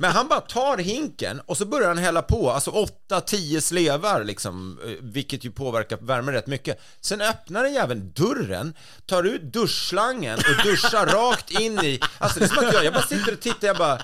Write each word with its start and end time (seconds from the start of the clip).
Men 0.00 0.12
han 0.12 0.28
bara 0.28 0.40
tar 0.40 0.78
hinken 0.78 1.40
och 1.40 1.56
så 1.56 1.64
börjar 1.64 1.88
han 1.88 1.98
hälla 1.98 2.22
på, 2.22 2.50
alltså 2.50 2.86
8-10 3.10 3.60
slevar 3.60 4.24
liksom, 4.24 4.78
eh, 4.84 4.90
vilket 5.00 5.44
ju 5.44 5.50
påverkar 5.50 5.96
värmen 5.96 6.34
rätt 6.34 6.46
mycket. 6.46 6.80
Sen 7.00 7.20
öppnar 7.20 7.62
den 7.62 7.74
jäveln 7.74 8.12
dörren, 8.12 8.74
tar 9.06 9.24
ut 9.24 9.42
duschslangen 9.52 10.38
och 10.38 10.66
duschar 10.66 11.06
rakt 11.30 11.50
in 11.50 11.78
i, 11.78 12.00
alltså 12.18 12.38
det 12.38 12.44
är 12.44 12.48
som 12.48 12.66
att 12.66 12.74
jag, 12.74 12.84
jag 12.84 12.92
bara 12.92 13.02
sitter 13.02 13.32
och 13.32 13.40
tittar, 13.40 13.66
jag 13.68 13.76
bara, 13.76 14.02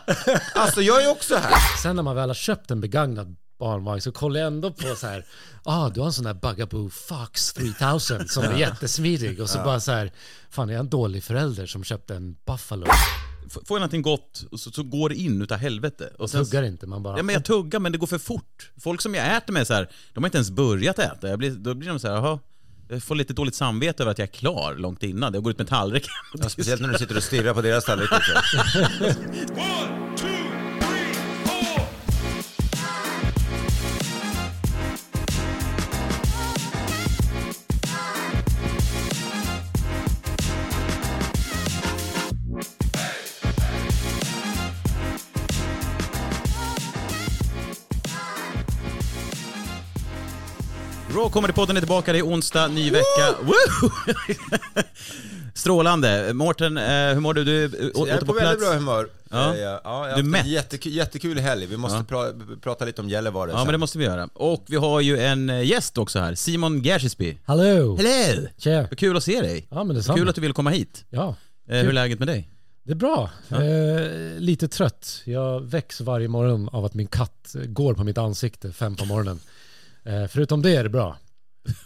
alltså 0.54 0.82
jag 0.82 1.04
är 1.04 1.10
också 1.10 1.36
här. 1.36 1.78
Sen 1.82 1.96
när 1.96 2.02
man 2.02 2.16
väl 2.16 2.28
har 2.28 2.34
köpt 2.34 2.70
en 2.70 2.80
begagnad 2.80 3.36
barnvagn 3.58 4.00
så 4.00 4.12
kollar 4.12 4.40
jag 4.40 4.46
ändå 4.46 4.72
på 4.72 4.94
så 4.96 5.06
här, 5.06 5.24
ah 5.64 5.88
du 5.88 6.00
har 6.00 6.06
en 6.06 6.12
sån 6.12 6.24
där 6.24 6.34
Bugaboo 6.34 6.90
Fox 6.90 7.52
3000 7.52 8.28
som 8.28 8.44
är 8.44 8.58
jättesmidig 8.58 9.40
och 9.40 9.50
så 9.50 9.58
bara 9.58 9.80
så 9.80 9.92
här, 9.92 10.12
fan 10.50 10.68
är 10.68 10.72
jag 10.72 10.80
en 10.80 10.88
dålig 10.88 11.24
förälder 11.24 11.66
som 11.66 11.84
köpte 11.84 12.14
en 12.14 12.36
Buffalo? 12.46 12.86
Får 13.50 13.62
jag 13.68 13.74
någonting 13.74 14.02
gott 14.02 14.44
och 14.50 14.60
så, 14.60 14.70
så 14.70 14.82
går 14.82 15.08
det 15.08 15.14
in 15.14 15.42
utav 15.42 15.58
helvete. 15.58 16.12
Och 16.18 16.30
sen, 16.30 16.44
Tuggar 16.44 16.62
inte, 16.62 16.86
man 16.86 17.02
bara... 17.02 17.16
Ja 17.16 17.22
men 17.22 17.32
jag 17.32 17.44
tuggar 17.44 17.80
men 17.80 17.92
det 17.92 17.98
går 17.98 18.06
för 18.06 18.18
fort. 18.18 18.70
Folk 18.80 19.00
som 19.00 19.14
jag 19.14 19.36
äter 19.36 19.52
med 19.52 19.66
så 19.66 19.74
här, 19.74 19.88
de 20.14 20.24
har 20.24 20.28
inte 20.28 20.38
ens 20.38 20.50
börjat 20.50 20.98
äta. 20.98 21.28
Jag 21.28 21.38
blir, 21.38 21.50
då 21.50 21.74
blir 21.74 21.88
de 21.88 21.98
så 21.98 22.08
här, 22.08 22.14
jaha. 22.14 22.38
Jag 22.88 23.02
får 23.02 23.14
lite 23.14 23.32
dåligt 23.32 23.54
samvete 23.54 24.02
över 24.02 24.12
att 24.12 24.18
jag 24.18 24.28
är 24.28 24.32
klar 24.32 24.74
långt 24.74 25.02
innan. 25.02 25.34
Jag 25.34 25.42
går 25.42 25.50
ut 25.50 25.58
med 25.58 25.68
tallriken. 25.68 26.08
Ja, 26.34 26.48
speciellt 26.48 26.82
när 26.82 26.88
du 26.88 26.98
sitter 26.98 27.16
och 27.16 27.22
stirrar 27.22 27.54
på 27.54 27.62
deras 27.62 27.84
tallrik 27.84 28.10
Raw 51.16 51.28
Comedy-podden 51.30 51.76
är 51.76 51.80
tillbaka, 51.80 52.12
det 52.12 52.18
är 52.18 52.22
onsdag, 52.26 52.68
ny 52.68 52.90
vecka. 52.90 53.34
Woo! 53.42 53.90
Strålande. 55.54 56.34
Mårten, 56.34 56.76
eh, 56.76 56.84
hur 56.84 57.20
mår 57.20 57.34
du? 57.34 57.44
Du 57.44 57.64
är 57.64 57.82
eh, 57.84 57.90
Jag 57.94 58.08
är 58.08 58.18
på 58.20 58.26
på 58.26 58.32
väldigt 58.32 58.58
bra 58.60 58.72
humör. 58.74 59.08
Ja. 59.30 59.54
Eh, 59.54 59.60
Ja, 59.60 59.80
ja, 59.84 60.08
jag 60.08 60.18
Du 60.18 60.22
mätt. 60.22 60.46
jättekul, 60.46 60.92
jättekul 60.92 61.38
helg. 61.38 61.66
Vi 61.66 61.76
måste 61.76 61.98
Ja. 61.98 62.04
pra, 62.08 62.32
prata 62.62 62.84
lite 62.84 63.00
om 63.02 63.08
Gällivare 63.08 63.50
Ja 63.50 63.56
sen. 63.56 63.66
men 63.66 63.72
det 63.72 63.78
måste 63.78 63.98
vi 63.98 64.04
göra. 64.04 64.28
Och 64.34 64.64
vi 64.68 64.76
har 64.76 65.00
ju 65.00 65.18
en 65.18 65.66
gäst 65.66 65.98
också 65.98 66.18
här, 66.18 66.34
Simon 66.34 66.82
Gersisby. 66.82 67.38
Hallå! 67.44 67.96
Hello! 67.96 68.48
Tja! 68.58 68.88
Kul 68.96 69.16
att 69.16 69.24
se 69.24 69.40
dig. 69.40 69.66
Ja 69.70 69.84
men 69.84 69.96
detsamma. 69.96 70.18
Kul 70.18 70.28
att 70.28 70.34
du 70.34 70.40
ville 70.40 70.54
komma 70.54 70.70
hit. 70.70 71.04
Ja, 71.10 71.34
Eh, 71.68 71.76
hur 71.78 71.88
är 71.88 71.92
läget 71.92 72.18
med 72.18 72.28
dig? 72.28 72.48
det 72.84 72.92
är 72.92 72.96
bra. 72.96 73.30
Eh, 73.50 74.38
lite 74.40 74.68
trött. 74.68 75.22
Jag 75.24 75.60
väcks 75.60 76.00
varje 76.00 76.28
morgon 76.28 76.68
av 76.68 76.84
att 76.84 76.94
min 76.94 77.06
katt 77.06 77.56
går 77.66 77.94
på 77.94 78.04
mitt 78.04 78.18
ansikte 78.18 78.72
fem 78.72 78.96
på 78.96 79.04
morgonen. 79.04 79.40
Eh, 80.06 80.26
förutom 80.26 80.62
det 80.62 80.76
är 80.76 80.82
det 80.82 80.88
bra. 80.90 81.16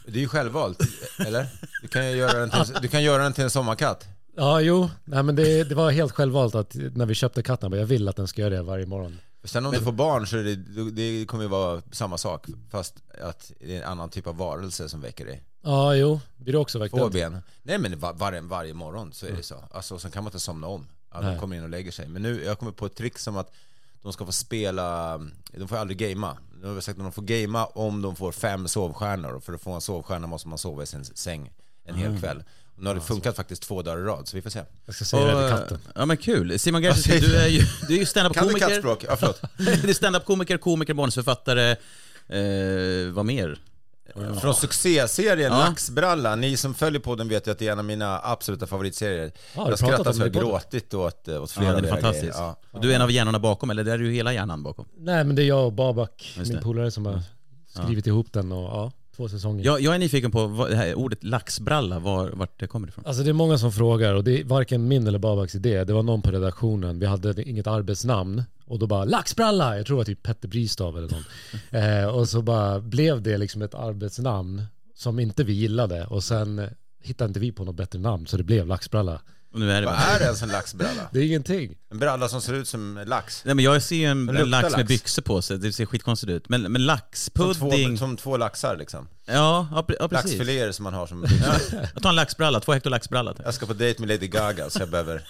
Det 0.07 0.19
är 0.19 0.21
ju 0.23 0.29
självvalt, 0.29 0.79
eller? 1.19 1.47
Du 1.83 1.89
kan 1.89 2.13
göra 2.13 2.39
den 2.39 2.51
till, 2.51 2.75
du 2.83 2.89
kan 2.89 3.03
göra 3.03 3.23
den 3.23 3.33
till 3.33 3.45
en 3.45 3.51
sommarkatt. 3.51 4.09
Ja, 4.37 4.61
jo. 4.61 4.91
Nej, 5.05 5.23
men 5.23 5.37
det, 5.37 5.65
det 5.65 5.75
var 5.75 5.91
helt 5.91 6.13
självvalt 6.13 6.55
att 6.55 6.75
när 6.75 7.07
vi 7.07 7.15
köpte 7.15 7.43
katten, 7.43 7.73
jag 7.73 7.87
vill 7.87 8.09
att 8.09 8.17
den 8.17 8.29
ska 8.29 8.43
göra 8.43 8.55
det 8.55 8.63
varje 8.63 8.87
morgon. 8.87 9.21
Sen 9.45 9.67
om 9.67 9.73
du 9.73 9.81
får 9.81 9.93
barn 9.93 10.27
så 10.27 10.37
det, 10.37 10.57
det 10.91 11.27
kommer 11.27 11.45
ju 11.45 11.51
vara 11.51 11.83
samma 11.93 12.19
sak, 12.19 12.47
fast 12.71 12.95
att 13.23 13.53
det 13.61 13.77
är 13.77 13.83
en 13.83 13.89
annan 13.89 14.11
typ 14.11 14.27
av 14.27 14.37
varelse 14.37 14.89
som 14.89 15.01
väcker 15.01 15.27
dig. 15.27 15.43
Ja, 15.63 15.95
jo. 15.95 16.21
Blir 16.37 16.53
du 16.53 16.59
också 16.59 16.79
väckt 16.79 16.95
Två 16.95 17.09
ben. 17.09 17.39
Nej 17.63 17.79
men 17.79 17.99
var, 17.99 18.13
var, 18.13 18.41
varje 18.41 18.75
morgon 18.75 19.13
så 19.13 19.27
är 19.27 19.33
det 19.33 19.43
så. 19.43 19.65
Alltså 19.71 19.99
sen 19.99 20.11
kan 20.11 20.25
man 20.25 20.29
inte 20.29 20.41
somna 20.41 20.67
om. 20.67 20.87
Att 21.09 21.23
de 21.23 21.39
kommer 21.39 21.57
in 21.57 21.63
och 21.63 21.69
lägger 21.69 21.93
sig. 21.93 22.09
Men 22.09 22.23
nu, 22.23 22.45
jag 22.45 22.59
kommer 22.59 22.73
på 22.73 22.87
ett 22.87 22.95
trick 22.95 23.19
som 23.19 23.37
att 23.37 23.53
de 24.03 24.13
ska 24.13 24.27
få 24.27 24.33
spela, 24.33 25.19
de 25.53 25.69
får 25.69 25.77
aldrig 25.77 25.99
gamea. 25.99 26.37
Nu 26.61 26.67
har 26.67 26.75
vi 26.75 26.83
sagt 26.83 26.99
att 26.99 27.05
de 27.05 27.13
får 27.13 27.23
gamea 27.23 27.65
om 27.65 28.03
de 28.03 28.17
får 28.17 28.33
fem 28.33 28.69
sovstjärnor. 28.69 29.33
Och 29.35 29.45
för 29.45 29.53
att 29.53 29.61
få 29.61 29.71
en 29.73 29.81
sovstjärna 29.81 30.27
måste 30.27 30.49
man 30.49 30.59
sova 30.59 30.83
i 30.83 30.87
sin 30.87 31.05
säng 31.05 31.51
en 31.85 31.95
hel 31.95 32.07
Mm. 32.09 32.21
kväll. 32.21 32.43
Och 32.77 32.83
nu 32.83 32.89
har 32.89 32.95
det 32.95 33.01
funkat 33.01 33.37
faktiskt 33.37 33.63
två 33.63 33.83
dagar 33.83 33.99
i 33.99 34.03
rad, 34.03 34.29
så 34.29 34.37
vi 34.37 34.43
får 34.43 34.51
se. 34.51 34.63
Jag 34.87 34.95
ska 34.95 35.05
säga 35.05 35.37
Och, 35.45 35.51
katten. 35.51 35.79
Ja 35.95 36.07
men 36.07 36.17
kul. 36.17 36.59
Simon 36.59 36.83
Gersisby, 36.83 37.19
du 37.21 37.37
är 37.37 37.47
ju, 37.47 37.59
du 37.61 37.65
är 37.65 37.69
ju 37.69 37.87
Kan 37.89 37.99
du 37.99 38.07
standup-komiker. 38.07 38.59
kattspråk? 38.69 39.05
Ja, 39.09 39.17
förlåt. 39.17 39.41
du 39.83 39.91
är 39.91 39.95
standup-komiker, 39.95 40.57
komiker, 40.59 40.95
manusförfattare. 40.95 41.71
Eh, 42.29 43.13
vad 43.13 43.25
mer? 43.25 43.59
Från 44.41 44.55
succéserien 44.55 45.53
Ja. 45.53 45.59
Laxbralla, 45.59 46.37
ni 46.37 46.57
som 46.57 46.75
följer 46.75 47.01
podden 47.01 47.29
vet 47.29 47.47
ju 47.47 47.51
att 47.51 47.59
det 47.59 47.69
är 47.69 47.73
en 47.73 47.79
av 47.79 47.85
mina 47.85 48.21
absoluta 48.23 48.67
favoritserier. 48.67 49.33
Ja, 49.55 49.63
har 49.63 49.71
jag 49.71 49.79
du 49.79 49.85
har 49.85 49.91
pratat 49.91 50.05
skrattat 50.05 50.07
om 50.07 50.13
så 50.13 50.19
det 50.19 50.39
jag 50.39 50.45
gråtit 50.45 50.95
åt, 50.95 51.15
åt 51.15 51.27
Ja, 51.27 51.47
flera 51.47 51.75
den 51.75 51.85
är 51.85 51.89
fantastisk. 51.89 52.35
Ja. 52.37 52.57
Och 52.71 52.81
du 52.81 52.91
är 52.91 52.97
en 52.97 53.03
av 53.03 53.11
hjärnorna 53.11 53.39
bakom, 53.39 53.71
eller 53.71 53.85
det 53.85 53.93
är 53.93 53.99
ju 53.99 54.13
hela 54.13 54.33
hjärnan 54.33 54.63
bakom. 54.63 54.87
Nej, 54.99 55.25
men 55.25 55.37
det 55.37 55.43
är 55.43 55.47
jag 55.47 55.67
och 55.67 55.73
Babak, 55.73 56.39
min 56.39 56.61
polare, 56.63 56.91
som 56.91 57.07
har 57.07 57.23
skrivit 57.67 58.07
ihop 58.07 58.33
den 58.33 58.53
och 58.53 58.65
ja. 58.65 58.93
Jag, 59.63 59.81
jag 59.81 59.95
är 59.95 59.99
nyfiken 59.99 60.31
på 60.31 60.47
vad, 60.47 60.71
det 60.71 60.77
här 60.77 60.95
ordet 60.95 61.25
laxbralla, 61.25 61.99
var, 61.99 62.31
vart 62.31 62.61
det 62.61 62.67
kommer 62.67 62.89
ifrån. 62.89 63.05
Alltså 63.07 63.23
det 63.23 63.31
är 63.31 63.33
många 63.33 63.59
som 63.59 63.73
frågar 63.73 64.15
och 64.15 64.25
det 64.25 64.41
är 64.41 64.45
varken 64.45 64.89
min 64.89 65.07
eller 65.07 65.19
Babaks 65.19 65.55
idé. 65.55 65.85
Det 65.85 65.93
var 65.93 66.03
någon 66.03 66.23
på 66.23 66.31
redaktionen, 66.31 66.99
vi 66.99 67.07
hade 67.07 67.43
inget 67.43 67.67
arbetsnamn 67.67 68.43
och 68.71 68.79
då 68.79 68.87
bara 68.87 69.05
laxbralla, 69.05 69.77
jag 69.77 69.87
tror 69.87 69.97
det 69.97 69.99
var 70.01 70.05
typ 70.05 70.23
Petter 70.23 70.49
Bristav 70.49 70.99
eller 70.99 71.09
någon. 71.09 71.25
eh, 71.83 72.05
och 72.05 72.29
så 72.29 72.43
bara 72.43 72.81
blev 72.81 73.23
det 73.23 73.39
liksom 73.39 73.63
ett 73.63 73.75
arbetsnamn 73.75 74.63
som 74.95 75.19
inte 75.19 75.45
vi 75.45 75.53
gillade 75.53 76.07
och 76.07 76.25
sen 76.25 76.69
hittade 77.03 77.29
inte 77.29 77.41
vi 77.41 77.53
på 77.53 77.65
något 77.65 77.77
bättre 77.77 77.99
namn 77.99 78.27
så 78.27 78.37
det 78.37 78.43
blev 78.45 78.67
laxbralla. 78.67 79.21
Och 79.53 79.61
nu 79.61 79.73
är 79.73 79.81
det 79.81 79.87
Vad 79.87 79.95
bara... 79.95 80.05
är 80.05 80.21
ens 80.21 80.43
en 80.43 80.49
laxbralla? 80.49 81.09
Det 81.13 81.19
är 81.19 81.27
ingenting. 81.27 81.77
En 81.91 81.99
bralla 81.99 82.29
som 82.29 82.41
ser 82.43 82.55
ut 82.55 82.69
som 82.69 83.03
lax. 83.07 83.45
Nej 83.45 83.55
men 83.55 83.65
jag 83.65 83.83
ser 83.83 83.97
ju 83.97 84.05
en, 84.05 84.29
en 84.29 84.35
luktar 84.35 84.47
lax 84.47 84.71
med 84.71 84.79
lax. 84.79 84.89
byxor 84.89 85.23
på 85.23 85.43
sig, 85.43 85.59
det 85.59 85.73
ser 85.73 85.87
skitkonstigt 85.87 86.31
ut. 86.31 86.49
Men, 86.49 86.63
men 86.63 86.73
Som 86.73 86.83
laxpudding... 86.83 87.97
två, 87.97 87.99
som 87.99 88.17
två 88.17 88.37
laxar 88.37 88.77
liksom. 88.77 89.09
Ja, 89.27 89.69
ja, 89.73 89.85
ja 90.01 90.09
precis. 90.09 90.31
Laxfiléer 90.33 90.73
som 90.73 90.83
man 90.83 90.95
har 90.95 91.07
som... 91.07 91.27
Jag 91.95 92.03
tar 92.03 92.09
en 92.11 92.17
laxbralla, 92.17 92.61
två 92.61 92.73
hektar 92.73 92.91
laxbralla. 92.91 93.35
Jag 93.45 93.55
ska 93.55 93.67
på 93.67 93.73
dejt 93.75 94.01
med 94.03 94.09
Lady 94.09 94.29
Gaga 94.29 94.71
så 94.71 94.79
jag 94.81 94.91
behöver... 94.91 95.23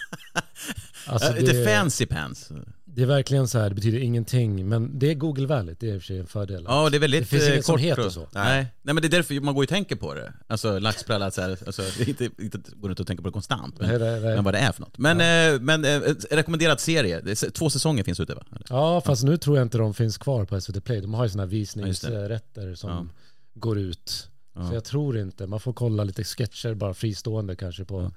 Alltså 1.06 1.28
Äh, 1.28 1.34
Lite 1.40 1.52
det, 1.52 1.64
fancy 1.64 2.06
pants. 2.06 2.48
Det 2.94 3.02
är 3.02 3.06
verkligen 3.06 3.48
så 3.48 3.58
här, 3.58 3.68
det 3.68 3.74
betyder 3.74 3.98
ingenting 3.98 4.68
men 4.68 4.98
det 4.98 5.10
är 5.10 5.14
Google-vänligt, 5.14 5.80
det 5.80 5.90
är 5.90 5.94
i 5.94 5.98
och 5.98 6.02
för 6.02 6.06
sig 6.06 6.18
en 6.18 6.26
fördel. 6.26 6.64
Ja, 6.68 6.90
det 6.90 6.96
är 6.96 7.00
väldigt 7.00 7.20
Det 7.20 7.26
finns 7.26 7.42
eh, 7.42 7.52
inget 7.52 7.64
som 7.64 7.72
kort 7.74 7.80
heter 7.82 8.06
och- 8.06 8.12
så. 8.12 8.28
Nej. 8.32 8.66
Nej, 8.82 8.94
men 8.94 8.96
det 9.02 9.06
är 9.06 9.10
därför 9.10 9.40
man 9.40 9.54
går 9.54 9.62
och 9.62 9.68
tänker 9.68 9.96
på 9.96 10.14
det. 10.14 10.32
Alltså 10.46 10.78
laxbralla, 10.78 11.30
så 11.30 11.40
här, 11.40 11.58
alltså, 11.66 11.82
inte, 12.06 12.24
inte 12.24 12.58
går 12.76 12.90
inte 12.90 13.02
att 13.02 13.08
tänka 13.08 13.22
på 13.22 13.28
det 13.28 13.32
konstant. 13.32 13.78
Men, 13.80 13.88
Nej, 13.88 13.98
nej, 13.98 14.20
nej. 14.20 14.34
men 14.34 14.44
vad 14.44 14.54
det 14.54 14.58
är 14.58 14.72
för 14.72 14.80
något. 14.80 14.98
Men, 14.98 15.20
eh, 15.54 15.60
men 15.60 15.84
eh, 15.84 16.00
rekommenderad 16.30 16.80
serie, 16.80 17.34
två 17.34 17.70
säsonger 17.70 18.04
finns 18.04 18.20
ute 18.20 18.34
va? 18.34 18.42
Eller? 18.50 18.66
Ja, 18.70 19.00
fast 19.00 19.24
nu 19.24 19.36
tror 19.36 19.56
jag 19.56 19.64
inte 19.64 19.78
de 19.78 19.94
finns 19.94 20.18
kvar 20.18 20.44
på 20.44 20.60
SVT 20.60 20.80
Play. 20.84 21.00
De 21.00 21.14
har 21.14 21.24
ju 21.24 21.30
sådana 21.30 21.42
här 21.46 21.50
visningsrätter 21.50 22.74
som 22.74 22.90
Ja. 22.90 23.06
går 23.54 23.78
ut. 23.78 24.28
Ja. 24.54 24.68
Så 24.68 24.74
jag 24.74 24.84
tror 24.84 25.18
inte. 25.18 25.46
Man 25.46 25.60
får 25.60 25.72
kolla 25.72 26.04
lite 26.04 26.24
sketcher 26.24 26.74
bara 26.74 26.94
fristående 26.94 27.56
kanske 27.56 27.84
på 27.84 28.12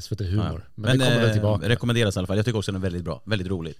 SVT 0.00 0.20
Humor. 0.20 0.64
Ja. 0.66 0.70
Men, 0.74 0.98
det 0.98 1.04
kommer 1.04 1.16
väl 1.20 1.26
eh, 1.26 1.32
tillbaka. 1.32 1.68
rekommenderas 1.68 2.16
i 2.16 2.18
alla 2.18 2.26
fall. 2.26 2.36
Jag 2.36 2.46
tycker 2.46 2.58
också 2.58 2.72
den 2.72 2.80
är 2.80 2.82
väldigt 2.82 3.04
bra, 3.04 3.22
väldigt 3.26 3.48
rolig. 3.48 3.74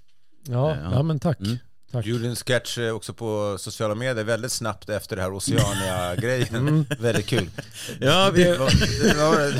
Ja, 0.48 0.76
ja. 0.76 0.90
ja 0.92 1.02
men 1.02 1.20
tack. 1.20 1.40
Mm. 1.40 1.58
Tack. 1.92 2.04
Du 2.04 2.10
gjorde 2.10 2.28
en 2.28 2.36
sketch 2.36 2.78
eh, 2.78 2.94
också 2.94 3.12
på 3.12 3.56
sociala 3.58 3.94
medier 3.94 4.24
väldigt 4.24 4.52
snabbt 4.52 4.88
efter 4.88 5.16
det 5.16 5.22
här 5.22 5.36
Oceania-grejen. 5.36 6.54
Mm. 6.54 6.84
Väldigt 6.98 7.26
kul. 7.26 7.50
Ja, 8.00 8.30
vi, 8.34 8.44
Det 8.44 8.58
var, 8.58 8.70
det 9.04 9.14
var, 9.14 9.50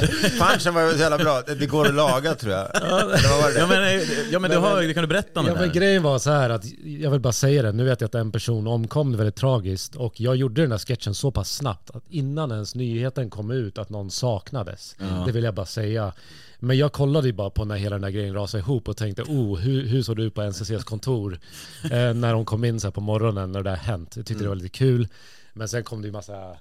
punchen 0.49 0.75
var 0.75 0.93
så 0.93 0.99
jävla 0.99 1.19
bra. 1.19 1.43
Det 1.43 1.67
går 1.67 1.87
att 1.87 1.95
laga 1.95 2.35
tror 2.35 2.53
jag. 2.53 2.73
Det? 2.73 3.59
ja 3.59 3.67
men, 3.67 3.83
eh, 3.83 4.03
ja, 4.31 4.39
men 4.39 4.51
du 4.51 4.57
har, 4.57 4.83
det 4.83 4.95
kan 4.95 5.03
du 5.03 5.09
berätta 5.09 5.41
om 5.41 5.47
Ja, 5.47 5.53
men 5.53 5.63
här? 5.63 5.75
grejen 5.75 6.03
var 6.03 6.19
så 6.19 6.31
här 6.31 6.51
att 6.51 6.65
jag 6.85 7.11
vill 7.11 7.21
bara 7.21 7.33
säga 7.33 7.63
det. 7.63 7.73
Nu 7.73 7.85
vet 7.85 8.01
jag 8.01 8.09
att 8.09 8.15
en 8.15 8.33
person 8.33 8.67
omkom 8.67 9.13
det 9.13 9.19
väldigt 9.19 9.37
tragiskt 9.37 9.97
och 9.97 10.21
jag 10.21 10.37
gjorde 10.37 10.63
den 10.63 10.71
här 10.71 10.79
sketchen 10.79 11.15
så 11.15 11.31
pass 11.31 11.57
snabbt 11.57 11.91
att 11.91 12.05
innan 12.11 12.53
ens 12.53 12.75
nyheten 12.75 13.31
kom 13.31 13.51
ut 13.51 13.79
att 13.79 13.91
någon 13.91 14.11
saknades. 14.11 14.97
Det 15.27 15.33
vill 15.33 15.45
jag 15.45 15.55
bara 15.55 15.67
säga. 15.67 16.13
Men 16.59 16.79
jag 16.79 16.93
kollade 16.93 17.27
ju 17.27 17.33
bara 17.33 17.51
på 17.51 17.65
när 17.65 17.77
hela 17.77 17.97
den 17.97 18.05
här 18.05 18.11
grejen 18.11 18.35
rasade 18.35 18.61
ihop 18.61 18.89
och 18.89 18.97
tänkte, 18.97 19.23
oh, 19.23 19.59
hur, 19.59 19.87
hur 19.87 20.03
såg 20.03 20.17
det 20.17 20.23
ut 20.23 20.35
på 20.35 20.43
NCCs 20.43 20.85
kontor 20.85 21.39
eh, 21.91 22.15
när 22.21 22.33
de 22.33 22.45
kom 22.45 22.65
in 22.65 22.81
så 22.81 22.91
på 22.93 23.01
morgonen 23.01 23.53
när 23.53 23.63
det 23.63 23.71
där 23.71 23.77
hänt. 23.77 24.17
Jag 24.17 24.27
tyckte 24.27 24.43
det 24.45 24.49
var 24.49 24.57
lite 24.57 24.69
kul. 24.79 25.09
Men 25.53 25.69
sen 25.69 25.85
kom 25.85 26.03
det 26.03 26.07
ju 26.07 26.13
massa 26.13 26.57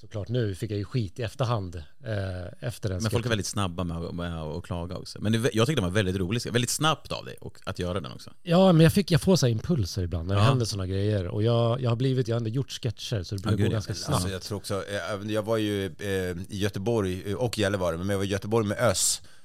såklart 0.00 0.28
nu 0.28 0.54
fick 0.54 0.70
jag 0.70 0.78
ju 0.78 0.84
skit 0.84 1.18
i 1.18 1.22
efterhand 1.22 1.76
eh, 1.76 2.68
efter 2.68 2.88
den 2.88 3.02
Men 3.02 3.10
folk 3.10 3.24
är 3.24 3.28
väldigt 3.28 3.46
snabba 3.46 3.84
med, 3.84 3.96
att- 3.96 4.14
med 4.14 4.42
att 4.42 4.64
klaga 4.64 4.96
också. 4.96 5.18
Men 5.20 5.32
det, 5.32 5.38
jag 5.52 5.66
tyckte 5.66 5.82
den 5.82 5.84
var 5.90 5.94
väldigt 5.94 6.16
rolig. 6.16 6.52
Väldigt 6.52 6.70
snabbt 6.70 7.12
av 7.12 7.24
dig 7.24 7.36
och 7.40 7.58
att 7.64 7.78
göra 7.78 8.00
den 8.00 8.12
också. 8.12 8.30
Ja, 8.42 8.72
men 8.72 8.80
jag, 8.84 8.92
fick, 8.92 9.10
jag 9.10 9.20
får 9.20 9.36
så 9.36 9.46
impulser 9.46 10.02
ibland 10.02 10.28
när 10.28 10.34
det 10.34 10.40
Ja. 10.40 10.44
händer 10.48 10.66
sådana 10.66 10.86
grejer. 10.86 11.26
Och 11.28 11.42
jag, 11.42 11.80
jag 11.80 11.90
har 11.90 11.96
blivit, 11.96 12.28
jag 12.28 12.34
har 12.34 12.38
ändå 12.38 12.50
gjort 12.50 12.70
sketcher 12.70 13.22
så 13.22 13.34
det 13.34 13.42
brukar 13.42 13.56
gud, 13.56 13.66
gå 13.66 13.70
ja. 13.72 13.72
ganska 13.72 13.94
snabbt. 13.94 14.14
Alltså, 14.14 14.28
jag 14.30 14.42
tror 14.42 14.58
också, 14.58 14.74
eh, 15.24 15.32
jag 15.32 15.42
var 15.42 15.56
ju 15.56 15.86
eh, 15.86 16.08
i 16.48 16.58
Göteborg 16.58 17.30
eh, 17.30 17.34
och 17.36 17.58
Gällivare, 17.58 17.96
men 17.96 18.08
jag 18.08 18.16
var 18.18 18.24
i 18.24 18.28
Göteborg 18.28 18.66
med. 18.66 18.94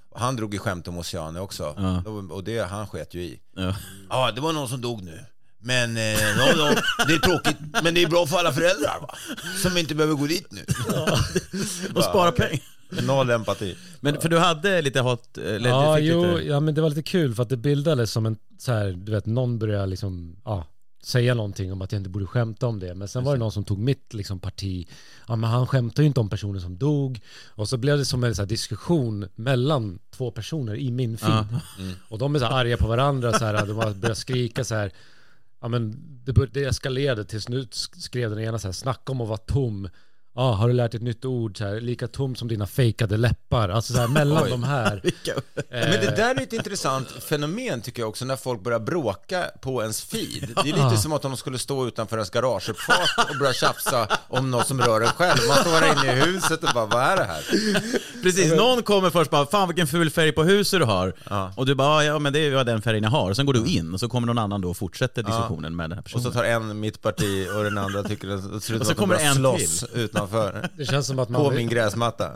Och 0.09 0.19
han 0.19 0.35
drog 0.35 0.53
ju 0.53 0.59
skämt 0.59 0.87
om 0.87 0.97
Oceane 0.97 1.39
också. 1.39 1.73
Ja. 1.77 2.03
Och 2.31 2.43
det, 2.43 2.59
han 2.59 2.87
sket 2.87 3.13
ju 3.13 3.21
i. 3.23 3.39
Ja. 3.55 3.75
Ja, 4.09 4.31
det 4.31 4.41
var 4.41 4.53
någon 4.53 4.67
som 4.69 4.81
dog 4.81 5.03
nu. 5.03 5.19
Men 5.63 5.97
eh, 5.97 6.03
ja, 6.03 6.53
ja, 6.57 6.75
det 7.07 7.13
är 7.13 7.19
tråkigt, 7.19 7.57
men 7.83 7.93
det 7.93 8.03
är 8.03 8.07
bra 8.07 8.27
för 8.27 8.37
alla 8.37 8.53
föräldrar 8.53 8.99
va? 9.01 9.15
Som 9.61 9.77
inte 9.77 9.95
behöver 9.95 10.15
gå 10.15 10.27
dit 10.27 10.51
nu. 10.51 10.65
Och 11.95 12.03
spara 12.03 12.31
pengar. 12.31 12.61
Noll 13.01 13.29
empati. 13.29 13.75
Men 13.99 14.21
för 14.21 14.29
du 14.29 14.37
hade 14.37 14.81
lite 14.81 15.01
hat... 15.01 15.37
Eller 15.37 15.69
Ja, 15.69 15.99
jo, 15.99 16.25
lite... 16.25 16.47
ja, 16.47 16.59
men 16.59 16.75
det 16.75 16.81
var 16.81 16.89
lite 16.89 17.03
kul 17.03 17.35
för 17.35 17.43
att 17.43 17.49
det 17.49 17.57
bildades 17.57 18.11
som 18.11 18.25
en, 18.25 18.37
så 18.57 18.71
här, 18.71 18.91
du 18.91 19.11
vet, 19.11 19.25
någon 19.25 19.59
började 19.59 19.85
liksom, 19.85 20.35
ja, 20.45 20.65
säga 21.03 21.33
någonting 21.33 21.71
om 21.71 21.81
att 21.81 21.91
jag 21.91 21.99
inte 21.99 22.09
borde 22.09 22.25
skämta 22.25 22.67
om 22.67 22.79
det. 22.79 22.95
Men 22.95 23.07
sen 23.07 23.23
var 23.23 23.33
det 23.33 23.39
någon 23.39 23.51
som 23.51 23.63
tog 23.63 23.77
mitt 23.77 24.13
liksom, 24.13 24.39
parti. 24.39 24.87
Ja, 25.27 25.35
men 25.35 25.49
han 25.49 25.67
skämtar 25.67 26.03
ju 26.03 26.07
inte 26.07 26.19
om 26.19 26.29
personen 26.29 26.61
som 26.61 26.77
dog. 26.77 27.19
Och 27.47 27.69
så 27.69 27.77
blev 27.77 27.97
det 27.97 28.05
som 28.05 28.23
en 28.23 28.35
så 28.35 28.41
här, 28.41 28.49
diskussion 28.49 29.27
mellan 29.35 29.99
två 30.11 30.31
personer 30.31 30.75
i 30.75 30.91
min 30.91 31.17
feed. 31.17 31.45
Och 32.09 32.17
de 32.17 32.35
är 32.35 32.39
så 32.39 32.45
här 32.45 32.51
arga 32.51 32.77
på 32.77 32.87
varandra, 32.87 33.33
så 33.33 33.45
här, 33.45 33.65
de 33.65 33.99
börjat 33.99 34.17
skrika 34.17 34.63
så 34.63 34.75
här. 34.75 34.91
Ja, 35.63 35.69
men 35.69 35.95
det, 36.23 36.53
det 36.53 36.63
eskalerade 36.63 37.23
tills 37.25 37.49
nu 37.49 37.67
skrev 37.71 38.29
den 38.29 38.39
ena 38.39 38.59
så 38.59 38.67
här, 38.67 38.73
snacka 38.73 39.11
om 39.11 39.21
att 39.21 39.27
vara 39.27 39.37
tom. 39.37 39.89
Ja, 40.35 40.53
har 40.53 40.67
du 40.67 40.73
lärt 40.73 40.91
dig 40.91 40.97
ett 40.97 41.03
nytt 41.03 41.25
ord? 41.25 41.57
Så 41.57 41.63
här, 41.63 41.81
lika 41.81 42.07
tom 42.07 42.35
som 42.35 42.47
dina 42.47 42.67
fejkade 42.67 43.17
läppar. 43.17 43.69
Alltså 43.69 43.93
så 43.93 43.99
här, 43.99 44.07
mellan 44.07 44.43
Oj. 44.43 44.49
de 44.49 44.63
här. 44.63 45.01
Men 45.69 45.91
det 45.91 46.13
där 46.15 46.35
är 46.35 46.41
ett 46.41 46.53
intressant 46.53 47.07
fenomen 47.11 47.81
tycker 47.81 48.01
jag 48.01 48.09
också, 48.09 48.25
när 48.25 48.35
folk 48.35 48.63
börjar 48.63 48.79
bråka 48.79 49.43
på 49.61 49.81
ens 49.81 50.01
feed. 50.01 50.49
Det 50.63 50.69
är 50.69 50.83
lite 50.89 50.97
som 51.01 51.13
att 51.13 51.21
de 51.21 51.37
skulle 51.37 51.57
stå 51.59 51.87
utanför 51.87 52.17
ens 52.17 52.29
garageuppfart 52.29 53.29
och 53.31 53.37
börja 53.39 53.53
tjafsa 53.53 54.07
om 54.27 54.51
något 54.51 54.67
som 54.67 54.81
rör 54.81 55.01
en 55.01 55.07
själv. 55.07 55.39
Man 55.47 55.57
står 55.57 55.71
här 55.71 55.91
inne 56.03 56.13
i 56.17 56.21
huset 56.25 56.63
och 56.63 56.69
bara, 56.73 56.85
vad 56.85 57.01
är 57.03 57.15
det 57.17 57.23
här? 57.23 57.43
Precis, 58.23 58.53
någon 58.55 58.83
kommer 58.83 59.09
först 59.09 59.31
bara 59.31 59.45
'Fan 59.45 59.67
vilken 59.67 59.87
ful 59.87 60.09
färg 60.09 60.31
på 60.31 60.43
huset 60.43 60.79
du 60.79 60.85
har' 60.85 61.13
Ja. 61.29 61.53
Och 61.55 61.65
du 61.65 61.75
bara 61.75 62.03
'Ja 62.05 62.19
men 62.19 62.33
det 62.33 62.39
är 62.39 62.43
ju 62.57 62.63
den 62.63 62.81
färgen 62.81 63.03
jag 63.03 63.09
har' 63.11 63.29
och 63.29 63.35
sen 63.35 63.45
går 63.45 63.53
du 63.53 63.65
in 63.65 63.93
och 63.93 63.99
så 63.99 64.09
kommer 64.09 64.27
någon 64.27 64.37
annan 64.37 64.61
då 64.61 64.69
och 64.69 64.77
fortsätter 64.77 65.23
diskussionen 65.23 65.75
med 65.75 65.83
den 65.89 65.91
här 65.91 65.99
Och 65.99 66.05
personen. 66.05 66.23
så 66.23 66.31
tar 66.31 66.43
en 66.43 66.79
mitt 66.79 67.01
parti 67.01 67.47
och 67.57 67.63
den 67.63 67.77
andra 67.77 68.03
tycker 68.03 68.27
det 68.27 68.41
ser 68.41 68.73
ut 68.73 68.81
Och 68.81 68.85
så 68.85 68.91
att 68.91 68.97
de 68.97 69.01
kommer 69.01 69.15
en 69.15 69.35
slåss 69.35 69.85
utanför. 70.23 70.69
Det 70.77 70.85
känns 70.85 71.07
som 71.07 71.19
att 71.19 71.27
På 71.27 71.33
man 71.33 71.55
min 71.55 71.67
vill, 71.67 71.77
gräsmatta. 71.77 72.35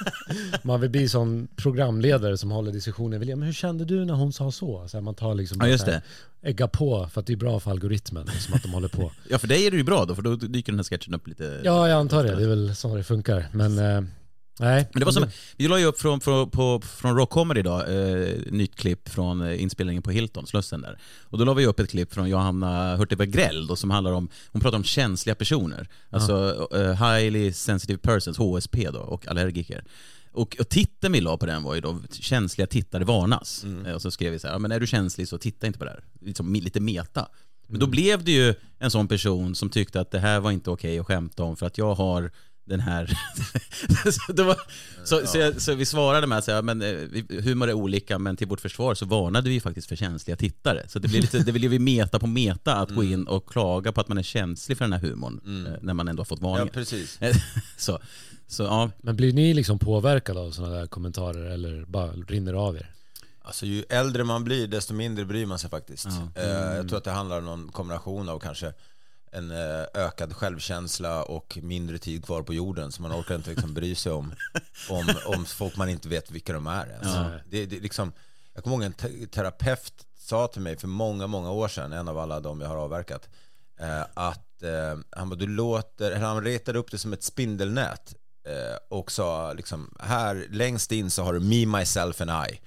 man 0.62 0.80
vill 0.80 0.90
bli 0.90 1.08
som 1.08 1.48
programledare 1.56 2.38
som 2.38 2.50
håller 2.50 2.72
diskussionen. 2.72 3.20
Vill 3.20 3.36
Men 3.36 3.42
hur 3.46 3.52
kände 3.52 3.84
du 3.84 4.04
när 4.04 4.14
hon 4.14 4.32
sa 4.32 4.52
så? 4.52 4.88
så 4.88 4.96
här, 4.96 5.02
man 5.02 5.14
tar 5.14 5.34
liksom 5.34 5.58
Ja, 5.60 5.68
just 5.68 5.86
här, 5.86 6.02
ägga 6.42 6.68
på 6.68 7.08
för 7.12 7.20
att 7.20 7.26
det 7.26 7.32
är 7.32 7.36
bra 7.36 7.60
för 7.60 7.70
algoritmen. 7.70 8.26
Som 8.38 8.54
att 8.54 8.62
de 8.62 8.72
håller 8.72 8.88
på. 8.88 9.12
Ja 9.28 9.38
för 9.38 9.48
dig 9.48 9.66
är 9.66 9.70
det 9.70 9.76
ju 9.76 9.84
bra 9.84 10.04
då, 10.04 10.14
för 10.14 10.22
då 10.22 10.36
dyker 10.36 10.72
den 10.72 10.78
här 10.78 10.84
sketchen 10.84 11.14
upp 11.14 11.26
lite... 11.28 11.60
Ja, 11.64 11.88
jag 11.88 11.98
antar 11.98 12.24
det. 12.24 12.34
Det 12.34 12.42
är 12.42 12.48
väl 12.48 12.76
så 12.76 12.96
det 12.96 13.04
funkar. 13.04 13.48
Men 13.52 13.78
eh, 13.78 14.02
nej. 14.60 14.88
Men 14.92 15.00
det 15.00 15.04
var 15.04 15.12
som, 15.12 15.26
vi 15.56 15.68
la 15.68 15.78
ju 15.78 15.84
upp 15.84 16.00
från, 16.00 16.20
från, 16.20 16.50
på, 16.50 16.80
från 16.80 17.16
Rock 17.16 17.30
Comedy 17.30 17.60
idag, 17.60 17.80
eh, 17.80 18.36
nytt 18.50 18.76
klipp 18.76 19.08
från 19.08 19.40
eh, 19.40 19.62
inspelningen 19.62 20.02
på 20.02 20.10
Hilton, 20.10 20.46
Slussen 20.46 20.80
där. 20.80 20.98
Och 21.22 21.38
då 21.38 21.44
la 21.44 21.54
vi 21.54 21.66
upp 21.66 21.80
ett 21.80 21.90
klipp 21.90 22.14
från 22.14 22.28
Johanna 22.28 22.96
Hurtig 22.96 23.32
Grell 23.32 23.66
då, 23.66 23.76
som 23.76 23.90
handlar 23.90 24.12
om, 24.12 24.28
hon 24.52 24.62
pratar 24.62 24.78
om 24.78 24.84
känsliga 24.84 25.34
personer. 25.34 25.88
Alltså 26.10 26.68
eh, 26.74 26.92
highly 26.92 27.52
sensitive 27.52 27.98
persons, 27.98 28.38
HSP 28.38 28.90
då, 28.90 29.00
och 29.00 29.28
allergiker. 29.28 29.84
Och, 30.32 30.56
och 30.60 30.68
titeln 30.68 31.12
vi 31.12 31.20
la 31.20 31.36
på 31.36 31.46
den 31.46 31.62
var 31.62 31.74
ju 31.74 31.80
då 31.80 32.00
känsliga 32.20 32.66
tittare 32.66 33.04
varnas. 33.04 33.64
Eh, 33.86 33.92
Och 33.92 34.02
så 34.02 34.10
skrev 34.10 34.32
vi 34.32 34.38
så 34.38 34.48
här, 34.48 34.58
men 34.58 34.72
är 34.72 34.80
du 34.80 34.86
känslig 34.86 35.28
så 35.28 35.38
titta 35.38 35.66
inte 35.66 35.78
på 35.78 35.84
det 35.84 35.90
här. 35.90 36.04
Liksom, 36.20 36.54
lite 36.54 36.80
meta. 36.80 37.28
Men 37.66 37.80
då 37.80 37.86
blev 37.86 38.24
det 38.24 38.32
ju 38.32 38.54
en 38.78 38.90
sån 38.90 39.08
person 39.08 39.54
som 39.54 39.70
tyckte 39.70 40.00
att 40.00 40.10
det 40.10 40.18
här 40.18 40.40
var 40.40 40.50
inte 40.50 40.70
okej 40.70 40.98
att 40.98 41.06
skämta 41.06 41.42
om 41.42 41.56
för 41.56 41.66
att 41.66 41.78
jag 41.78 41.94
har 41.94 42.30
den 42.64 42.80
här... 42.80 43.18
så, 44.12 44.32
det 44.32 44.42
var, 44.42 44.56
så, 45.04 45.26
så, 45.26 45.38
jag, 45.38 45.60
så 45.62 45.74
vi 45.74 45.86
svarade 45.86 46.26
med 46.26 46.38
att 46.38 46.44
säga, 46.44 46.62
men 46.62 46.82
eh, 46.82 47.42
humor 47.42 47.68
är 47.68 47.72
olika, 47.72 48.18
men 48.18 48.36
till 48.36 48.46
vårt 48.48 48.60
försvar 48.60 48.94
så 48.94 49.06
varnade 49.06 49.50
vi 49.50 49.60
faktiskt 49.60 49.88
för 49.88 49.96
känsliga 49.96 50.36
tittare. 50.36 50.88
Så 50.88 50.98
det 50.98 51.08
blir 51.08 51.20
lite, 51.20 51.38
det 51.38 51.52
blev 51.52 51.72
ju 51.72 51.78
meta 51.78 52.18
på 52.18 52.26
meta 52.26 52.74
att 52.74 52.90
gå 52.90 53.04
in 53.04 53.26
och 53.26 53.46
klaga 53.48 53.92
på 53.92 54.00
att 54.00 54.08
man 54.08 54.18
är 54.18 54.22
känslig 54.22 54.78
för 54.78 54.84
den 54.84 54.92
här 54.92 55.00
humorn, 55.00 55.66
eh, 55.66 55.72
när 55.82 55.94
man 55.94 56.08
ändå 56.08 56.20
har 56.20 56.24
fått 56.24 56.38
Ja, 56.42 56.48
varningar. 56.48 56.72
precis. 56.72 57.18
så, 57.76 57.98
så 58.46 58.62
ja, 58.62 58.90
Men 59.00 59.16
blir 59.16 59.32
ni 59.32 59.54
liksom 59.54 59.78
påverkade 59.78 60.40
av 60.40 60.50
sådana 60.50 60.74
där 60.74 60.86
kommentarer 60.86 61.44
eller 61.44 61.84
bara 61.84 62.12
rinner 62.12 62.52
det 62.52 62.58
av 62.58 62.76
er? 62.76 62.88
Alltså 63.44 63.66
ju 63.66 63.84
äldre 63.88 64.24
man 64.24 64.44
blir, 64.44 64.66
desto 64.66 64.94
mindre 64.94 65.24
bryr 65.24 65.46
man 65.46 65.58
sig 65.58 65.70
faktiskt. 65.70 66.08
Ja. 66.34 66.42
Eh, 66.42 66.76
jag 66.76 66.88
tror 66.88 66.98
att 66.98 67.04
det 67.04 67.10
handlar 67.10 67.38
om 67.38 67.44
någon 67.44 67.68
kombination 67.68 68.28
av 68.28 68.38
kanske 68.38 68.72
en 69.32 69.50
eh, 69.50 69.84
ökad 69.94 70.36
självkänsla 70.36 71.22
och 71.22 71.58
mindre 71.62 71.98
tid 71.98 72.24
kvar 72.24 72.42
på 72.42 72.54
jorden. 72.54 72.92
Så 72.92 73.02
man 73.02 73.12
orkar 73.12 73.34
inte 73.34 73.50
liksom 73.50 73.74
bry 73.74 73.94
sig 73.94 74.12
om, 74.12 74.34
om, 74.90 75.14
om 75.26 75.44
folk 75.44 75.76
man 75.76 75.88
inte 75.88 76.08
vet 76.08 76.30
vilka 76.30 76.52
de 76.52 76.66
är 76.66 76.86
ens. 76.86 77.06
Ja. 77.06 77.30
Det, 77.50 77.66
det, 77.66 77.80
liksom, 77.80 78.12
jag 78.54 78.64
kommer 78.64 78.76
ihåg 78.76 78.84
en 78.84 78.92
te- 78.92 79.26
terapeut 79.26 80.06
sa 80.18 80.46
till 80.46 80.62
mig 80.62 80.76
för 80.76 80.88
många, 80.88 81.26
många 81.26 81.50
år 81.50 81.68
sedan, 81.68 81.92
en 81.92 82.08
av 82.08 82.18
alla 82.18 82.40
de 82.40 82.60
jag 82.60 82.68
har 82.68 82.76
avverkat, 82.76 83.28
eh, 83.80 84.02
att 84.14 84.62
eh, 84.62 84.98
han, 85.10 85.28
bara, 85.28 85.36
du 85.36 85.46
låter, 85.46 86.16
han 86.16 86.44
retade 86.44 86.78
upp 86.78 86.90
det 86.90 86.98
som 86.98 87.12
ett 87.12 87.22
spindelnät 87.22 88.14
eh, 88.46 88.76
och 88.88 89.12
sa 89.12 89.52
liksom, 89.52 89.94
här 90.00 90.46
längst 90.50 90.92
in 90.92 91.10
så 91.10 91.22
har 91.22 91.32
du 91.32 91.40
me, 91.40 91.78
myself 91.78 92.20
and 92.20 92.30
I. 92.50 92.60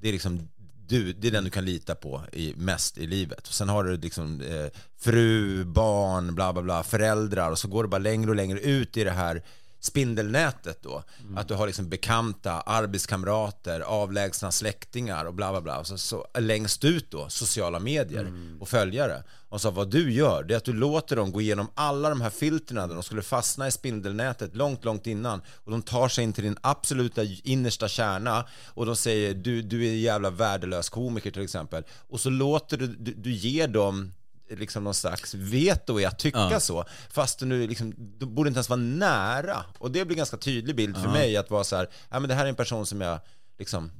Det 0.00 0.08
är 0.08 0.12
liksom 0.12 0.48
du, 0.92 1.12
det 1.12 1.28
är 1.28 1.32
den 1.32 1.44
du 1.44 1.50
kan 1.50 1.64
lita 1.64 1.94
på 1.94 2.22
i, 2.32 2.54
mest 2.56 2.98
i 2.98 3.06
livet. 3.06 3.48
Och 3.48 3.54
sen 3.54 3.68
har 3.68 3.84
du 3.84 3.96
liksom 3.96 4.40
eh, 4.40 4.80
fru, 5.00 5.64
barn, 5.64 6.34
bla 6.34 6.52
bla 6.52 6.62
bla, 6.62 6.82
föräldrar 6.82 7.50
och 7.50 7.58
så 7.58 7.68
går 7.68 7.82
det 7.82 7.88
bara 7.88 7.98
längre 7.98 8.30
och 8.30 8.36
längre 8.36 8.60
ut 8.60 8.96
i 8.96 9.04
det 9.04 9.10
här 9.10 9.42
spindelnätet 9.82 10.82
då. 10.82 11.02
Att 11.36 11.48
du 11.48 11.54
har 11.54 11.66
liksom 11.66 11.88
bekanta, 11.88 12.60
arbetskamrater, 12.60 13.80
avlägsna 13.80 14.52
släktingar 14.52 15.24
och 15.24 15.34
bla 15.34 15.50
bla 15.50 15.60
bla. 15.60 15.84
Så, 15.84 15.98
så 15.98 16.26
längst 16.38 16.84
ut 16.84 17.10
då, 17.10 17.28
sociala 17.28 17.78
medier 17.78 18.32
och 18.60 18.68
följare. 18.68 19.22
Och 19.48 19.60
så 19.60 19.70
vad 19.70 19.90
du 19.90 20.12
gör, 20.12 20.42
det 20.42 20.54
är 20.54 20.58
att 20.58 20.64
du 20.64 20.72
låter 20.72 21.16
dem 21.16 21.32
gå 21.32 21.40
igenom 21.40 21.68
alla 21.74 22.08
de 22.08 22.20
här 22.20 22.30
filtrerna 22.30 22.86
där 22.86 22.94
de 22.94 23.02
skulle 23.02 23.22
fastna 23.22 23.68
i 23.68 23.70
spindelnätet 23.70 24.56
långt, 24.56 24.84
långt 24.84 25.06
innan. 25.06 25.42
Och 25.64 25.70
de 25.70 25.82
tar 25.82 26.08
sig 26.08 26.24
in 26.24 26.32
till 26.32 26.44
din 26.44 26.58
absoluta 26.60 27.22
innersta 27.24 27.88
kärna 27.88 28.46
och 28.66 28.86
de 28.86 28.96
säger 28.96 29.34
du, 29.34 29.62
du 29.62 29.86
är 29.86 29.90
en 29.90 30.00
jävla 30.00 30.30
värdelös 30.30 30.88
komiker 30.88 31.30
till 31.30 31.42
exempel. 31.42 31.84
Och 32.08 32.20
så 32.20 32.30
låter 32.30 32.76
du, 32.76 32.86
du, 32.86 33.14
du 33.14 33.32
ger 33.32 33.68
dem 33.68 34.12
liksom 34.56 34.84
någon 34.84 34.94
slags 34.94 35.34
veto 35.34 36.00
i 36.00 36.04
att 36.04 36.18
tycka 36.18 36.48
Ja. 36.50 36.60
så. 36.60 36.84
Fast 37.10 37.38
du 37.38 37.46
nu 37.46 37.66
liksom, 37.66 37.94
du 37.96 38.26
borde 38.26 38.48
inte 38.48 38.58
ens 38.58 38.68
vara 38.68 38.80
nära. 38.80 39.64
Och 39.78 39.90
det 39.90 40.04
blir 40.04 40.14
en 40.14 40.18
ganska 40.18 40.36
tydlig 40.36 40.76
bild 40.76 40.96
för 40.96 41.08
mig 41.08 41.36
att 41.36 41.50
vara 41.50 41.64
så 41.64 41.76
här, 41.76 41.88
ja 42.10 42.20
men 42.20 42.28
det 42.28 42.34
här 42.34 42.44
är 42.44 42.48
en 42.48 42.54
person 42.54 42.86
som 42.86 43.00
jag 43.00 43.20
liksom 43.58 43.90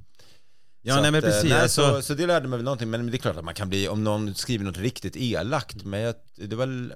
Ja, 0.85 0.95
så 0.97 1.03
nej, 1.03 1.11
men 1.11 1.25
eh, 1.25 1.31
precis, 1.31 1.51
Nej, 1.51 1.61
alltså- 1.61 1.95
så, 1.97 2.03
så 2.03 2.15
det 2.15 2.27
lärde 2.27 2.49
mig 2.49 2.57
väl 2.57 2.65
någonting, 2.65 2.91
men 2.91 3.07
det 3.11 3.17
är 3.17 3.19
klart 3.19 3.37
att 3.37 3.45
man 3.45 3.55
kan 3.55 3.69
bli, 3.69 3.89
om 3.89 4.05
någon 4.05 4.35
skriver 4.35 4.65
något 4.65 4.77
riktigt 4.79 5.17
elakt, 5.17 5.85
men 5.85 6.01
jag, 6.01 6.15
det 6.37 6.57
var 6.57 6.67
väl, 6.67 6.95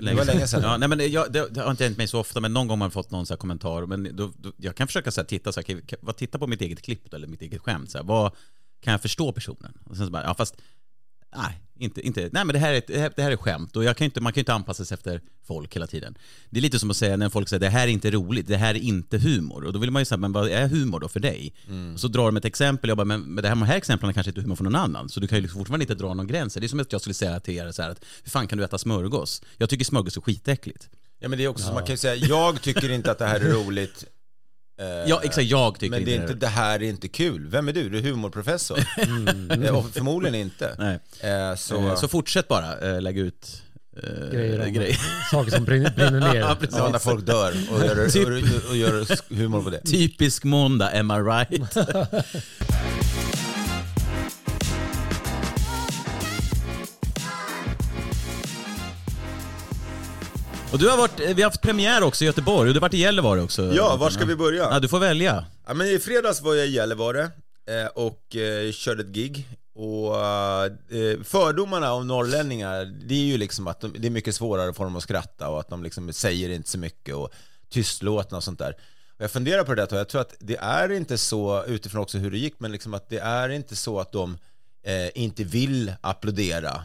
det 0.00 0.14
var 0.14 0.24
länge 0.24 0.46
sedan. 0.46 0.62
Ja, 0.62 0.76
nej, 0.76 0.88
men 0.88 0.98
det, 0.98 1.06
jag, 1.06 1.32
det, 1.32 1.48
det 1.50 1.60
har 1.60 1.70
inte 1.70 1.84
hänt 1.84 1.96
mig 1.98 2.08
så 2.08 2.20
ofta, 2.20 2.40
men 2.40 2.52
någon 2.52 2.66
gång 2.68 2.70
har 2.70 2.76
man 2.76 2.90
fått 2.90 3.10
någon 3.10 3.26
så 3.26 3.36
kommentar. 3.36 3.86
Men 3.86 4.16
då, 4.16 4.32
då, 4.36 4.52
jag 4.56 4.76
kan 4.76 4.86
försöka 4.86 5.10
så 5.10 5.20
här, 5.20 5.26
titta, 5.26 5.52
så 5.52 5.60
här, 5.60 5.64
kan, 5.64 5.80
kan, 5.82 5.98
vad, 6.02 6.16
titta 6.16 6.38
på 6.38 6.46
mitt 6.46 6.60
eget 6.60 6.82
klipp 6.82 7.10
då, 7.10 7.16
eller 7.16 7.26
mitt 7.26 7.42
eget 7.42 7.62
skämt. 7.62 7.90
Så 7.90 7.98
här, 7.98 8.04
vad 8.04 8.32
kan 8.80 8.90
jag 8.92 9.02
förstå 9.02 9.32
personen? 9.32 9.78
Och 9.84 9.96
sen 9.96 10.06
så 10.06 10.12
bara, 10.12 10.22
ja 10.22 10.34
fast 10.34 10.54
Nej, 11.34 11.60
inte, 11.78 12.06
inte. 12.06 12.20
Nej 12.20 12.44
men 12.44 12.52
det 12.52 12.58
här, 12.58 12.72
är 12.72 12.78
ett, 12.78 13.16
det 13.16 13.22
här, 13.22 13.30
är 13.30 13.36
skämt 13.36 13.76
och 13.76 13.84
jag 13.84 13.96
kan 13.96 14.04
inte, 14.04 14.20
man 14.20 14.32
kan 14.32 14.38
ju 14.38 14.42
inte 14.42 14.54
anpassa 14.54 14.84
sig 14.84 14.94
efter 14.94 15.20
folk 15.46 15.76
hela 15.76 15.86
tiden. 15.86 16.18
Det 16.50 16.58
är 16.58 16.62
lite 16.62 16.78
som 16.78 16.90
att 16.90 16.96
säga 16.96 17.16
när 17.16 17.28
folk 17.28 17.48
säger 17.48 17.60
det 17.60 17.68
här 17.68 17.88
är 17.88 17.92
inte 17.92 18.10
roligt, 18.10 18.48
det 18.48 18.56
här 18.56 18.74
är 18.74 18.78
inte 18.78 19.18
humor. 19.18 19.64
Och 19.64 19.72
då 19.72 19.78
vill 19.78 19.90
man 19.90 20.00
ju 20.00 20.06
säga, 20.06 20.18
men 20.18 20.32
vad 20.32 20.48
är 20.48 20.68
humor 20.68 21.00
då 21.00 21.08
för 21.08 21.20
dig? 21.20 21.54
Och 21.94 22.00
så 22.00 22.08
drar 22.08 22.26
de 22.26 22.36
ett 22.36 22.44
exempel, 22.44 22.88
jag 22.88 22.96
bara, 22.96 23.04
men, 23.04 23.20
men 23.20 23.42
det 23.42 23.48
här, 23.48 23.56
de 23.56 23.62
här 23.62 23.76
exemplen 23.76 24.08
är 24.08 24.14
kanske 24.14 24.30
inte 24.30 24.40
humor 24.40 24.56
för 24.56 24.64
någon 24.64 24.74
annan. 24.74 25.08
Så 25.08 25.20
du 25.20 25.26
kan 25.26 25.38
ju 25.38 25.42
liksom 25.42 25.58
fortfarande 25.58 25.84
inte 25.84 25.94
dra 25.94 26.14
någon 26.14 26.26
gräns. 26.26 26.54
Det 26.54 26.66
är 26.66 26.68
som 26.68 26.80
att 26.80 26.92
jag 26.92 27.00
skulle 27.00 27.14
säga 27.14 27.40
till 27.40 27.54
er 27.54 27.72
så 27.72 27.82
här 27.82 27.90
att, 27.90 28.04
hur 28.22 28.30
fan 28.30 28.46
kan 28.46 28.58
du 28.58 28.64
äta 28.64 28.78
smörgås? 28.78 29.42
Jag 29.56 29.70
tycker 29.70 29.84
smörgås 29.84 30.16
är 30.16 30.20
skitäckligt. 30.20 30.88
Ja 31.18 31.28
men 31.28 31.38
det 31.38 31.44
är 31.44 31.48
också 31.48 31.64
som 31.64 31.74
man 31.74 31.84
kan 31.84 31.92
ju 31.92 31.96
säga, 31.96 32.14
jag 32.14 32.62
tycker 32.62 32.90
inte 32.90 33.10
att 33.10 33.18
det 33.18 33.26
här 33.26 33.40
är 33.40 33.52
roligt. 33.64 34.04
Eh, 34.80 34.86
Ja, 35.06 35.20
exakt, 35.24 35.46
jag 35.46 35.74
tycker 35.78 35.90
Men 35.90 36.04
det 36.04 36.14
är 36.16 36.20
inte, 36.22 36.34
det 36.34 36.46
här 36.46 36.82
är 36.82 36.88
inte 36.88 37.08
kul. 37.08 37.46
Vem 37.48 37.68
är 37.68 37.72
du? 37.72 37.88
Du 37.88 37.98
är 37.98 38.02
humorprofessor. 38.02 38.78
Eh, 39.64 39.76
och 39.76 39.90
förmodligen 39.90 40.34
inte. 40.34 40.74
Nej. 40.78 40.98
Eh, 41.32 41.54
Så, 41.56 41.96
så, 41.96 42.08
fortsätt 42.08 42.48
bara 42.48 43.00
lägga 43.00 43.22
ut 43.22 43.62
Grejer, 44.32 44.68
grejer. 44.68 44.98
Saker 45.30 45.50
som 45.50 45.64
brinner, 45.64 45.90
brinner 45.96 46.20
ner. 46.20 46.34
Ja, 46.40 46.56
precis. 46.60 46.76
ja, 46.78 46.88
när 46.88 46.98
folk 46.98 47.26
dör 47.26 47.54
och 47.72 47.84
gör, 47.84 48.08
Typ. 48.08 48.28
och, 48.64 48.70
och 48.70 48.76
gör 48.76 49.06
humor 49.34 49.62
på 49.62 49.70
det. 49.70 49.80
Typisk 49.80 50.44
måndag, 50.44 50.90
am 51.00 51.10
I 51.10 51.14
right? 51.14 51.76
Och 60.74 60.80
du 60.80 60.88
har 60.88 60.96
varit, 60.96 61.20
vi 61.20 61.42
har 61.42 61.50
haft 61.50 61.60
premiär 61.60 62.02
också 62.02 62.24
i 62.24 62.26
Göteborg 62.26 62.68
och 62.68 62.74
du 62.74 62.80
har 62.80 62.80
varit 62.80 62.94
i 62.94 62.98
Gällivare 62.98 63.42
också. 63.42 63.72
Ja, 63.74 63.96
var 63.96 64.10
ska 64.10 64.24
vi 64.24 64.36
börja? 64.36 64.62
Ja, 64.62 64.80
du 64.80 64.88
får 64.88 64.98
välja. 64.98 65.44
Ja, 65.66 65.74
men 65.74 65.86
i 65.86 65.98
fredags 65.98 66.42
var 66.42 66.54
jag 66.54 66.66
i 66.66 66.70
Gällivare 66.70 67.22
eh, 67.68 67.86
och 67.94 68.36
eh, 68.36 68.72
körde 68.72 69.02
ett 69.02 69.08
gig. 69.08 69.48
Och 69.74 70.16
eh, 70.16 71.22
fördomarna 71.24 71.92
om 71.92 72.06
norrlänningar, 72.06 72.84
det 72.84 73.14
är 73.14 73.24
ju 73.24 73.38
liksom 73.38 73.66
att 73.66 73.80
de, 73.80 73.94
det 73.98 74.08
är 74.08 74.10
mycket 74.10 74.34
svårare 74.34 74.72
för 74.72 74.84
dem 74.84 74.96
att 74.96 75.02
skratta 75.02 75.48
och 75.48 75.60
att 75.60 75.68
de 75.68 75.82
liksom 75.82 76.12
säger 76.12 76.50
inte 76.50 76.70
så 76.70 76.78
mycket 76.78 77.14
och 77.14 77.30
tystlåtna 77.72 78.36
och 78.36 78.44
sånt 78.44 78.58
där. 78.58 78.76
Och 79.16 79.24
jag 79.24 79.30
funderar 79.30 79.64
på 79.64 79.74
det 79.74 79.82
där 79.82 79.92
och 79.92 80.00
jag 80.00 80.08
tror 80.08 80.20
att 80.20 80.34
det 80.38 80.56
är 80.56 80.92
inte 80.92 81.18
så, 81.18 81.64
utifrån 81.64 82.02
också 82.02 82.18
hur 82.18 82.30
det 82.30 82.38
gick, 82.38 82.60
men 82.60 82.72
liksom 82.72 82.94
att 82.94 83.08
det 83.08 83.18
är 83.18 83.48
inte 83.48 83.76
så 83.76 84.00
att 84.00 84.12
de 84.12 84.38
eh, 84.84 85.08
inte 85.14 85.44
vill 85.44 85.92
applådera 86.00 86.82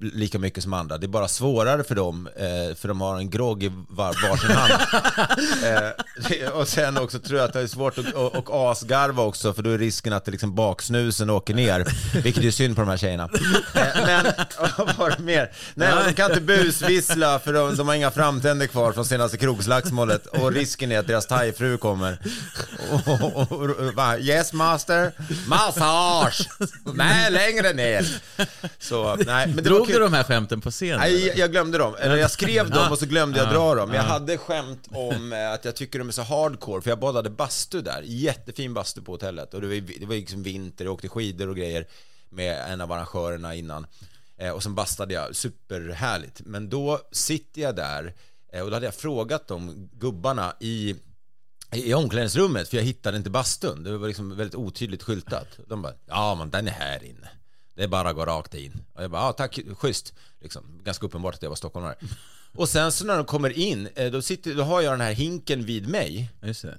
lika 0.00 0.38
mycket 0.38 0.62
som 0.62 0.72
andra. 0.72 0.98
Det 0.98 1.06
är 1.06 1.08
bara 1.08 1.28
svårare 1.28 1.84
för 1.84 1.94
dem, 1.94 2.28
eh, 2.36 2.76
för 2.76 2.88
de 2.88 3.00
har 3.00 3.18
en 3.18 3.30
grogg 3.30 3.62
i 3.62 3.72
var, 3.88 4.28
varsin 4.28 4.50
hand. 4.50 4.72
eh, 6.44 6.48
och 6.48 6.68
sen 6.68 6.96
också 6.96 7.18
tror 7.18 7.38
jag 7.38 7.46
att 7.46 7.52
det 7.52 7.60
är 7.60 7.66
svårt 7.66 7.98
att 7.98 8.12
och, 8.12 8.34
och 8.36 8.70
asgarva 8.70 9.22
också, 9.22 9.54
för 9.54 9.62
då 9.62 9.70
är 9.70 9.78
risken 9.78 10.12
att 10.12 10.24
det 10.24 10.30
liksom 10.30 10.54
baksnusen 10.54 11.30
åker 11.30 11.54
ner, 11.54 11.86
vilket 12.22 12.44
är 12.44 12.50
synd 12.50 12.76
på 12.76 12.82
de 12.82 12.88
här 12.88 12.96
tjejerna. 12.96 13.28
Eh, 13.74 14.06
men, 14.06 14.26
vad 14.78 14.96
var 14.96 15.10
det 15.10 15.22
mer? 15.22 15.50
Nej, 15.74 15.92
de 16.06 16.14
kan 16.14 16.30
inte 16.30 16.40
busvissla 16.40 17.38
för 17.38 17.52
de, 17.52 17.76
de 17.76 17.88
har 17.88 17.94
inga 17.94 18.10
framtänder 18.10 18.66
kvar 18.66 18.92
från 18.92 19.04
senaste 19.04 19.36
krogslagsmålet 19.36 20.26
och 20.26 20.52
risken 20.52 20.92
är 20.92 20.98
att 20.98 21.06
deras 21.06 21.26
thaifru 21.26 21.76
kommer. 21.76 22.18
Och, 22.90 23.08
och, 23.42 23.52
och, 23.52 24.20
yes 24.20 24.52
master, 24.52 25.12
massage! 25.46 26.48
Nej, 26.94 27.30
längre 27.34 27.72
ner. 27.72 28.22
Så, 28.78 29.16
nej, 29.16 29.46
men 29.46 29.56
det 29.56 29.62
Drog 29.62 29.86
du 29.88 29.98
de 29.98 30.12
här 30.12 30.24
skämten 30.24 30.60
på 30.60 30.70
scen? 30.70 30.98
Nej, 30.98 31.26
jag- 31.26 31.36
jag 31.38 31.50
glömde 31.50 31.78
dem. 31.78 31.94
Eller 32.00 32.16
jag 32.16 32.30
skrev 32.30 32.70
dem 32.70 32.92
och 32.92 32.98
så 32.98 33.06
glömde 33.06 33.38
jag 33.38 33.46
Ja. 33.48 33.52
dra 33.52 33.74
dem. 33.74 33.92
Jag 33.94 34.04
Ja. 34.04 34.08
hade 34.08 34.38
skämt 34.38 34.88
om 34.90 35.32
eh, 35.32 35.50
att 35.52 35.64
jag 35.64 35.76
tycker 35.76 35.98
de 35.98 36.08
är 36.08 36.12
så 36.12 36.22
hardcore, 36.22 36.82
för 36.82 36.90
jag 36.90 36.98
badade 36.98 37.30
bastu 37.30 37.80
där. 37.80 38.02
Jättefin 38.04 38.74
bastu 38.74 39.02
på 39.02 39.12
hotellet. 39.12 39.54
Och 39.54 39.60
det 39.60 39.66
var, 39.66 39.74
det 40.00 40.06
var 40.06 40.14
liksom 40.14 40.42
vinter, 40.42 40.84
jag 40.84 40.94
åkte 40.94 41.08
skidor 41.08 41.48
och 41.48 41.56
grejer 41.56 41.86
med 42.30 42.72
en 42.72 42.80
av 42.80 42.92
arrangörerna 42.92 43.54
innan. 43.54 43.86
Eh, 44.38 44.50
och 44.50 44.62
sen 44.62 44.74
bastade 44.74 45.14
jag, 45.14 45.36
superhärligt. 45.36 46.40
Men 46.44 46.68
då 46.68 47.00
sitter 47.12 47.60
jag 47.62 47.76
där 47.76 48.14
eh, 48.52 48.62
och 48.62 48.70
då 48.70 48.76
hade 48.76 48.86
jag 48.86 48.94
frågat 48.94 49.48
de 49.48 49.88
gubbarna 49.92 50.54
i 50.60 50.94
i 51.74 51.94
omklädningsrummet, 51.94 52.68
för 52.68 52.76
jag 52.76 52.84
hittade 52.84 53.16
inte 53.16 53.30
bastun. 53.30 53.82
Det 53.84 53.98
var 53.98 54.08
liksom 54.08 54.36
väldigt 54.36 54.54
otydligt 54.54 55.02
skyltat. 55.02 55.58
De 55.66 55.82
bara, 55.82 55.94
ja 56.06 56.34
men 56.34 56.50
den 56.50 56.68
är 56.68 56.72
här 56.72 57.04
inne. 57.04 57.28
Det 57.74 57.82
är 57.82 57.88
bara 57.88 58.08
att 58.08 58.16
gå 58.16 58.24
rakt 58.24 58.54
in. 58.54 58.84
Och 58.94 59.02
jag 59.02 59.10
bara, 59.10 59.22
ja 59.22 59.32
tack, 59.32 59.58
schysst. 59.78 60.14
Liksom, 60.40 60.80
ganska 60.84 61.06
uppenbart 61.06 61.34
att 61.34 61.42
jag 61.42 61.48
var 61.48 61.56
stockholmare. 61.56 61.94
Och 62.56 62.68
sen 62.68 62.92
så 62.92 63.04
när 63.04 63.16
de 63.16 63.24
kommer 63.24 63.58
in, 63.58 63.88
eh, 63.94 64.10
då, 64.10 64.22
sitter, 64.22 64.54
då 64.54 64.62
har 64.62 64.80
jag 64.80 64.92
den 64.92 65.00
här 65.00 65.12
hinken 65.12 65.64
vid 65.64 65.88
mig. 65.88 66.30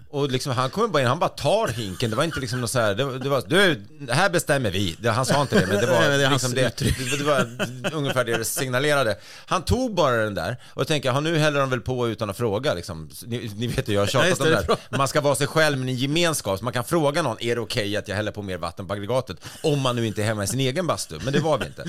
Och 0.09 0.31
liksom, 0.31 0.51
han 0.53 0.69
kommer 0.69 0.87
bara 0.87 1.01
in, 1.01 1.07
han 1.07 1.19
bara 1.19 1.29
tar 1.29 1.67
hinken. 1.67 2.09
Det 2.09 2.15
var 2.15 2.23
inte 2.23 2.39
liksom 2.39 2.61
något 2.61 2.69
så 2.71 2.79
här, 2.79 2.95
det, 2.95 3.19
det 3.19 3.29
var, 3.29 3.43
du, 3.47 3.75
det 3.99 4.13
här 4.13 4.29
bestämmer 4.29 4.71
vi. 4.71 4.95
Det, 4.99 5.09
han 5.09 5.25
sa 5.25 5.41
inte 5.41 5.59
det, 5.59 5.67
men 5.67 5.77
det 5.77 5.87
var, 5.91 5.99
Nej, 5.99 6.17
det 6.17 6.29
liksom 6.29 6.53
det, 6.53 6.77
det, 6.77 7.17
det 7.17 7.23
var 7.23 7.47
ungefär 7.93 8.23
det 8.23 8.37
det 8.37 8.45
signalerade. 8.45 9.17
Han 9.45 9.61
tog 9.61 9.95
bara 9.95 10.15
den 10.15 10.33
där 10.35 10.57
och 10.73 10.87
tänker, 10.87 11.09
ja, 11.09 11.19
nu 11.19 11.37
häller 11.37 11.59
de 11.59 11.69
väl 11.69 11.81
på 11.81 12.09
utan 12.09 12.29
att 12.29 12.37
fråga 12.37 12.73
liksom. 12.73 13.09
Ni, 13.25 13.51
ni 13.55 13.67
vet 13.67 13.89
ju, 13.89 13.93
jag 13.93 14.01
har 14.01 14.05
Ja, 14.13 14.23
tjatat 14.23 14.39
om 14.39 14.45
det, 14.45 14.51
det 14.51 14.55
det 14.67 14.73
är 14.73 14.77
där. 14.89 14.97
Man 14.97 15.07
ska 15.07 15.21
vara 15.21 15.35
sig 15.35 15.47
själv, 15.47 15.77
men 15.77 15.89
i 15.89 15.93
gemenskap. 15.93 16.59
Så 16.59 16.63
man 16.63 16.73
kan 16.73 16.83
fråga 16.83 17.21
någon, 17.21 17.37
är 17.39 17.55
det 17.55 17.61
okej 17.61 17.97
att 17.97 18.07
jag 18.07 18.15
häller 18.15 18.31
på 18.31 18.41
mer 18.41 18.57
vatten 18.57 18.87
på 18.87 18.93
aggregatet? 18.93 19.37
Om 19.63 19.79
man 19.81 19.95
nu 19.95 20.07
inte 20.07 20.21
är 20.21 20.25
hemma 20.25 20.43
i 20.43 20.47
sin 20.47 20.59
egen 20.59 20.87
bastu, 20.87 21.19
men 21.23 21.33
det 21.33 21.39
var 21.39 21.57
vi 21.57 21.65
inte. 21.65 21.85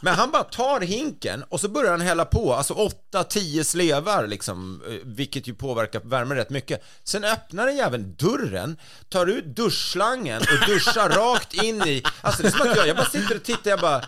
Men 0.00 0.14
han 0.14 0.30
bara 0.30 0.44
tar 0.44 0.80
hinken 0.80 1.44
och 1.48 1.60
så 1.60 1.68
börjar 1.68 1.90
han 1.90 2.00
hälla 2.00 2.24
på, 2.24 2.54
alltså 2.54 2.74
8-10 3.30 3.62
slevar 3.64 4.26
liksom, 4.26 4.82
eh, 4.88 4.94
vilket 5.04 5.46
ju 5.48 5.54
påverkar 5.54 6.00
värmen 6.00 6.36
rätt 6.36 6.50
mycket. 6.50 6.84
Sen 7.04 7.24
öppnar 7.24 7.66
den 7.66 7.76
jäveln 7.76 8.14
dörren, 8.18 8.76
tar 9.08 9.26
ut 9.26 9.44
duschslangen 9.44 10.42
och 10.42 10.68
duschar 10.68 11.08
rakt 11.16 11.54
in 11.54 11.82
i, 11.82 12.02
alltså 12.20 12.42
det 12.42 12.48
är 12.48 12.52
som 12.52 12.70
att 12.70 12.76
jag, 12.76 12.88
jag 12.88 12.96
bara 12.96 13.06
sitter 13.06 13.36
och 13.36 13.42
tittar, 13.42 13.70
jag 13.70 13.80
bara, 13.80 14.04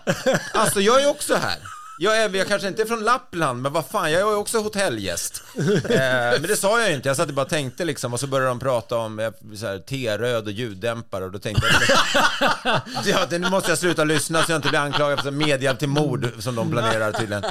alltså 0.54 0.80
jag 0.80 1.02
är 1.02 1.10
också 1.10 1.34
här. 1.34 1.58
Jag, 1.98 2.16
är, 2.22 2.36
jag 2.36 2.48
kanske 2.48 2.68
inte 2.68 2.82
är 2.82 2.86
från 2.86 3.04
Lappland, 3.04 3.62
men 3.62 3.72
vad 3.72 3.86
fan, 3.86 4.12
jag 4.12 4.20
är 4.20 4.36
också 4.36 4.58
hotellgäst. 4.58 5.42
Eh, 5.58 6.40
men 6.40 6.42
det 6.42 6.56
sa 6.56 6.80
jag 6.80 6.88
ju 6.88 6.94
inte, 6.94 7.08
jag 7.08 7.16
satt 7.16 7.28
och 7.28 7.34
bara 7.34 7.46
tänkte 7.46 7.84
liksom, 7.84 8.12
och 8.12 8.20
så 8.20 8.26
började 8.26 8.50
de 8.50 8.60
prata 8.60 8.96
om 8.96 9.18
eh, 9.18 9.30
så 9.56 9.66
här, 9.66 9.78
T-röd 9.78 10.46
och 10.46 10.52
ljuddämpare, 10.52 11.24
och 11.24 11.32
då 11.32 11.38
tänkte 11.38 11.66
jag, 12.64 12.78
ja, 13.04 13.26
nu 13.30 13.50
måste 13.50 13.70
jag 13.70 13.78
sluta 13.78 14.04
lyssna 14.04 14.42
så 14.42 14.52
jag 14.52 14.58
inte 14.58 14.68
blir 14.68 14.80
anklagad 14.80 15.20
för 15.20 15.30
medhjälp 15.30 15.78
till 15.78 15.88
mord, 15.88 16.28
som 16.38 16.54
de 16.54 16.70
planerar 16.70 17.12
tydligen. 17.12 17.44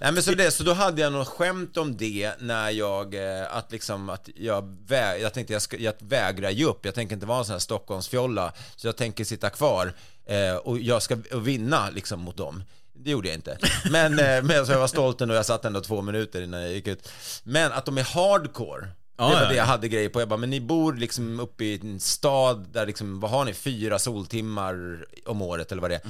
Nej, 0.00 0.12
men 0.12 0.22
så, 0.22 0.30
det, 0.34 0.50
så 0.50 0.62
då 0.62 0.72
hade 0.72 1.00
jag 1.02 1.12
något 1.12 1.28
skämt 1.28 1.76
om 1.76 1.96
det 1.96 2.32
när 2.38 2.70
jag, 2.70 3.14
eh, 3.14 3.56
att 3.56 3.72
liksom, 3.72 4.10
att 4.10 4.28
jag, 4.36 4.76
vä- 4.88 5.16
jag 5.16 5.34
tänkte 5.34 5.52
jag, 5.52 5.62
ska, 5.62 5.76
jag 5.76 5.94
vägrar 5.98 6.50
ge 6.50 6.64
upp, 6.64 6.84
jag 6.84 6.94
tänker 6.94 7.14
inte 7.14 7.26
vara 7.26 7.38
en 7.38 7.44
sån 7.44 7.52
här 7.52 7.58
Stockholmsfjolla, 7.60 8.52
så 8.76 8.86
jag 8.88 8.96
tänker 8.96 9.24
sitta 9.24 9.50
kvar 9.50 9.92
eh, 10.26 10.54
och 10.56 10.78
jag 10.78 11.02
ska 11.02 11.16
och 11.32 11.48
vinna 11.48 11.90
liksom 11.90 12.20
mot 12.20 12.36
dem. 12.36 12.64
Det 12.92 13.10
gjorde 13.10 13.28
jag 13.28 13.34
inte. 13.34 13.58
Men, 13.90 14.18
eh, 14.18 14.42
men 14.42 14.66
så 14.66 14.72
jag 14.72 14.78
var 14.78 14.86
stolt 14.86 15.20
ändå, 15.20 15.34
jag 15.34 15.46
satt 15.46 15.64
ändå 15.64 15.80
två 15.80 16.02
minuter 16.02 16.42
innan 16.42 16.60
jag 16.62 16.72
gick 16.72 16.86
ut. 16.86 17.08
Men 17.42 17.72
att 17.72 17.84
de 17.86 17.98
är 17.98 18.02
hardcore, 18.04 18.88
Ja, 19.20 19.28
det 19.28 19.34
var 19.34 19.42
ja, 19.42 19.48
det 19.48 19.54
ja. 19.54 19.62
jag 19.62 19.66
hade 19.66 19.88
grejer 19.88 20.08
på. 20.08 20.20
Jag 20.20 20.28
bara, 20.28 20.36
men 20.36 20.50
ni 20.50 20.60
bor 20.60 20.94
liksom 20.94 21.40
uppe 21.40 21.64
i 21.64 21.80
en 21.82 22.00
stad 22.00 22.66
där 22.72 22.86
liksom, 22.86 23.20
vad 23.20 23.30
har 23.30 23.44
ni, 23.44 23.54
fyra 23.54 23.98
soltimmar 23.98 25.04
om 25.26 25.42
året 25.42 25.72
eller 25.72 25.82
vad 25.82 25.90
det 25.90 26.00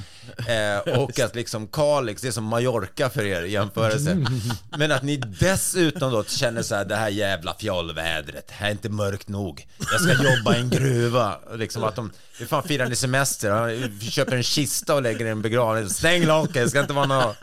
är. 0.46 0.76
Eh, 0.76 0.98
och 0.98 1.20
att 1.24 1.34
liksom 1.34 1.66
Kalix, 1.66 2.22
det 2.22 2.28
är 2.28 2.32
som 2.32 2.44
Mallorca 2.44 3.10
för 3.10 3.24
er 3.24 3.42
i 3.42 3.50
jämförelse. 3.50 4.26
Men 4.78 4.92
att 4.92 5.02
ni 5.02 5.16
dessutom 5.16 6.12
då 6.12 6.24
känner 6.24 6.62
så 6.62 6.74
här, 6.74 6.84
det 6.84 6.96
här 6.96 7.08
jävla 7.08 7.54
fjollvädret, 7.54 8.48
det 8.48 8.54
här 8.54 8.66
är 8.66 8.72
inte 8.72 8.88
mörkt 8.88 9.28
nog. 9.28 9.66
Jag 9.92 10.00
ska 10.00 10.12
jobba 10.12 10.56
i 10.56 10.60
en 10.60 10.70
gruva. 10.70 11.38
Liksom 11.54 11.84
att 11.84 11.96
de, 11.96 12.10
hur 12.38 12.46
fan 12.46 12.62
firar 12.62 12.88
ni 12.88 12.96
semester? 12.96 13.88
Vi 13.88 14.10
köper 14.10 14.36
en 14.36 14.42
kista 14.42 14.94
och 14.94 15.02
lägger 15.02 15.26
i 15.26 15.28
en 15.28 15.42
begravning. 15.42 15.90
Stäng 15.90 16.26
locket, 16.26 16.54
det 16.54 16.70
ska 16.70 16.80
inte 16.80 16.92
vara 16.92 17.06
något. 17.06 17.36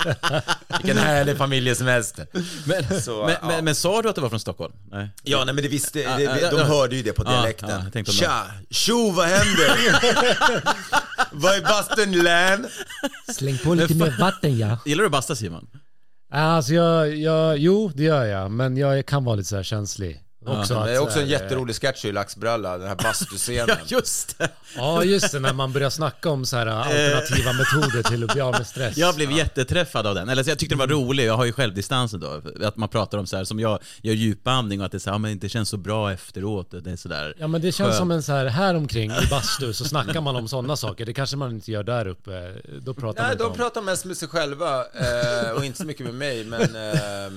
Vilken 0.68 0.98
härlig 0.98 1.38
familjesemester. 1.38 2.28
Men, 2.66 3.02
Så, 3.02 3.26
men, 3.26 3.36
ja. 3.42 3.48
men, 3.48 3.66
men 3.66 3.76
sa 3.76 4.02
du 4.02 4.10
att 4.10 4.16
du 4.16 4.22
var 4.22 4.30
från 4.30 4.40
Stockholm? 4.40 4.74
Nej. 4.92 5.10
Ja, 5.24 5.44
nej 5.46 5.57
men 5.58 5.64
det 5.64 5.70
visste, 5.70 6.00
det, 6.18 6.24
ja, 6.24 6.52
de 6.52 6.60
hörde 6.60 6.96
ju 6.96 7.04
det 7.04 7.14
på 7.14 7.24
dialekten. 7.24 7.70
ja, 7.94 8.04
Tja, 8.04 8.46
tjo 8.70 9.12
vad 9.12 9.26
händer? 9.26 9.70
vad 11.32 11.56
är 11.56 11.62
bastun 11.62 12.12
län? 12.12 12.68
Släng 13.34 13.58
på 13.58 13.74
lite 13.74 13.96
mer 13.96 14.16
vatten 14.20 14.58
ja. 14.58 14.80
Gillar 14.86 15.04
du 15.04 15.10
basta 15.10 15.36
Simon? 15.36 15.68
Alltså 16.34 16.74
jag, 16.74 17.16
jag, 17.16 17.58
jo 17.58 17.92
det 17.96 18.04
gör 18.04 18.26
jag, 18.26 18.52
men 18.52 18.78
jag 18.78 19.06
kan 19.06 19.24
vara 19.24 19.36
lite 19.36 19.50
så 19.50 19.56
här 19.56 19.64
känslig. 19.64 20.22
Också 20.48 20.74
Det 20.74 20.82
att, 20.82 20.88
är 20.88 21.00
också 21.00 21.14
så 21.14 21.20
en 21.20 21.28
jätterolig 21.28 21.76
sketch 21.76 22.06
i 22.06 22.12
Laxbralla, 22.12 22.78
den 22.78 22.88
här 22.88 22.96
bastuscenen. 22.96 23.78
just 23.88 24.38
det. 24.38 24.50
Ja 24.76 25.04
just 25.04 25.32
det, 25.32 25.40
när 25.40 25.54
man 25.54 25.74
börjar 25.74 25.90
snacka 25.90 26.30
om 26.30 26.46
så 26.46 26.58
här 26.58 26.68
alternativa 26.68 27.54
metoder 27.54 28.04
till 28.10 28.24
att 28.24 28.34
bli 28.34 28.42
av 28.42 28.52
med 28.52 28.68
stress. 28.68 28.98
Jag 28.98 29.16
blev 29.16 29.32
jätteträffad 29.32 30.08
av 30.08 30.16
den. 30.16 30.30
Eller 30.30 30.44
så 30.44 30.50
jag 30.50 30.60
tyckte 30.60 30.76
det 30.76 30.80
var 30.80 30.88
rolig, 30.88 31.26
jag 31.26 31.38
har 31.38 31.46
ju 31.46 31.54
självdistansen 31.54 32.20
då. 32.20 32.42
Att 32.64 32.78
man 32.78 32.90
pratar 32.90 33.18
om 33.18 33.28
så 33.28 33.38
här 33.38 33.44
som 33.44 33.60
jag 33.60 33.80
gör 34.02 34.14
djupandning 34.14 34.80
och 34.80 34.86
att 34.86 34.92
det, 34.92 35.00
så 35.00 35.10
här, 35.10 35.16
ja, 35.16 35.18
men 35.18 35.40
det 35.40 35.50
känns 35.50 35.70
så 35.70 35.78
bra 35.78 36.12
efteråt. 36.14 36.72
Det 36.84 36.92
är 36.92 36.96
sådär. 36.96 37.36
Ja 37.40 37.48
men 37.48 37.62
det 37.62 37.72
känns 37.72 37.88
Skönt. 37.88 37.98
som 37.98 38.12
en 38.12 38.24
så 38.24 38.32
här, 38.32 38.46
här 38.46 38.76
omkring 38.76 39.12
i 39.12 39.28
bastu 39.30 39.74
så 39.74 39.86
snackar 39.86 40.22
man 40.22 40.36
om 40.36 40.48
sådana 40.48 40.78
saker. 40.78 41.06
Det 41.06 41.14
kanske 41.14 41.38
man 41.38 41.52
inte 41.52 41.72
gör 41.72 41.84
där 41.84 42.08
uppe. 42.08 42.54
Då 42.82 42.94
pratar 42.94 43.22
man 43.22 43.26
Nej, 43.28 43.32
inte 43.32 43.44
de 43.44 43.52
om. 43.52 43.58
pratar 43.58 43.82
mest 43.82 44.06
med 44.06 44.18
sig 44.18 44.28
själva 44.28 44.80
eh, 44.80 45.52
och 45.56 45.66
inte 45.66 45.78
så 45.78 45.86
mycket 45.86 46.06
med 46.06 46.16
mig. 46.16 46.44
Men, 46.44 46.76
eh, 46.76 47.26
eh, 47.26 47.32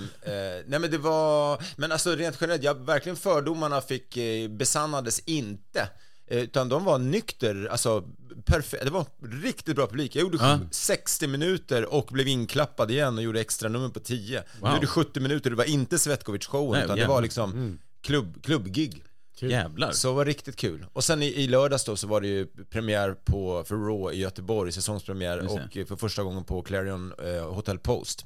nej, 0.67 0.79
men 0.79 0.91
det 0.91 0.99
var, 0.99 1.59
men 1.77 1.93
alltså 1.93 2.11
rent 2.15 2.37
generellt, 2.41 2.63
jag, 2.63 2.77
verkligen 3.01 3.17
fördomarna 3.17 3.81
fick 3.81 4.17
eh, 4.17 4.49
besannades 4.49 5.19
inte. 5.21 5.89
Eh, 6.27 6.39
Utan 6.39 6.69
de 6.69 6.85
var 6.85 6.99
nykter, 6.99 7.69
alltså 7.71 8.05
perfekt. 8.45 8.85
Det 8.85 8.91
var 8.91 9.07
riktigt 9.43 9.77
bra 9.77 9.87
publik. 9.87 10.17
Jag 10.17 10.23
gjorde 10.23 10.39
Ja. 10.41 10.59
60 10.71 11.27
minuter 11.27 11.95
och 11.95 12.07
blev 12.13 12.29
inklappad 12.29 12.91
igen 12.91 13.17
och 13.19 13.23
gjorde 13.25 13.41
extra 13.41 13.69
nummer 13.69 13.89
på 13.89 14.01
10. 14.01 14.37
Jag 14.37 14.45
Wow. 14.61 14.75
gjorde 14.75 14.87
70 14.87 15.21
minuter, 15.21 15.51
det 15.51 15.57
var 15.57 15.65
inte 15.65 15.97
Svetkovic-showen 15.97 16.85
utan 16.85 16.97
det 16.97 17.01
jävlar. 17.01 17.15
var 17.15 17.23
liksom 17.23 17.79
klubb, 18.03 18.43
klubbgig. 18.45 19.05
Jävlar. 19.43 19.93
Så 19.93 20.09
det 20.09 20.15
var 20.15 20.25
riktigt 20.25 20.57
kul. 20.57 20.87
Och 20.93 21.05
sen 21.05 21.23
i, 21.23 21.27
i 21.27 21.49
lördags 21.49 21.85
då 21.85 21.97
så 21.97 22.07
var 22.07 22.21
det 22.21 22.29
ju 22.29 22.47
premiär 22.71 23.13
på, 23.25 23.65
för 23.65 23.75
Raw 23.77 24.17
i 24.17 24.21
Göteborg, 24.21 24.73
säsongspremiär 24.73 25.37
det. 25.37 25.47
och 25.83 25.89
för 25.89 25.97
första 25.97 26.23
gången 26.23 26.45
på 26.45 26.63
Clarion 26.63 27.13
eh, 27.25 27.53
Hotel 27.55 27.79
Post. 27.79 28.25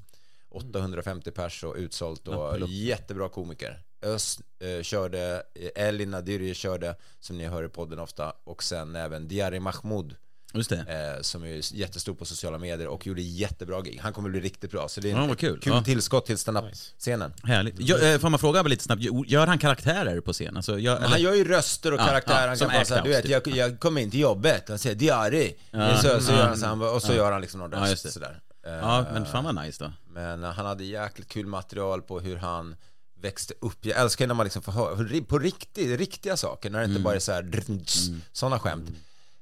850 0.51 1.31
pers 1.31 1.65
och 1.65 1.75
utsålt 1.77 2.29
och 2.29 2.69
jättebra 2.69 3.29
komiker. 3.29 3.79
Ös 4.05 4.39
eh, 4.61 4.83
körde, 4.83 5.43
eh, 5.77 5.85
Elin 5.89 6.11
Nadiri 6.11 6.55
körde, 6.55 6.95
som 7.21 7.39
ni 7.39 7.47
hör 7.47 7.65
i 7.65 7.69
podden 7.69 7.99
ofta, 7.99 8.33
och 8.45 8.63
sen 8.63 8.97
även 8.97 9.29
Diari 9.29 9.61
Mahmoud, 9.61 10.17
Just 10.55 10.71
det. 10.71 11.15
eh, 11.17 11.23
som 11.23 11.45
är 11.45 11.75
jättestor 11.77 12.15
på 12.15 12.25
sociala 12.25 12.59
medier 12.59 12.89
och 12.89 13.07
gjorde 13.07 13.23
jättebra 13.23 13.81
gig. 13.81 14.01
Han 14.03 14.13
kommer 14.13 14.31
bli 14.31 14.41
riktigt 14.41 14.71
bra, 14.71 14.89
så 14.89 15.01
det 15.01 15.11
är 15.11 15.17
Ja, 15.17 15.27
vad 15.27 15.39
kul. 15.39 15.61
kul 15.61 15.73
Ja. 15.73 15.83
tillskott 15.85 16.27
till 16.27 16.39
standup-scenen. 16.39 17.33
Härligt. 17.45 17.75
Jag, 17.81 18.13
eh, 18.15 18.19
får 18.19 18.29
man 18.31 18.39
fråga 18.41 18.63
lite 18.63 18.85
snabbt, 18.85 19.03
gör 19.27 19.47
han 19.47 19.59
karaktärer 19.59 20.21
på 20.21 20.33
scen? 20.33 20.57
Alltså, 20.57 20.79
gör, 20.79 21.01
han 21.01 21.21
gör 21.23 21.35
ju 21.35 21.45
röster 21.45 21.93
och 21.93 22.01
Ja, 22.01 22.07
karaktär, 22.07 22.43
ja, 22.43 22.49
han 22.49 22.59
kan 22.59 22.69
bara 22.69 22.85
säga, 22.85 23.03
du 23.03 23.09
vet, 23.11 23.29
jag, 23.29 23.47
jag 23.49 23.81
kom 23.81 23.99
in 23.99 24.11
till 24.11 24.21
jobbet, 24.21 24.69
han 24.69 24.79
säger 24.79 24.97
diari, 24.97 25.55
så, 26.03 26.21
så 26.21 26.33
ja, 26.33 26.39
gör 26.39 26.47
han 26.47 26.57
så, 26.59 26.67
han, 26.67 26.79
bara- 26.79 26.91
och 26.91 27.03
så 27.03 27.13
gör 27.15 27.33
han 27.33 27.41
liksom 27.41 27.61
någon 27.61 27.73
röst 27.73 28.13
sådär. 28.13 28.41
Ja, 28.67 29.07
men 29.13 29.27
fan 29.27 29.45
vad 29.45 29.55
nice 29.65 29.85
då. 29.85 29.93
Men 30.07 30.45
eh, 30.45 30.51
han 30.51 30.67
hade 30.67 30.85
jäkligt 30.85 31.29
kul 31.29 31.47
material 31.47 32.03
på 32.03 32.21
hur 32.21 32.37
han 32.37 32.77
växte 33.25 33.55
upp. 33.61 33.79
Jag 33.87 34.01
älskar 34.01 34.27
när 34.27 34.35
man 34.35 34.45
liksom 34.45 34.63
får 34.63 34.73
höra 34.73 35.23
på 35.29 35.39
riktigt, 35.39 35.99
riktiga 35.99 36.37
saker, 36.37 36.71
när 36.71 36.79
det 36.79 36.85
inte 36.85 37.01
bara 37.01 37.15
är 37.15 37.19
så 37.19 37.33
här 37.33 37.43
drrrns, 37.43 38.11
sådana 38.33 38.59
skämt. 38.59 38.91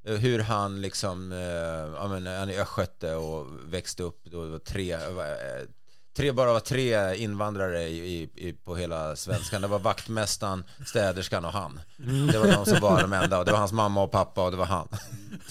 Eh, 0.05 0.15
Hur 0.15 0.39
han 0.39 0.81
liksom, 0.81 1.33
eh, 1.33 1.39
ja 2.03 2.09
men 2.09 2.27
han 2.27 2.51
är 2.51 2.61
östgöte 2.62 3.15
och 3.15 3.47
växte 3.67 4.03
upp, 4.03 4.21
då 4.25 4.45
var 4.45 4.59
tre, 4.59 4.93
eh, 4.93 5.01
tre, 6.17 6.33
bara 6.33 6.53
var 6.53 6.61
tre 6.61 7.17
invandrare 7.17 7.83
i, 7.83 8.23
i, 8.23 8.53
på 8.53 8.77
hela 8.77 9.17
svenskan. 9.17 9.62
Det 9.62 9.69
var 9.69 9.79
vaktmästaren, 9.79 10.65
städerskan 10.87 11.45
och 11.45 11.53
han. 11.53 11.81
Det 12.33 12.39
var 12.39 12.47
de 12.47 12.65
som 12.67 12.81
var 12.81 13.01
de 13.01 13.12
enda 13.12 13.39
och 13.39 13.45
det 13.45 13.53
var 13.53 13.59
hans 13.59 13.73
mamma 13.73 14.03
och 14.03 14.11
pappa 14.11 14.45
och 14.45 14.51
det 14.51 14.57
var 14.57 14.67
han. 14.67 14.89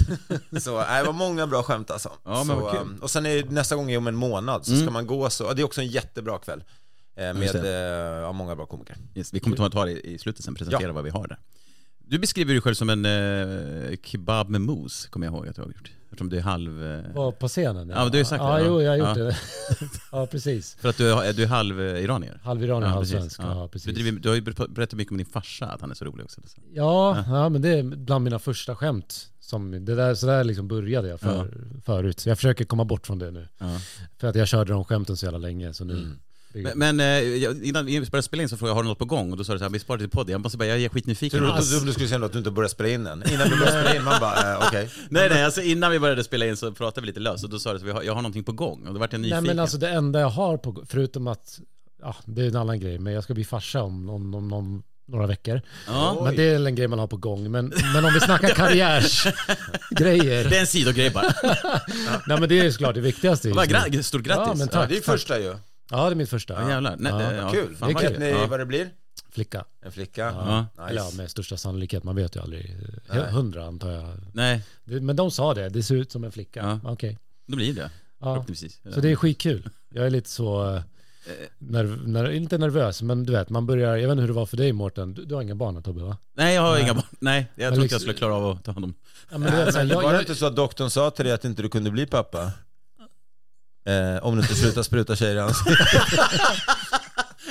Så 0.61 0.77
nej, 0.77 1.01
det 1.01 1.05
var 1.07 1.13
många 1.13 1.47
bra 1.47 1.63
skämt 1.63 1.91
alltså. 1.91 2.11
Ja, 2.23 2.43
men 2.43 2.57
så, 2.57 2.77
um, 2.77 2.99
och 3.01 3.11
sen 3.11 3.25
är 3.25 3.43
nästa 3.43 3.75
gång 3.75 3.91
är 3.91 3.97
om 3.97 4.07
en 4.07 4.15
månad 4.15 4.65
så 4.65 4.75
ska 4.75 4.91
man 4.91 5.07
gå 5.07 5.29
så, 5.29 5.53
det 5.53 5.61
är 5.61 5.63
också 5.63 5.81
en 5.81 5.87
jättebra 5.87 6.39
kväll. 6.39 6.63
Eh, 7.27 7.33
med 7.33 7.55
eh, 7.55 8.21
ja, 8.21 8.31
många 8.31 8.55
bra 8.55 8.65
komiker. 8.65 8.95
Yes, 9.15 9.33
vi 9.33 9.39
kommer 9.39 9.57
ta 9.57 9.69
ta 9.69 9.85
det 9.85 10.07
i 10.07 10.17
slutet 10.17 10.45
sen, 10.45 10.55
presentera 10.55 10.91
vad 10.91 11.03
vi 11.03 11.09
har 11.09 11.27
där. 11.27 11.37
Du 11.99 12.19
beskriver 12.19 12.53
dig 12.53 12.61
själv 12.61 12.73
som 12.75 12.89
en 12.89 13.05
eh, 13.05 13.97
kebab 14.03 14.49
med 14.49 14.61
mos, 14.61 15.07
kommer 15.07 15.27
jag 15.27 15.33
ihåg 15.35 15.47
att 15.47 15.55
du 15.55 15.61
har 15.61 15.67
gjort. 15.67 15.91
Eftersom 16.05 16.29
du 16.29 16.37
är 16.37 16.41
halv... 16.41 16.83
Eh, 16.85 17.13
Var 17.15 17.31
på 17.31 17.47
scenen? 17.47 17.89
Ja, 17.89 18.09
du 18.09 18.17
har 18.17 18.25
sagt 18.25 18.43
ja, 18.43 18.55
det, 18.57 18.61
ja. 18.61 18.67
jo, 18.67 18.81
jag 18.81 18.91
har 18.91 18.97
gjort 18.97 19.17
Ja. 19.17 19.23
det. 19.23 19.35
ja, 20.11 20.27
precis. 20.27 20.75
för 20.75 20.89
att 20.89 20.97
du 20.97 21.11
är, 21.11 21.33
du 21.33 21.43
är 21.43 21.47
halv 21.47 21.79
iranier. 21.79 22.39
Halv 22.43 22.63
iranier, 22.63 22.87
halv 22.89 23.01
precis. 23.01 23.17
svensk. 23.17 23.39
Ja, 23.43 23.67
precis. 23.71 23.85
Du, 23.87 23.93
driver, 23.93 24.19
du 24.19 24.29
har 24.29 24.35
ju 24.35 24.41
berättat 24.41 24.93
mycket 24.93 25.11
om 25.11 25.17
din 25.17 25.25
farsa, 25.25 25.65
att 25.65 25.81
han 25.81 25.91
är 25.91 25.95
så 25.95 26.05
rolig 26.05 26.25
också. 26.25 26.41
Ja, 26.73 27.23
ja, 27.27 27.49
men 27.49 27.61
det 27.61 27.69
är 27.69 27.83
bland 27.83 28.23
mina 28.23 28.39
första 28.39 28.75
skämt. 28.75 29.27
Som, 29.39 29.85
det 29.85 29.95
där, 29.95 30.15
så 30.15 30.27
där 30.27 30.43
liksom 30.43 30.67
började 30.67 31.07
jag 31.07 31.19
för, 31.19 31.53
förut. 31.85 32.19
Så 32.19 32.29
jag 32.29 32.37
försöker 32.37 32.65
komma 32.65 32.85
bort 32.85 33.07
från 33.07 33.19
det 33.19 33.31
nu. 33.31 33.47
Ja. 33.57 33.79
För 34.17 34.27
att 34.27 34.35
jag 34.35 34.47
körde 34.47 34.73
de 34.73 34.83
skämten 34.85 35.17
så 35.17 35.25
jävla 35.25 35.39
länge. 35.39 35.73
Så 35.73 35.85
nu, 35.85 35.93
Mm. 35.93 36.19
Men, 36.53 36.77
men 36.79 36.99
eh, 36.99 37.05
jag- 37.37 37.63
innan 37.63 37.85
vi 37.85 37.99
började 37.99 38.21
spela 38.23 38.43
in 38.43 38.49
så 38.49 38.57
frågade 38.57 38.71
jag, 38.71 38.75
har 38.75 38.83
du 38.83 38.89
något 38.89 38.99
på 38.99 39.05
gång? 39.05 39.31
Och 39.31 39.37
då 39.37 39.43
sa 39.43 39.53
du 39.53 39.59
så 39.59 39.65
här, 39.65 39.69
vi 39.71 39.79
sparar 39.79 39.99
till 39.99 40.09
podden. 40.09 40.31
Jag 40.31 40.41
måste 40.41 40.57
bara, 40.57 40.67
jag 40.67 40.81
är 40.81 40.89
skitnyfiken. 40.89 41.39
Tror 41.39 41.47
du 41.47 41.59
inte 41.59 41.77
att 41.77 41.85
du 41.85 41.93
skulle 41.93 42.07
säga 42.07 42.25
att 42.25 42.31
du 42.31 42.37
inte 42.37 42.51
började 42.51 42.69
spela 42.71 42.89
in 42.89 43.07
än? 43.07 43.23
Innan 43.33 43.49
du 43.49 43.57
började 43.59 43.81
spela 43.81 43.95
in, 43.95 44.03
man 44.03 44.19
bara, 44.19 44.53
eh, 44.53 44.67
okej. 44.67 44.89
Nej 45.09 45.29
nej, 45.29 45.43
alltså 45.43 45.61
innan 45.61 45.91
vi 45.91 45.99
började 45.99 46.23
spela 46.23 46.45
in 46.45 46.57
så 46.57 46.71
pratade 46.71 47.01
vi 47.01 47.07
lite 47.07 47.19
löst 47.19 47.43
och 47.43 47.49
då 47.49 47.59
sa 47.59 47.69
du 47.71 47.75
att 47.77 47.83
vi 47.83 47.91
har, 47.91 48.03
jag 48.03 48.13
har 48.13 48.21
någonting 48.21 48.43
på 48.43 48.51
gång 48.51 48.87
och 48.87 48.93
då 48.93 48.99
vart 48.99 49.11
jag 49.11 49.21
nyfiken. 49.21 49.43
Nej 49.43 49.53
men 49.55 49.59
alltså 49.59 49.77
det 49.77 49.89
enda 49.89 50.19
jag 50.19 50.29
har 50.29 50.57
på 50.57 50.83
förutom 50.87 51.27
att, 51.27 51.59
ja 52.01 52.15
det 52.25 52.41
är 52.41 52.47
en 52.47 52.55
annan 52.55 52.79
grej, 52.79 52.99
men 52.99 53.13
jag 53.13 53.23
ska 53.23 53.33
bli 53.33 53.43
farsa 53.45 53.81
om, 53.83 54.09
om, 54.09 54.35
om, 54.35 54.53
om 54.53 54.83
några 55.07 55.27
veckor. 55.27 55.61
ja, 55.87 56.21
Men 56.23 56.35
det 56.35 56.43
är 56.43 56.65
en 56.65 56.75
grej 56.75 56.87
man 56.87 56.99
har 56.99 57.07
på 57.07 57.17
gång. 57.17 57.51
Men, 57.51 57.73
men 57.93 58.05
om 58.05 58.13
vi 58.13 58.19
snackar 58.19 58.49
karriärsgrejer. 58.55 60.49
det 60.49 60.55
är 60.57 60.59
en 60.61 60.67
sidogrej 60.67 61.09
bara. 61.09 61.33
Nej 62.27 62.39
men 62.39 62.49
det 62.49 62.59
är 62.59 62.71
såklart 62.71 62.95
det 62.95 63.01
viktigaste. 63.01 63.49
Bara 63.49 63.65
gra- 63.65 64.01
stort 64.01 64.21
grattis. 64.21 64.47
Ja, 64.47 64.53
men 64.53 64.59
Ja, 64.71 64.79
tack. 64.81 64.89
det 64.89 64.97
är 64.97 65.01
första 65.01 65.39
ju. 65.39 65.55
Ja 65.91 66.05
det 66.09 66.13
är 66.13 66.15
mitt 66.15 66.29
första. 66.29 66.53
Ja, 66.61 66.69
jävlar. 66.69 66.95
Nej, 66.99 67.11
Ja, 67.13 67.33
ja, 67.33 67.49
Kul. 67.51 67.75
fan 67.75 67.93
Det 67.93 67.99
är 67.99 68.03
vad 68.03 68.11
Vet 68.11 68.19
ni 68.19 68.29
Ja. 68.29 68.47
vad 68.47 68.59
det 68.59 68.65
blir? 68.65 68.89
Flicka. 69.29 69.65
En 69.81 69.91
flicka? 69.91 70.21
Ja. 70.21 70.65
Eller 70.87 70.97
ja, 71.01 71.05
Nice. 71.05 71.17
med 71.17 71.31
största 71.31 71.57
sannolikhet. 71.57 72.03
Man 72.03 72.15
vet 72.15 72.35
ju 72.35 72.41
aldrig. 72.41 72.75
Nej. 73.09 73.31
Hundra 73.31 73.65
antar 73.65 73.91
jag. 73.91 74.17
Nej, 74.33 74.61
men 74.83 75.15
de 75.15 75.31
sa 75.31 75.53
det. 75.53 75.69
Det 75.69 75.83
ser 75.83 75.95
ut 75.95 76.11
som 76.11 76.23
en 76.23 76.31
flicka. 76.31 76.79
Ja. 76.83 76.91
Okej. 76.91 77.17
då 77.47 77.55
blir 77.55 77.73
det. 77.73 77.89
Ja. 78.19 78.45
Så 78.93 78.99
det 79.01 79.09
är 79.11 79.15
skitkul. 79.15 79.69
Jag 79.89 80.05
är 80.05 80.09
lite 80.09 80.29
så, 80.29 80.75
eh, 80.75 80.81
nerv, 81.57 82.07
ner, 82.07 82.29
inte 82.31 82.57
nervös, 82.57 83.01
men 83.01 83.23
du 83.23 83.33
vet, 83.33 83.49
man 83.49 83.65
börjar, 83.65 83.95
jag 83.95 84.07
vet 84.07 84.11
inte 84.11 84.21
hur 84.21 84.27
det 84.27 84.33
var 84.33 84.45
för 84.45 84.57
dig 84.57 84.73
Mårten, 84.73 85.13
du, 85.13 85.25
du 85.25 85.35
har 85.35 85.41
inga 85.41 85.55
barn 85.55 85.83
Tobbe 85.83 86.01
va? 86.03 86.17
Nej, 86.33 86.55
jag 86.55 86.61
har 86.61 86.73
Nej. 86.73 86.83
inga 86.83 86.93
barn. 86.93 87.05
Nej, 87.19 87.47
jag 87.55 87.55
tror 87.55 87.67
inte 87.69 87.81
liksom- 87.81 87.95
jag 87.95 88.01
skulle 88.01 88.13
klara 88.13 88.35
av 88.35 88.45
att 88.57 88.63
ta 88.63 88.71
hand 88.71 88.85
om... 88.85 88.93
Ja, 89.31 89.37
men 89.37 89.55
vet, 89.55 89.73
så 89.73 89.79
här, 89.79 89.85
jag, 89.85 89.95
Var 89.95 90.03
det 90.09 90.15
jag, 90.15 90.21
inte 90.21 90.35
så 90.35 90.45
att 90.45 90.55
doktorn 90.55 90.89
sa 90.89 91.11
till 91.11 91.25
dig 91.25 91.33
att 91.33 91.45
inte 91.45 91.61
du 91.61 91.69
kunde 91.69 91.91
bli 91.91 92.05
pappa? 92.05 92.51
Eh, 93.85 94.23
om 94.23 94.35
du 94.35 94.41
inte 94.41 94.55
slutar 94.55 94.83
spruta 94.83 95.15
tjejer 95.15 95.35
i 95.35 95.39
ansiktet. 95.39 95.87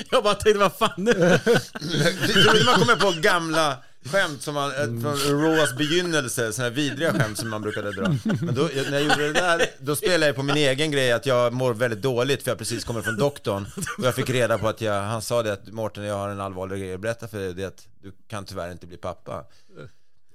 Jag 0.10 0.25
bara 0.25 0.34
tänkte, 0.34 0.58
vad 0.58 0.72
fan 0.72 0.90
nu? 0.96 1.12
Tror 1.12 2.64
man 2.64 2.75
kommer 2.75 2.96
på 2.96 3.20
gamla 3.20 3.76
skämt 4.04 4.42
som 4.42 4.54
man, 4.54 4.70
eh, 4.70 4.76
från 5.02 5.42
Raws 5.42 5.76
begynnelse, 5.76 6.52
sådana 6.52 6.68
här 6.68 6.76
vidriga 6.76 7.12
skämt 7.12 7.38
som 7.38 7.50
man 7.50 7.62
brukade 7.62 7.92
dra. 7.92 8.16
Men 8.42 8.54
då, 8.54 8.62
när 8.62 8.92
jag 8.92 9.02
gjorde 9.02 9.32
det 9.32 9.40
där, 9.40 9.66
då 9.78 9.96
spelade 9.96 10.26
jag 10.26 10.37
på 10.37 10.42
min 10.42 10.56
egen 10.56 10.90
grej 10.90 11.12
att 11.12 11.26
jag 11.26 11.52
mår 11.52 11.75
väldigt 11.75 12.02
dåligt 12.02 12.42
för 12.42 12.50
jag 12.50 12.58
precis 12.58 12.84
kommer 12.84 13.02
från 13.02 13.16
doktorn. 13.16 13.66
Och 13.99 14.04
jag 14.04 14.14
fick 14.14 14.30
reda 14.30 14.58
på 14.58 14.69
att 14.69 14.80
jag, 14.80 15.02
han 15.02 15.23
sa 15.23 15.43
det 15.43 15.52
att 15.52 15.66
Mårten, 15.66 16.04
jag 16.04 16.14
har 16.14 16.28
en 16.28 16.40
allvarlig 16.40 16.80
grej 16.80 16.95
att 16.95 17.00
berätta 17.00 17.28
för 17.28 17.38
dig, 17.38 17.54
det 17.54 17.62
är 17.62 17.69
att 17.69 17.86
du 18.02 18.12
kan 18.28 18.45
tyvärr 18.45 18.73
inte 18.73 18.86
bli 18.86 18.97
pappa. 18.97 19.45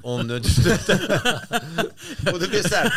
Om 0.05 0.27
du 0.27 0.37
inte 0.37 0.49
slutar. 0.49 0.99
Och 2.33 2.39
det 2.39 2.47
blir 2.47 2.69
så 2.69 2.75
här, 2.75 2.93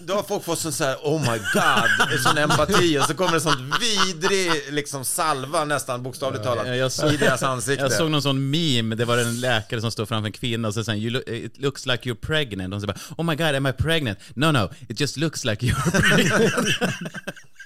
då 0.00 0.14
har 0.14 0.22
folk 0.22 0.44
fått 0.44 0.58
sån 0.58 0.72
så 0.72 0.84
här, 0.84 0.96
oh 1.02 1.20
my 1.20 1.38
god, 1.54 2.12
en 2.12 2.18
sån 2.22 2.38
empati 2.38 2.98
och 2.98 3.04
så 3.04 3.14
kommer 3.14 3.32
det 3.32 3.40
sånt 3.40 3.74
vidrig 3.80 4.50
liksom 4.70 5.04
salva 5.04 5.64
nästan 5.64 6.02
bokstavligt 6.02 6.44
talat 6.44 6.66
Ja, 6.66 6.74
jag 6.76 6.92
såg- 6.92 7.12
i 7.12 7.16
deras 7.16 7.42
ansikte. 7.42 7.84
Jag 7.84 7.92
såg 7.92 8.10
någon 8.10 8.22
sån 8.22 8.50
meme, 8.50 8.94
det 8.94 9.04
var 9.04 9.18
en 9.18 9.40
läkare 9.40 9.80
som 9.80 9.90
står 9.90 10.06
framför 10.06 10.26
en 10.26 10.32
kvinna 10.32 10.68
och 10.68 10.74
så 10.74 10.84
säger 10.84 11.10
look, 11.10 11.28
it 11.28 11.58
looks 11.58 11.86
like 11.86 12.10
you're 12.10 12.14
pregnant. 12.26 12.74
Och 12.74 12.80
så 12.80 12.86
bara, 12.86 12.98
oh 13.16 13.24
my 13.24 13.34
god, 13.36 13.54
am 13.54 13.66
I 13.66 13.72
pregnant? 13.72 14.18
No, 14.34 14.52
no, 14.52 14.70
it 14.88 15.00
just 15.00 15.16
looks 15.16 15.44
like 15.44 15.66
you're 15.66 15.90
pregnant. 16.00 16.54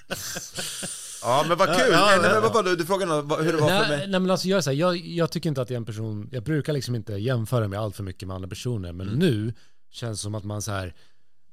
Ja 1.23 1.45
men 1.47 1.57
vad 1.57 1.67
kul! 1.67 1.91
Ja, 1.91 2.11
ja, 2.11 2.21
nej, 2.21 2.25
ja. 2.27 2.33
men 2.33 2.41
vad 2.41 2.53
var 2.53 2.63
det, 2.63 2.75
du 2.75 2.85
frågade 2.85 3.13
hur 3.13 3.51
det 3.51 3.57
var 3.57 3.69
för 3.69 3.79
nej, 3.79 3.89
mig? 3.89 4.07
nej 4.07 4.19
men 4.19 4.31
alltså 4.31 4.47
jag, 4.47 4.57
är 4.57 4.61
så 4.61 4.69
här, 4.69 4.77
jag, 4.77 4.97
jag 4.97 5.31
tycker 5.31 5.49
inte 5.49 5.61
att 5.61 5.69
jag 5.69 5.75
är 5.75 5.79
en 5.79 5.85
person, 5.85 6.29
jag 6.31 6.43
brukar 6.43 6.73
liksom 6.73 6.95
inte 6.95 7.13
jämföra 7.13 7.67
mig 7.67 7.79
allt 7.79 7.95
för 7.95 8.03
mycket 8.03 8.27
med 8.27 8.35
andra 8.35 8.49
personer, 8.49 8.93
men 8.93 9.07
nu 9.07 9.53
känns 9.91 10.19
det 10.19 10.23
som 10.23 10.35
att 10.35 10.43
man 10.43 10.61
så 10.61 10.71
här, 10.71 10.95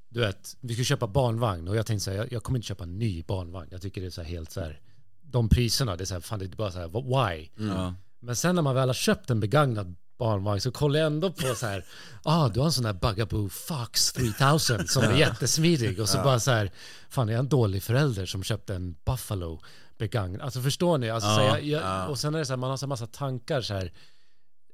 du 0.09 0.21
vet, 0.21 0.57
vi 0.61 0.75
ska 0.75 0.85
köpa 0.85 1.07
barnvagn 1.07 1.69
och 1.69 1.77
jag 1.77 1.87
tänkte 1.87 2.05
så 2.05 2.11
här, 2.11 2.19
jag, 2.19 2.33
jag 2.33 2.43
kommer 2.43 2.59
inte 2.59 2.67
köpa 2.67 2.85
en 2.85 2.99
ny 2.99 3.23
barnvagn, 3.23 3.69
jag 3.71 3.83
tycker 3.83 4.01
det 4.01 4.07
är 4.07 4.11
så 4.11 4.23
här 4.23 4.29
helt 4.29 4.53
så 4.53 4.61
här, 4.61 4.81
de 5.23 5.49
priserna, 5.49 5.97
det 5.97 6.05
är 6.05 6.07
så 6.07 6.15
här, 6.15 6.21
fan 6.21 6.39
det 6.39 6.45
är 6.45 6.49
bara 6.49 6.73
så 6.73 6.79
här, 6.79 6.89
why? 6.89 7.49
Ja. 7.57 7.95
Men 8.21 8.37
sen 8.37 8.55
när 8.55 8.63
man 8.63 8.75
väl 8.75 8.89
har 8.89 8.95
köpt 8.95 9.31
en 9.31 9.41
begagnad 9.41 9.97
barnvagn 10.21 10.61
så 10.61 10.73
kollar 10.73 10.99
jag 11.01 11.07
ändå 11.07 11.31
på 11.33 11.55
så 11.55 11.67
här, 11.67 11.85
ah 12.23 12.49
du 12.49 12.61
har 12.61 12.67
en 12.67 12.73
sån 12.73 12.85
där 12.85 12.93
Bugaboo 12.93 13.49
Fox 13.49 14.13
3000 14.13 14.89
som 14.89 15.03
är 15.03 15.17
jättesmidig 15.17 16.01
och 16.01 16.09
så 16.09 16.19
bara 16.19 16.41
så 16.41 16.51
här, 16.51 16.71
fan 17.11 17.29
är 17.29 17.33
jag 17.33 17.41
en 17.41 17.49
dålig 17.49 17.83
förälder 17.83 18.27
som 18.27 18.43
köpte 18.43 18.75
en 18.75 18.97
Buffalo 19.05 19.61
begagnad? 19.99 20.41
Alltså 20.41 20.61
förstår 20.63 20.99
ni? 20.99 21.11
Alltså, 21.11 21.35
så 21.35 21.41
jag, 21.41 21.63
jag, 21.63 22.11
Och 22.11 22.19
sen 22.19 22.35
är 22.35 22.39
det 22.39 22.47
så 22.47 22.53
här, 22.53 22.57
man 22.59 22.71
har 22.71 22.77
så 22.77 22.87
massa 22.87 23.07
tankar 23.07 23.61
så 23.61 23.75
här, 23.75 23.93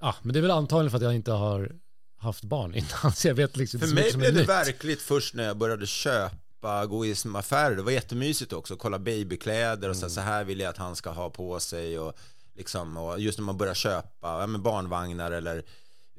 ja 0.01 0.15
men 0.23 0.33
det 0.33 0.39
är 0.39 0.43
väl 0.43 0.51
antagligen 0.51 0.91
för 0.91 0.97
att 0.97 1.05
jag 1.05 1.15
inte 1.15 1.33
har 1.33 1.73
haft 2.19 2.45
barn 2.45 2.75
innan 2.75 3.13
så 3.15 3.29
jag 3.29 3.35
vet 3.35 3.57
liksom 3.57 3.81
För 3.81 3.87
mig 3.87 4.13
blev 4.15 4.35
det 4.35 4.41
nytt. 4.41 4.49
verkligt 4.49 5.03
först 5.03 5.35
när 5.35 5.45
jag 5.45 5.57
började 5.57 5.87
köpa, 5.87 6.87
gå 6.87 7.07
i 7.07 7.15
affärer. 7.35 7.77
Det 7.77 7.83
var 7.83 7.93
jättemysigt 7.93 8.53
också, 8.53 8.77
kolla 8.77 8.99
babykläder 8.99 9.89
och 9.89 9.97
så, 9.97 10.03
här, 10.03 10.09
så 10.09 10.21
här 10.21 10.45
vill 10.45 10.61
jag 10.61 10.71
att 10.71 10.77
han 10.77 10.97
ska 10.97 11.11
ha 11.11 11.31
på 11.31 11.61
sig 11.61 11.99
och 11.99 12.19
liksom, 12.57 12.97
och 12.97 13.21
just 13.21 13.39
när 13.39 13.45
man 13.45 13.57
börjar 13.57 13.75
köpa 13.75 14.41
ja, 14.41 14.47
men 14.47 14.63
barnvagnar 14.63 15.31
eller 15.31 15.57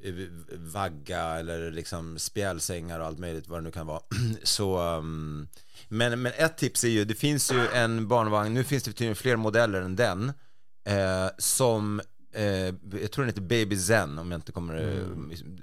eh, 0.02 0.14
vagga 0.52 1.22
eller 1.22 1.70
liksom 1.70 2.18
spjälsängar 2.18 3.00
och 3.00 3.06
allt 3.06 3.18
möjligt 3.18 3.48
vad 3.48 3.58
det 3.58 3.64
nu 3.64 3.70
kan 3.70 3.86
vara. 3.86 4.02
Så, 4.42 4.78
um, 4.78 5.48
men, 5.88 6.22
men 6.22 6.32
ett 6.36 6.58
tips 6.58 6.84
är 6.84 6.88
ju, 6.88 7.04
det 7.04 7.14
finns 7.14 7.52
ju 7.52 7.68
en 7.68 8.08
barnvagn, 8.08 8.54
nu 8.54 8.64
finns 8.64 8.82
det 8.82 8.92
tydligen 8.92 9.16
fler 9.16 9.36
modeller 9.36 9.82
än 9.82 9.96
den, 9.96 10.32
eh, 10.84 11.28
som 11.38 12.00
eh, 12.34 12.74
jag 13.00 13.10
tror 13.10 13.24
den 13.24 13.26
heter 13.26 13.40
Baby 13.40 13.76
Zen 13.76 14.18
om 14.18 14.30
jag 14.30 14.38
inte 14.38 14.52
kommer 14.52 14.74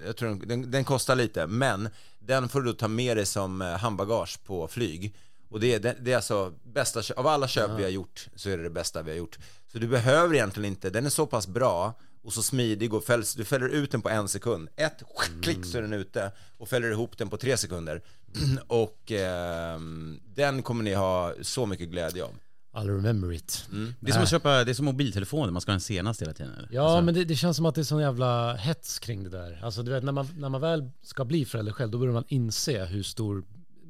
jag 0.05 0.17
tror 0.17 0.29
den, 0.29 0.47
den, 0.47 0.71
den 0.71 0.83
kostar 0.83 1.15
lite 1.15 1.47
men 1.47 1.89
den 2.19 2.49
får 2.49 2.61
du 2.61 2.73
ta 2.73 2.87
med 2.87 3.17
dig 3.17 3.25
som 3.25 3.61
eh, 3.61 3.67
handbagage 3.67 4.43
på 4.43 4.67
flyg. 4.67 5.15
Och 5.49 5.59
det 5.59 5.73
är, 5.73 5.79
det, 5.79 5.95
det 5.99 6.11
är 6.11 6.15
alltså 6.15 6.53
bästa, 6.63 7.01
av 7.15 7.27
alla 7.27 7.47
köp 7.47 7.71
vi 7.77 7.83
har 7.83 7.89
gjort 7.89 8.27
så 8.35 8.49
är 8.49 8.57
det 8.57 8.63
det 8.63 8.69
bästa 8.69 9.01
vi 9.01 9.11
har 9.11 9.17
gjort 9.17 9.37
så 9.75 9.79
du 9.79 9.87
behöver 9.87 10.35
egentligen 10.35 10.69
inte, 10.69 10.89
den 10.89 11.05
är 11.05 11.09
så 11.09 11.25
pass 11.25 11.47
bra 11.47 11.93
och 12.23 12.33
så 12.33 12.43
smidig 12.43 12.93
och 12.93 13.03
fälls, 13.03 13.33
du 13.33 13.45
fäller 13.45 13.67
ut 13.69 13.91
den 13.91 14.01
på 14.01 14.09
en 14.09 14.27
sekund 14.27 14.69
ett 14.75 15.03
klick 15.41 15.65
så 15.65 15.77
är 15.77 15.81
den 15.81 15.93
ute 15.93 16.31
och 16.57 16.69
fäller 16.69 16.91
ihop 16.91 17.17
den 17.17 17.29
på 17.29 17.37
tre 17.37 17.57
sekunder 17.57 18.01
och 18.67 19.11
ehm, 19.11 20.19
den 20.35 20.63
kommer 20.63 20.83
ni 20.83 20.93
ha 20.93 21.33
så 21.41 21.65
mycket 21.65 21.89
glädje 21.89 22.23
av 22.23 22.29
I'll 22.73 22.95
remember 22.95 23.33
it. 23.33 23.67
Det 23.99 24.09
är 24.09 24.13
som 24.13 24.23
att 24.23 24.29
köpa, 24.29 24.63
det 24.63 24.71
är 24.71 24.73
som 24.73 24.85
mobiltelefoner, 24.85 25.51
man 25.51 25.61
ska 25.61 25.71
ha 25.71 25.73
den 25.73 25.81
senaste 25.81 26.25
hela 26.25 26.33
tiden. 26.33 26.53
eller? 26.57 26.69
Ja, 26.71 26.81
Alltså, 26.81 27.05
men 27.05 27.13
det, 27.13 27.25
det 27.25 27.35
känns 27.35 27.57
som 27.57 27.65
att 27.65 27.75
det 27.75 27.81
är 27.81 27.83
sån 27.83 28.01
jävla 28.01 28.55
hets 28.55 28.99
kring 28.99 29.23
det 29.23 29.29
där. 29.29 29.59
Alltså 29.63 29.83
du 29.83 29.91
vet, 29.91 30.03
när 30.03 30.11
man, 30.11 30.27
när 30.37 30.49
man 30.49 30.61
väl 30.61 30.89
ska 31.01 31.25
bli 31.25 31.45
förälder 31.45 31.71
själv, 31.71 31.91
då 31.91 31.97
börjar 31.97 32.13
man 32.13 32.23
inse 32.27 32.85
hur 32.85 33.03
stor 33.03 33.43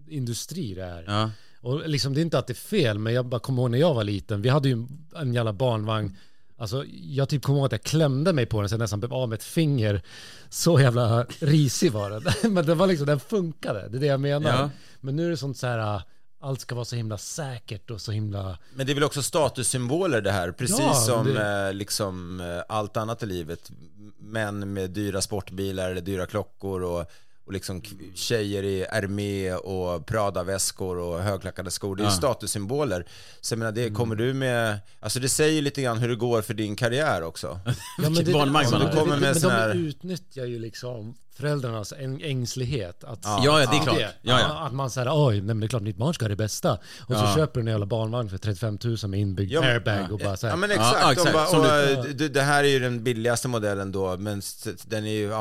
industri 0.08 0.74
det 0.74 0.84
är. 0.84 1.04
Ja. 1.08 1.32
Och 1.66 1.90
liksom, 1.90 2.14
det 2.14 2.20
är 2.20 2.22
inte 2.22 2.40
att 2.40 2.48
det 2.48 2.54
är 2.54 2.56
fel, 2.56 3.00
men 3.00 3.14
jag 3.14 3.26
bara 3.26 3.40
kommer 3.40 3.62
ihåg 3.62 3.72
när 3.72 3.78
jag 3.78 3.94
var 3.94 4.04
liten, 4.04 4.42
vi 4.42 4.50
hade 4.50 4.70
ju 4.70 4.88
en 5.16 5.34
jävla 5.34 5.54
barnvagn. 5.54 6.18
Alltså, 6.58 6.86
jag 6.88 7.30
typ 7.30 7.44
kommer 7.44 7.60
ihåg 7.60 7.66
att 7.66 7.72
jag 7.72 7.84
klämde 7.84 8.34
mig 8.34 8.46
på 8.46 8.62
den 8.62 8.70
så 8.70 8.74
jag 8.74 8.80
nästan 8.80 9.00
blev 9.00 9.14
av 9.14 9.30
med 9.30 9.36
ett 9.36 9.44
finger. 9.44 10.02
Så 10.50 10.80
jävla 10.80 11.24
risig 11.40 11.92
var 11.92 12.10
den. 12.10 12.24
men 12.54 12.66
det 12.66 12.76
var 12.76 12.88
liksom, 12.88 13.08
den 13.08 13.20
funkade, 13.20 13.88
det 13.90 13.98
är 13.98 14.00
det 14.02 14.06
jag 14.06 14.20
menar. 14.20 14.50
Ja. 14.50 14.70
Men 15.02 15.16
nu 15.16 15.26
är 15.26 15.30
det 15.30 15.38
sånt 15.38 15.58
så 15.58 15.68
här, 15.68 16.02
allt 16.42 16.62
ska 16.62 16.76
vara 16.76 16.86
så 16.86 16.96
himla 16.96 17.18
säkert 17.18 17.92
och 17.92 18.02
så 18.02 18.12
himla... 18.12 18.58
Men 18.74 18.86
det 18.86 18.92
är 18.92 18.94
väl 18.94 19.04
också 19.04 19.22
statussymboler 19.24 20.22
det 20.22 20.32
här, 20.32 20.52
precis 20.52 20.80
Ja, 20.80 20.94
som 20.94 21.26
det- 21.34 21.68
eh, 21.68 21.74
liksom 21.74 22.40
eh, 22.40 22.64
allt 22.76 22.98
annat 22.98 23.24
i 23.24 23.26
livet. 23.26 23.72
Män 24.20 24.74
med 24.74 24.90
dyra 24.90 25.22
sportbilar 25.22 25.92
eller 25.92 26.02
dyra 26.02 26.26
klockor 26.26 26.84
och, 26.84 27.06
och 27.46 27.54
liksom 27.54 27.82
tjejer 28.16 28.64
i 28.64 28.86
Hermé 28.92 29.54
och 29.54 30.06
Prada-väskor 30.06 30.98
och 30.98 31.20
högklackade 31.22 31.72
skor. 31.72 31.96
Det 31.96 32.02
är 32.02 32.06
ju 32.06 32.10
Ja. 32.12 32.18
statussymboler. 32.18 33.06
Så 33.42 33.54
jag 33.54 33.60
menar, 33.60 33.72
det 33.72 33.90
kommer 33.90 34.16
du 34.16 34.34
med, 34.34 34.80
alltså 35.00 35.20
det 35.20 35.30
säger 35.30 35.62
lite 35.62 35.82
grann 35.82 35.98
hur 35.98 36.10
det 36.10 36.16
går 36.16 36.42
för 36.42 36.54
din 36.54 36.76
karriär 36.76 37.24
också. 37.24 37.60
Ja, 38.04 38.10
Vilket 38.10 38.34
barnvagn 38.34 38.72
man 38.72 38.82
har. 38.82 38.90
det- 38.90 38.96
kommer 38.96 39.12
med 39.18 39.22
men 39.22 39.36
sån 39.42 39.50
de 39.50 39.56
här- 39.56 39.76
utnyttjar 39.76 40.46
ju 40.46 40.60
liksom 40.60 41.16
föräldrarnas 41.36 41.94
äng- 41.94 42.24
ängslighet. 42.26 43.04
Att, 43.04 43.20
Ja, 43.24 43.42
ja, 43.46 43.58
det 43.58 43.78
är 43.78 43.84
klart. 43.84 43.98
Det, 43.98 44.12
Ja, 44.22 44.40
ja. 44.40 44.66
Att 44.68 44.74
man 44.74 44.90
säger 44.90 45.28
oj, 45.28 45.36
nej, 45.36 45.42
men 45.44 45.60
det 45.60 45.66
är 45.66 45.68
klart 45.68 45.82
mitt 45.82 45.98
barn 45.98 46.14
ska 46.14 46.26
ha 46.26 46.30
det 46.30 46.36
bästa. 46.36 46.74
Och 46.74 46.80
Ja. 47.16 47.28
så 47.28 47.36
köper 47.40 47.54
du 47.54 47.62
en 47.62 47.68
jävla 47.68 47.86
barnvagn 47.86 48.30
för 48.30 48.38
35 48.38 48.78
000 48.84 48.98
med 49.08 49.20
inbyggd 49.20 49.52
Ja, 49.52 49.62
men- 49.62 49.70
airbag 49.70 50.12
och 50.12 50.20
bara 50.20 50.38
så 50.38 50.48
här, 50.48 50.54
Ja 50.54 50.58
men 50.58 50.72
exakt, 50.72 51.02
De 51.02 51.12
exakt. 51.12 51.34
bara, 51.34 51.98
och, 52.00 52.06
du- 52.06 52.14
det, 52.14 52.30
det 52.30 52.42
här 52.42 52.64
är 52.64 52.68
ju 52.68 52.80
den 52.80 53.04
billigaste 53.04 53.48
modellen 53.48 53.92
då, 53.92 54.18
men 54.18 54.42
den 54.86 55.06
är 55.06 55.12
ju... 55.12 55.34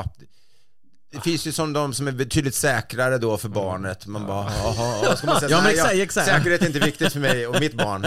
Det 1.15 1.21
finns 1.21 1.47
ju 1.47 1.51
som 1.51 1.73
de 1.73 1.93
som 1.93 2.07
är 2.07 2.11
betydligt 2.11 2.55
säkrare 2.55 3.17
då 3.17 3.37
för 3.37 3.49
barnet. 3.49 4.07
Man 4.07 4.27
bara, 4.27 4.51
jaha, 4.63 5.03
vad 5.07 5.17
ska 5.17 5.27
man 5.27 5.39
säga? 5.39 5.49
Ja, 5.55 5.61
men 5.61 5.71
exakt, 5.71 5.93
jag- 5.93 6.01
exakt. 6.03 6.27
Säkerhet 6.27 6.61
är 6.61 6.65
inte 6.67 6.79
viktigt 6.79 7.13
för 7.13 7.19
mig 7.19 7.47
och 7.47 7.59
mitt 7.59 7.73
barn. 7.73 8.05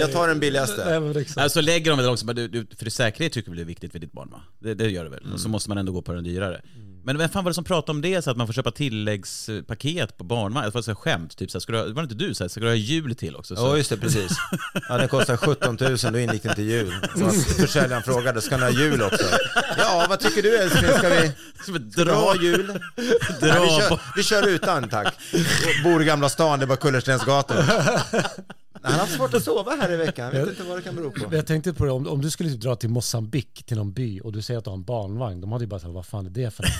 Jag 0.00 0.12
tar 0.12 0.28
den 0.28 0.40
billigaste. 0.40 1.00
Nej, 1.00 1.22
exakt. 1.22 1.38
Alltså 1.38 1.60
lägger 1.60 1.90
de 1.90 1.98
väl 1.98 2.08
också, 2.08 2.26
du, 2.26 2.48
du, 2.48 2.66
för 2.76 2.90
säkerhet 2.90 3.32
tycker 3.32 3.52
det 3.52 3.60
är 3.62 3.64
viktigt 3.64 3.92
för 3.92 3.98
ditt 3.98 4.12
barn 4.12 4.28
va? 4.30 4.40
Det, 4.58 4.74
det 4.74 4.90
gör 4.90 5.04
det 5.04 5.10
väl? 5.10 5.32
Och 5.34 5.40
så 5.40 5.48
måste 5.48 5.68
man 5.70 5.78
ändå 5.78 5.92
gå 5.92 6.02
på 6.02 6.12
den 6.12 6.24
dyrare. 6.24 6.60
Men 7.04 7.18
vem 7.18 7.28
fan 7.28 7.44
var 7.44 7.50
det 7.50 7.54
som 7.54 7.64
pratade 7.64 7.90
om 7.92 8.00
det 8.02 8.22
så 8.22 8.30
att 8.30 8.36
man 8.36 8.46
får 8.46 8.54
köpa 8.54 8.70
tilläggspaket 8.70 10.18
på 10.18 10.24
barnvagn? 10.24 10.64
Det 10.66 10.74
var 10.74 10.82
så 10.82 10.90
här 10.90 10.96
skämt, 10.96 11.36
typ 11.36 11.50
så 11.50 11.58
här, 11.58 11.72
du, 11.72 11.78
ha- 11.78 11.84
var 11.86 11.94
det 11.94 12.02
inte 12.02 12.14
du 12.14 12.34
så 12.34 12.44
här, 12.44 12.48
ska 12.48 12.60
du 12.60 12.66
ha 12.66 12.74
jul 12.74 13.14
till 13.14 13.36
också? 13.36 13.56
Så, 13.56 13.62
Ja 13.62 13.76
just 13.76 13.90
det, 13.90 13.96
precis. 13.96 14.32
Ja, 14.88 14.96
den 14.98 15.08
kostar 15.08 15.36
17 15.36 15.76
000, 15.80 15.96
då 16.12 16.18
ingick 16.18 16.42
den 16.42 16.54
till 16.54 16.64
jul. 16.70 16.92
Försäljaren 17.60 18.02
frågade, 18.02 18.40
ska 18.40 18.56
ni 18.56 18.62
ha 18.62 18.70
jul 18.70 19.02
också? 19.02 19.24
Ja, 19.78 20.06
vad 20.08 20.20
tycker 20.20 20.42
du 20.42 20.56
älskling, 20.58 20.90
ska 20.98 21.08
vi 21.08 21.32
Ska 21.62 21.72
vi 21.72 21.78
dra 21.78 22.04
dra, 22.04 22.42
jul? 22.42 22.66
dra 23.40 23.54
Nej, 23.54 23.60
vi, 23.60 23.68
kör, 23.68 24.00
vi 24.16 24.22
kör 24.22 24.48
utan 24.48 24.88
tack. 24.88 25.14
Bor 25.84 26.02
i 26.02 26.04
Gamla 26.04 26.28
stan, 26.28 26.58
det 26.58 26.64
är 26.64 26.66
bara 26.66 26.76
kullerstensgator. 26.76 27.56
Han 28.82 28.92
har 28.92 29.00
haft 29.00 29.12
svårt 29.12 29.34
att 29.34 29.44
sova 29.44 29.70
här 29.80 29.92
i 29.92 29.96
veckan, 29.96 30.30
jag 30.34 30.40
vet 30.40 30.48
inte 30.48 30.62
vad 30.62 30.78
det 30.78 30.82
kan 30.82 30.96
bero 30.96 31.10
på. 31.10 31.34
Jag 31.34 31.46
tänkte 31.46 31.72
på 31.72 31.84
det, 31.84 31.90
om, 31.90 32.08
om 32.08 32.20
du 32.22 32.30
skulle 32.30 32.50
dra 32.50 32.76
till 32.76 32.88
Mosambik 32.90 33.64
till 33.66 33.76
någon 33.76 33.92
by 33.92 34.20
och 34.20 34.32
du 34.32 34.42
säger 34.42 34.58
att 34.58 34.64
du 34.64 34.70
har 34.70 34.76
en 34.76 34.84
barnvagn, 34.84 35.40
de 35.40 35.52
hade 35.52 35.64
ju 35.64 35.68
bara 35.68 35.80
sagt 35.80 35.92
vad 35.92 36.06
fan 36.06 36.26
är 36.26 36.30
det 36.30 36.50
för 36.50 36.62
något? 36.62 36.72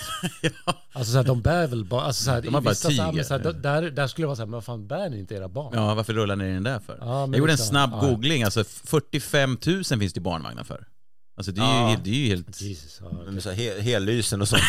Alltså 0.93 1.11
så 1.11 1.17
här, 1.17 1.25
de 1.25 1.41
bär 1.41 1.67
väl 1.67 1.85
bara, 1.85 2.01
alltså 2.01 2.23
så 2.23 2.31
här, 2.31 2.41
De 2.41 2.53
har 2.53 2.61
bara 2.61 2.69
vissa 2.69 2.91
så 2.91 3.33
här, 3.33 3.53
där, 3.53 3.91
där 3.91 4.07
skulle 4.07 4.23
det 4.23 4.27
vara 4.27 4.35
så 4.35 4.41
här, 4.41 4.47
men 4.47 4.53
vad 4.53 4.63
fan 4.63 4.87
bär 4.87 5.09
ni 5.09 5.19
inte 5.19 5.35
era 5.35 5.47
barn? 5.47 5.73
Ja, 5.75 5.95
varför 5.95 6.13
rullar 6.13 6.35
ni 6.35 6.53
den 6.53 6.63
där 6.63 6.79
för? 6.79 6.97
Ja, 7.01 7.19
jag 7.19 7.35
gjorde 7.35 7.51
en 7.51 7.55
liksom, 7.55 7.67
snabb 7.67 7.89
ja. 7.93 7.99
googling, 7.99 8.43
alltså 8.43 8.63
45 8.63 9.57
000 9.65 9.83
finns 9.83 10.13
det 10.13 10.19
barnvagnar 10.19 10.63
för. 10.63 10.87
Alltså 11.37 11.51
det 11.51 11.61
är, 11.61 11.65
Ja. 11.65 11.91
ju, 11.91 11.97
det 12.03 12.09
är 12.09 12.13
ju 12.13 12.27
helt... 12.27 12.61
Jesus, 12.61 13.01
ja, 13.45 13.51
hel, 13.51 13.81
hellysen 13.81 14.41
och 14.41 14.47
sånt. 14.47 14.61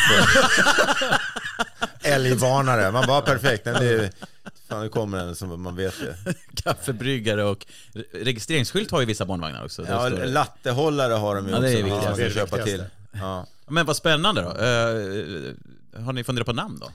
Älgvarnare, 2.02 2.92
man 2.92 3.06
bara 3.06 3.20
perfekt. 3.20 3.64
Men 3.64 3.74
det 3.74 3.92
är, 3.92 4.10
fan, 4.72 4.82
nu 4.82 4.88
kommer 4.88 5.18
den 5.18 5.34
som 5.36 5.62
man 5.62 5.76
vet 5.76 5.94
ju. 6.00 6.32
Kaffebryggare 6.54 7.44
och 7.44 7.66
re- 7.92 8.04
registreringsskylt 8.24 8.90
har 8.90 9.00
ju 9.00 9.06
vissa 9.06 9.26
barnvagnar 9.26 9.64
också. 9.64 9.84
Ja, 9.88 10.10
det. 10.10 10.26
lattehållare 10.26 11.12
har 11.12 11.34
de 11.36 11.46
ju 11.46 11.50
Ja, 11.52 11.56
också. 11.58 11.68
det 11.68 11.78
är 11.78 11.82
viktigt. 11.82 12.02
är 12.18 12.30
ska 12.30 12.40
köpa 12.40 12.58
till. 12.64 12.84
Ja. 13.12 13.46
Men 13.68 13.86
vad 13.86 13.96
spännande 13.96 14.42
då. 14.42 14.48
Eh, 14.48 16.04
har 16.04 16.12
ni 16.12 16.24
funderat 16.24 16.46
på 16.46 16.52
namn 16.52 16.78
då? 16.80 16.90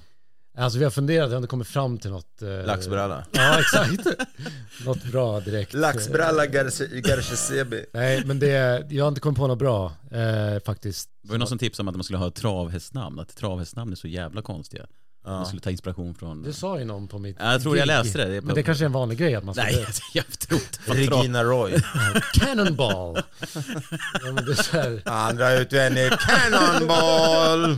Alltså 0.60 0.78
vi 0.80 0.84
har 0.84 0.92
funderat, 0.92 1.30
vi 1.30 1.34
har 1.34 1.38
inte 1.38 1.48
kommit 1.50 1.68
fram 1.68 1.98
till 1.98 2.12
något... 2.12 2.42
eh, 2.42 2.66
Laxbralla. 2.66 3.26
Ja, 3.32 3.60
exakt. 3.60 4.08
något 4.86 5.04
bra 5.04 5.40
direkt. 5.40 5.74
Laxbralla 5.74 6.46
Garce- 6.46 7.02
Garcesebi. 7.08 7.86
Nej, 7.94 8.26
men 8.26 8.40
det, 8.40 8.86
jag 8.90 9.04
har 9.04 9.08
inte 9.10 9.22
kommit 9.22 9.38
på 9.38 9.48
något 9.48 9.60
bra 9.60 9.94
eh, 10.12 10.64
faktiskt. 10.66 11.10
Det 11.22 11.28
var 11.28 11.36
ju 11.36 11.40
någon 11.40 11.48
som 11.48 11.58
tipsade 11.58 11.82
om 11.84 11.88
att 11.88 11.96
man 11.96 12.04
skulle 12.04 12.18
ha 12.20 12.32
travhästnamn, 12.32 13.20
att 13.20 13.36
travhästnamn 13.36 13.92
är 13.92 13.96
så 13.96 14.08
jävla 14.08 14.42
konstiga. 14.42 14.86
Man 15.32 15.46
skulle 15.46 15.62
ta 15.62 15.70
inspiration 15.70 16.16
från... 16.16 16.44
Det 16.44 16.54
sa 16.54 16.80
ju 16.80 16.86
någon 16.86 17.08
på 17.08 17.20
mitt 17.20 17.38
Ja, 17.40 17.52
jag 17.52 17.62
tror 17.62 17.78
jag 17.78 17.88
gig. 17.88 17.88
läste 17.88 18.18
det. 18.18 18.26
Det 18.26 18.42
Men 18.42 18.56
det 18.56 18.64
kanske 18.64 18.84
är 18.84 18.86
en 18.86 18.92
vanlig 18.92 19.18
grej 19.18 19.36
att 19.36 19.44
man 19.44 19.56
ska 19.56 19.64
Nej, 19.64 19.86
jag 20.14 20.40
tror 20.40 20.60
inte. 20.62 21.16
Regina 21.16 21.44
Roy. 21.44 21.74
Cannonball! 22.34 23.22
ja, 24.24 24.32
men 24.34 24.46
det 24.46 24.52
är 24.52 24.64
så 24.64 24.78
här, 24.78 25.02
Andra 25.06 25.54
utvändigt, 25.54 26.14
Cannonball! 26.20 27.78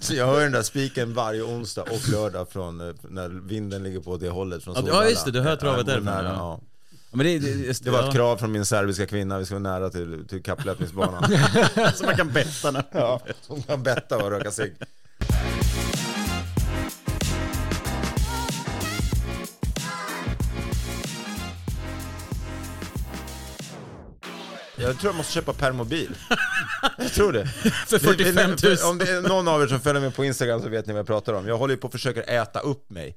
Så 0.00 0.14
jag 0.14 0.26
hör 0.26 0.40
den 0.40 0.52
där 0.52 0.62
spiken 0.62 1.14
varje 1.14 1.42
onsdag 1.42 1.82
och 1.82 2.08
lördag 2.08 2.48
från 2.50 2.88
eh, 2.88 2.94
när 3.08 3.28
vinden 3.28 3.82
ligger 3.82 4.00
på 4.00 4.16
det 4.16 4.28
hållet 4.28 4.64
från 4.64 4.74
Ja, 4.74 4.80
Solvalla. 4.80 5.10
just 5.10 5.24
det, 5.24 5.30
du 5.30 5.40
hör 5.40 5.56
travet 5.56 5.86
Ja, 5.86 5.92
jag 5.92 6.04
därifrån, 6.04 6.24
nära, 6.24 6.32
ja. 6.32 6.60
ja. 6.60 6.60
Men 7.12 7.26
det, 7.26 7.38
det, 7.38 7.84
Det 7.84 7.90
var 7.90 7.98
ett 7.98 8.04
ja, 8.06 8.12
krav 8.12 8.36
från 8.36 8.52
min 8.52 8.64
serbiska 8.64 9.06
kvinna, 9.06 9.38
vi 9.38 9.44
ska 9.46 9.54
vara 9.58 9.78
nära 9.78 9.90
till, 9.90 10.24
till 10.28 10.42
kapplöpningsbanan. 10.42 11.24
Så 11.94 12.04
man 12.04 12.16
kan 12.16 12.32
betta 12.32 12.70
när... 12.70 12.84
ja, 12.92 13.20
hon 13.48 13.62
kan 13.62 13.82
betta 13.82 14.16
och 14.24 14.30
röka 14.30 14.50
sig. 14.50 14.74
Jag 24.82 24.98
tror 24.98 25.08
jag 25.12 25.16
måste 25.16 25.32
köpa 25.32 25.52
permobil. 25.52 26.14
Jag 26.98 27.12
tror 27.12 27.32
det. 27.32 27.46
För 27.86 27.98
45 27.98 28.50
000. 28.50 28.90
Om 28.90 28.98
det 28.98 29.10
är 29.10 29.28
någon 29.28 29.48
av 29.48 29.62
er 29.62 29.66
som 29.66 29.80
följer 29.80 30.02
mig 30.02 30.12
på 30.12 30.24
Instagram 30.24 30.62
så 30.62 30.68
vet 30.68 30.86
ni 30.86 30.92
vad 30.92 31.00
jag 31.00 31.06
pratar 31.06 31.32
om. 31.32 31.48
Jag 31.48 31.58
håller 31.58 31.74
ju 31.74 31.80
på 31.80 31.86
och 31.86 31.92
försöker 31.92 32.30
äta 32.30 32.60
upp 32.60 32.90
mig. 32.90 33.16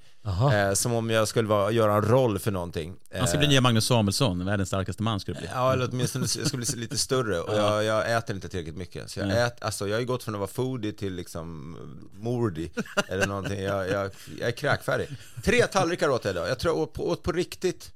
Eh, 0.54 0.74
som 0.74 0.94
om 0.94 1.10
jag 1.10 1.28
skulle 1.28 1.48
vara, 1.48 1.72
göra 1.72 1.94
en 1.94 2.02
roll 2.02 2.40
för 2.40 2.52
någonting. 2.52 2.96
Han 3.18 3.28
ska 3.28 3.38
bli 3.38 3.48
nya 3.48 3.62
Magnus 3.62 3.86
Samuelsson, 3.86 4.46
världens 4.46 4.70
starkaste 4.70 5.04
man 5.04 5.20
skulle 5.20 5.38
bli. 5.38 5.50
Ja, 5.54 5.74
eller 5.74 5.90
åtminstone 5.92 6.26
jag 6.38 6.48
ska 6.48 6.58
bli 6.58 6.66
lite 6.76 6.98
större 6.98 7.40
och 7.40 7.56
jag, 7.56 7.84
jag 7.84 8.18
äter 8.18 8.36
inte 8.36 8.50
tillräckligt 8.50 8.78
mycket. 8.78 9.12
Så 9.12 9.20
jag, 9.20 9.28
Nej. 9.28 9.42
ät, 9.42 9.64
alltså, 9.64 9.88
jag 9.88 9.96
har 9.96 10.00
ju 10.00 10.06
gått 10.06 10.24
från 10.24 10.36
att 10.36 10.40
vara 10.40 10.50
foodie 10.50 10.92
till 10.92 11.14
liksom 11.14 11.78
mordi 12.14 12.70
eller 13.08 13.28
någonting. 13.28 13.62
Jag, 13.62 13.90
jag, 13.90 14.12
jag 14.40 14.48
är 14.48 14.52
kräkfärdig. 14.52 15.08
Tre 15.44 15.68
tallrikar 15.68 16.10
åt 16.10 16.26
jag 16.26 16.32
idag. 16.32 16.50
Jag 16.50 16.60
tror 16.60 16.76
jag 16.76 16.82
åt 16.84 16.94
på, 16.94 17.10
åt 17.10 17.24
på 17.24 17.32
riktigt 17.32 17.92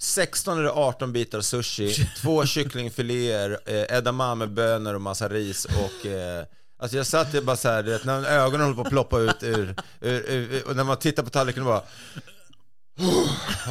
16 0.00 0.58
eller 0.58 0.68
18 0.68 1.12
bitar 1.12 1.40
sushi, 1.40 2.08
två 2.20 2.46
kycklingfiléer, 2.46 3.58
eh, 3.66 3.96
edamamebönor 3.98 4.94
och 4.94 5.00
massa 5.00 5.28
ris 5.28 5.64
och 5.64 6.06
eh, 6.06 6.44
Alltså 6.82 6.96
jag 6.96 7.06
satt 7.06 7.34
ju 7.34 7.40
bara 7.40 7.56
såhär, 7.56 8.00
när 8.04 8.24
ögonen 8.24 8.60
håller 8.60 8.74
på 8.76 8.82
att 8.82 8.88
ploppa 8.88 9.18
ut 9.18 9.42
ur, 9.42 9.74
ur, 10.00 10.30
ur, 10.30 10.68
och 10.68 10.76
när 10.76 10.84
man 10.84 10.96
tittar 10.96 11.22
på 11.22 11.30
tallriken 11.30 11.62
och 11.62 11.68
bara 11.68 11.82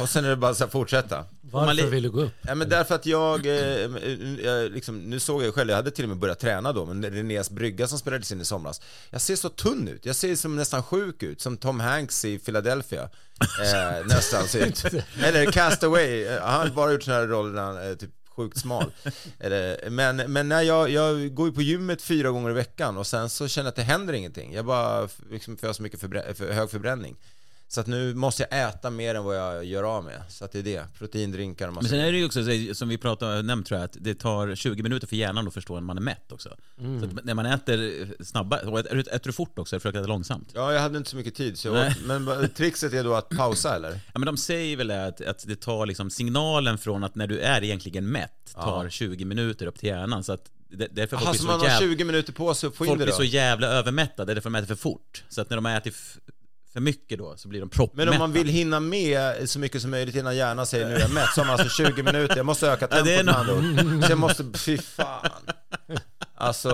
och 0.02 0.08
sen 0.08 0.24
är 0.24 0.28
det 0.28 0.36
bara 0.36 0.54
så 0.54 0.64
här, 0.64 0.70
fortsätta. 0.70 1.24
varför 1.40 1.74
li- 1.74 1.86
vill 1.86 2.02
du 2.02 2.10
gå 2.10 2.20
upp? 2.22 2.32
Ja, 2.42 2.54
men 2.54 2.68
därför 2.68 2.94
att 2.94 3.06
jag, 3.06 3.46
eh, 3.46 3.54
jag 4.44 4.70
liksom, 4.72 4.98
nu 4.98 5.20
såg 5.20 5.42
jag 5.42 5.54
själv, 5.54 5.70
jag 5.70 5.76
hade 5.76 5.90
till 5.90 6.04
och 6.04 6.08
med 6.08 6.18
börjat 6.18 6.38
träna 6.40 6.72
då, 6.72 6.86
men 6.86 7.04
Renés 7.04 7.50
brygga 7.50 7.86
som 7.88 7.98
spelades 7.98 8.32
in 8.32 8.40
i 8.40 8.44
somras. 8.44 8.80
Jag 9.10 9.20
ser 9.20 9.36
så 9.36 9.48
tunn 9.48 9.88
ut, 9.88 10.06
jag 10.06 10.16
ser 10.16 10.36
som 10.36 10.56
nästan 10.56 10.82
sjuk 10.82 11.22
ut, 11.22 11.40
som 11.40 11.56
Tom 11.56 11.80
Hanks 11.80 12.24
i 12.24 12.38
Philadelphia. 12.38 13.02
Eh, 13.62 14.06
nästan 14.06 14.48
ser 14.48 14.66
ut. 14.66 14.84
Eller 15.22 15.52
Castaway, 15.52 16.24
eh, 16.24 16.42
han 16.42 16.60
har 16.60 16.68
bara 16.74 16.92
gjort 16.92 17.02
sådana 17.02 17.20
här 17.20 17.28
roller 17.28 17.52
när 17.52 17.62
han 17.62 17.76
är 17.76 17.94
typ 17.94 18.10
sjukt 18.36 18.58
smal. 18.58 18.92
Eller, 19.40 19.90
men 19.90 20.16
men 20.16 20.48
när 20.48 20.62
jag, 20.62 20.90
jag 20.90 21.34
går 21.34 21.46
ju 21.48 21.52
på 21.54 21.62
gymmet 21.62 22.02
fyra 22.02 22.30
gånger 22.30 22.50
i 22.50 22.52
veckan 22.52 22.96
och 22.96 23.06
sen 23.06 23.28
så 23.30 23.48
känner 23.48 23.64
jag 23.66 23.70
att 23.70 23.76
det 23.76 23.82
händer 23.82 24.12
ingenting. 24.14 24.54
Jag 24.54 24.64
bara 24.66 25.08
liksom, 25.30 25.56
får 25.56 25.68
jag 25.68 25.76
så 25.76 25.82
mycket 25.82 26.00
förbrä- 26.00 26.34
för 26.34 26.52
hög 26.52 26.70
förbränning. 26.70 27.16
Så 27.72 27.80
att 27.80 27.86
nu 27.86 28.14
måste 28.14 28.46
jag 28.50 28.68
äta 28.68 28.90
mer 28.90 29.14
än 29.14 29.24
vad 29.24 29.36
jag 29.36 29.64
gör 29.64 29.82
av 29.82 30.04
med. 30.04 30.22
Så 30.28 30.44
att 30.44 30.52
det 30.52 30.58
är 30.58 30.62
det. 30.62 30.86
Proteindrinkar 30.98 31.68
och 31.68 31.74
massa 31.74 31.82
Men 31.82 31.90
sen 31.90 32.00
är 32.00 32.12
det 32.12 32.18
ju 32.18 32.24
också, 32.26 32.44
så- 32.44 32.74
som 32.74 32.88
vi 32.88 32.98
pratade 32.98 33.42
nämnt 33.42 33.66
tror 33.66 33.80
jag, 33.80 33.84
att 33.84 33.96
det 34.00 34.14
tar 34.14 34.54
20 34.54 34.82
minuter 34.82 35.06
för 35.06 35.16
hjärnan 35.16 35.48
att 35.48 35.54
förstå 35.54 35.74
när 35.74 35.80
man 35.80 35.96
är 35.96 36.02
mätt 36.02 36.32
också. 36.32 36.56
Så 37.00 37.04
att 37.04 37.24
när 37.24 37.34
man 37.34 37.46
äter 37.46 38.22
snabbare, 38.24 38.66
och 38.66 38.78
äter, 38.80 38.98
äter 38.98 39.20
du 39.24 39.32
fort 39.32 39.58
också, 39.58 39.76
eller 39.76 39.80
försöker 39.80 39.98
äta 39.98 40.08
långsamt? 40.08 40.48
Ja, 40.54 40.72
jag 40.72 40.80
hade 40.80 40.98
inte 40.98 41.10
så 41.10 41.16
mycket 41.16 41.34
tid, 41.34 41.58
så 41.58 41.86
åt, 41.86 41.92
men 42.04 42.48
trixet 42.56 42.92
är 42.92 43.04
då 43.04 43.14
att 43.14 43.28
pausa 43.28 43.74
eller? 43.76 43.90
Ja 43.90 44.18
men 44.18 44.26
de 44.26 44.36
säger 44.36 44.76
väl 44.76 44.90
att, 44.90 45.20
att 45.20 45.44
det 45.46 45.56
tar 45.60 45.86
liksom 45.86 46.10
signalen 46.10 46.78
från 46.78 47.04
att 47.04 47.14
när 47.14 47.26
du 47.26 47.38
är 47.40 47.64
egentligen 47.64 48.06
mätt 48.06 48.52
tar 48.54 48.88
20 48.88 49.24
minuter 49.24 49.66
upp 49.66 49.78
till 49.78 49.88
hjärnan. 49.88 50.24
Så 50.24 50.32
att 50.32 50.44
därför 50.68 51.16
folk 51.16 51.30
blir 51.30 51.38
så 51.38 51.38
så, 51.38 51.46
man 51.46 51.60
har 51.60 51.66
jävla, 51.66 51.86
20 51.88 52.04
minuter 52.04 52.32
på 52.32 52.54
sig 52.54 52.66
att 52.66 52.74
få 52.76 52.84
in 52.84 52.88
folk 52.88 52.98
det 52.98 53.04
blir 53.04 53.12
då? 53.12 53.16
så 53.16 53.24
jävla 53.24 53.66
övermättade, 53.66 54.34
därför 54.34 54.50
de 54.50 54.54
äter 54.54 54.66
för 54.66 54.74
fort. 54.74 55.24
Så 55.28 55.40
att 55.40 55.50
när 55.50 55.56
de 55.56 55.64
har 55.64 55.76
ätit 55.76 55.94
för 56.72 56.80
mycket 56.80 57.18
då 57.18 57.36
så 57.36 57.48
blir 57.48 57.60
de 57.60 57.64
Men 57.64 57.70
proppmätta. 57.70 58.10
om 58.10 58.18
man 58.18 58.32
vill 58.32 58.48
hinna 58.48 58.80
med 58.80 59.50
så 59.50 59.58
mycket 59.58 59.82
som 59.82 59.90
möjligt 59.90 60.14
innan 60.16 60.36
hjärnan 60.36 60.66
säger 60.66 60.88
nu 60.88 60.94
är 60.94 61.00
jag 61.00 61.10
mätt, 61.10 61.28
så 61.34 61.40
har 61.40 61.46
man 61.46 61.60
alltså 61.60 61.82
20 61.84 62.02
minuter, 62.02 62.36
jag 62.36 62.46
måste 62.46 62.68
öka 62.70 62.86
tempot 62.86 63.08
är 63.08 63.24
med 63.24 63.50
ord. 63.50 64.04
Så 64.04 64.10
jag 64.12 64.18
måste, 64.18 64.44
fy 64.58 64.78
fan. 64.78 65.30
Alltså, 66.42 66.70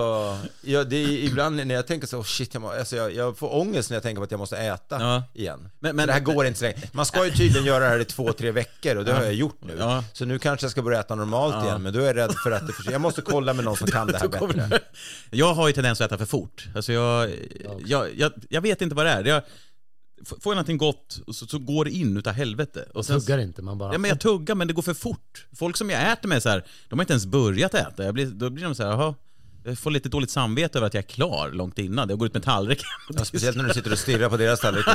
ja, 0.61 0.83
det 0.83 0.95
är 0.95 1.07
ibland 1.09 1.55
när 1.67 1.75
jag 1.75 1.87
tänker 1.87 2.07
så, 2.07 2.17
oh 2.17 2.23
shit, 2.23 2.53
jag, 2.53 2.61
må, 2.61 2.69
alltså 2.71 2.95
jag, 2.95 3.13
jag 3.15 3.37
får 3.37 3.55
ångest 3.55 3.89
när 3.89 3.95
jag 3.95 4.03
tänker 4.03 4.19
på 4.19 4.23
att 4.23 4.31
jag 4.31 4.37
måste 4.37 4.57
äta 4.57 4.97
Ja. 5.01 5.23
igen. 5.33 5.59
Men- 5.61 5.71
Men, 5.79 5.95
men- 5.95 6.07
det 6.07 6.13
här 6.13 6.19
går 6.19 6.45
inte 6.45 6.59
så 6.59 6.65
länge. 6.65 6.77
Man 6.91 7.05
ska 7.05 7.25
ju 7.25 7.31
tydligen 7.31 7.65
göra 7.65 7.83
det 7.83 7.89
här 7.89 7.99
i 7.99 8.05
två, 8.05 8.33
tre 8.33 8.51
veckor 8.51 8.95
och 8.95 9.05
det 9.05 9.13
har 9.13 9.23
jag 9.23 9.33
gjort 9.33 9.57
nu. 9.61 9.75
Ja. 9.79 10.03
Så 10.13 10.25
nu 10.25 10.39
kanske 10.39 10.63
jag 10.63 10.71
ska 10.71 10.81
börja 10.81 10.99
äta 10.99 11.15
normalt 11.15 11.65
igen, 11.65 11.81
men 11.83 11.93
då 11.93 11.99
är 11.99 12.03
jag 12.05 12.15
rädd 12.15 12.33
för 12.43 12.51
att 12.51 12.67
det 12.67 12.73
för 12.73 12.91
Jag 12.91 13.01
måste 13.01 13.21
kolla 13.21 13.53
med 13.53 13.65
någon 13.65 13.77
som 13.77 13.87
kan 13.91 14.07
det 14.07 14.17
här 14.17 14.27
bättre. 14.27 14.79
Jag 15.31 15.53
har 15.53 15.67
ju 15.67 15.73
tendens 15.73 16.01
att 16.01 16.07
äta 16.11 16.17
för 16.17 16.25
fort. 16.25 16.67
Alltså 16.75 16.93
jag, 16.93 17.31
jag, 17.85 18.09
jag, 18.15 18.31
jag 18.49 18.61
vet 18.61 18.81
inte 18.81 18.95
vad 18.95 19.05
det 19.05 19.11
är. 19.11 19.43
Får 20.25 20.39
jag 20.43 20.55
någonting 20.55 20.77
gott 20.77 21.19
och 21.27 21.35
så, 21.35 21.47
så 21.47 21.59
går 21.59 21.85
det 21.85 21.91
in 21.91 22.17
utav 22.17 22.33
helvete. 22.33 22.85
Och 22.93 23.05
sen, 23.05 23.19
Tuggar 23.19 23.37
inte, 23.37 23.61
man 23.61 23.77
bara... 23.77 23.93
Ja, 23.93 23.97
men 23.97 24.09
jag 24.09 24.19
tuggar 24.19 24.55
men 24.55 24.67
det 24.67 24.73
går 24.73 24.81
för 24.81 24.93
fort. 24.93 25.45
Folk 25.55 25.77
som 25.77 25.89
jag 25.89 26.11
äter 26.11 26.29
med 26.29 26.43
så 26.43 26.49
här, 26.49 26.65
de 26.89 26.99
har 26.99 27.03
inte 27.03 27.13
ens 27.13 27.25
börjat 27.25 27.73
äta. 27.73 28.03
Jag 28.05 28.13
blir, 28.13 28.25
då 28.25 28.49
blir 28.49 28.63
de 28.63 28.75
så 28.75 28.83
här, 28.83 28.89
jaha. 28.89 29.15
jag 29.63 29.79
får 29.79 29.91
lite 29.91 30.09
dåligt 30.09 30.29
samvete 30.29 30.77
över 30.79 30.87
att 30.87 30.93
jag 30.93 31.03
är 31.03 31.07
klar 31.07 31.49
långt 31.51 31.79
innan. 31.79 32.09
Jag 32.09 32.19
går 32.19 32.25
ut 32.25 32.33
med 32.33 32.43
tallriken 32.43 32.85
Ja, 33.09 33.25
speciellt 33.25 33.57
när 33.57 33.63
du 33.63 33.73
sitter 33.73 33.91
och 33.91 33.99
stirrar 33.99 34.29
på 34.29 34.37
deras 34.37 34.59
tallrik 34.59 34.85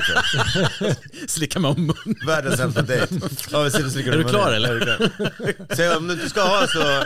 slickar 1.29 1.61
mig 1.61 1.71
om 1.71 1.81
munnen. 1.87 2.27
Världens 2.27 2.57
sämsta 2.57 2.83
dejt. 2.83 3.15
Ja, 3.51 3.67
Är 3.67 4.19
du 4.19 4.25
klar, 4.25 4.53
eller? 4.53 4.81
Klar. 4.81 5.75
Säg 5.75 5.97
om 5.97 6.09
du 6.09 6.15
inte 6.15 6.29
ska 6.29 6.43
ha 6.43 6.67
så... 6.67 7.05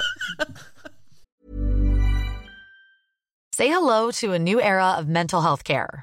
Say 3.56 3.68
hello 3.68 4.12
to 4.12 4.34
a 4.34 4.38
new 4.38 4.58
era 4.58 4.98
of 5.00 5.06
mental 5.06 5.42
health 5.42 5.62
care. 5.62 6.02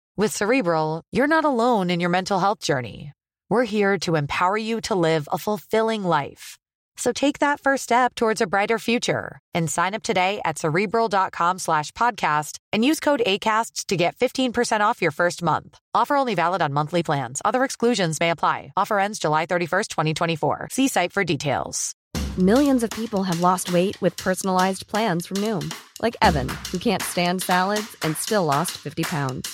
With 0.17 0.35
Cerebral, 0.35 1.03
you're 1.11 1.27
not 1.27 1.45
alone 1.45 1.89
in 1.89 2.01
your 2.01 2.09
mental 2.09 2.39
health 2.39 2.59
journey. 2.59 3.13
We're 3.49 3.63
here 3.63 3.97
to 3.99 4.15
empower 4.15 4.57
you 4.57 4.81
to 4.81 4.95
live 4.95 5.27
a 5.31 5.37
fulfilling 5.37 6.03
life. 6.03 6.57
So 6.97 7.13
take 7.13 7.39
that 7.39 7.61
first 7.61 7.83
step 7.83 8.13
towards 8.15 8.41
a 8.41 8.47
brighter 8.47 8.77
future 8.77 9.39
and 9.53 9.69
sign 9.69 9.93
up 9.93 10.03
today 10.03 10.41
at 10.43 10.59
cerebral.com 10.59 11.59
slash 11.59 11.91
podcast 11.93 12.57
and 12.73 12.83
use 12.83 12.99
code 12.99 13.21
ACAST 13.25 13.85
to 13.87 13.95
get 13.95 14.17
15% 14.17 14.81
off 14.81 15.01
your 15.01 15.11
first 15.11 15.41
month. 15.41 15.79
Offer 15.95 16.17
only 16.17 16.35
valid 16.35 16.61
on 16.61 16.73
monthly 16.73 17.03
plans. 17.03 17.41
Other 17.45 17.63
exclusions 17.63 18.19
may 18.19 18.31
apply. 18.31 18.73
Offer 18.75 18.99
ends 18.99 19.17
July 19.17 19.45
31st, 19.45 19.87
2024. 19.87 20.67
See 20.71 20.89
site 20.89 21.13
for 21.13 21.23
details. 21.23 21.95
Millions 22.37 22.83
of 22.83 22.89
people 22.89 23.23
have 23.23 23.39
lost 23.39 23.71
weight 23.71 23.99
with 24.01 24.17
personalized 24.17 24.87
plans 24.87 25.25
from 25.25 25.37
Noom, 25.37 25.73
like 26.01 26.17
Evan, 26.21 26.49
who 26.71 26.77
can't 26.77 27.01
stand 27.01 27.41
salads 27.41 27.95
and 28.01 28.15
still 28.17 28.43
lost 28.45 28.71
50 28.71 29.03
pounds. 29.03 29.53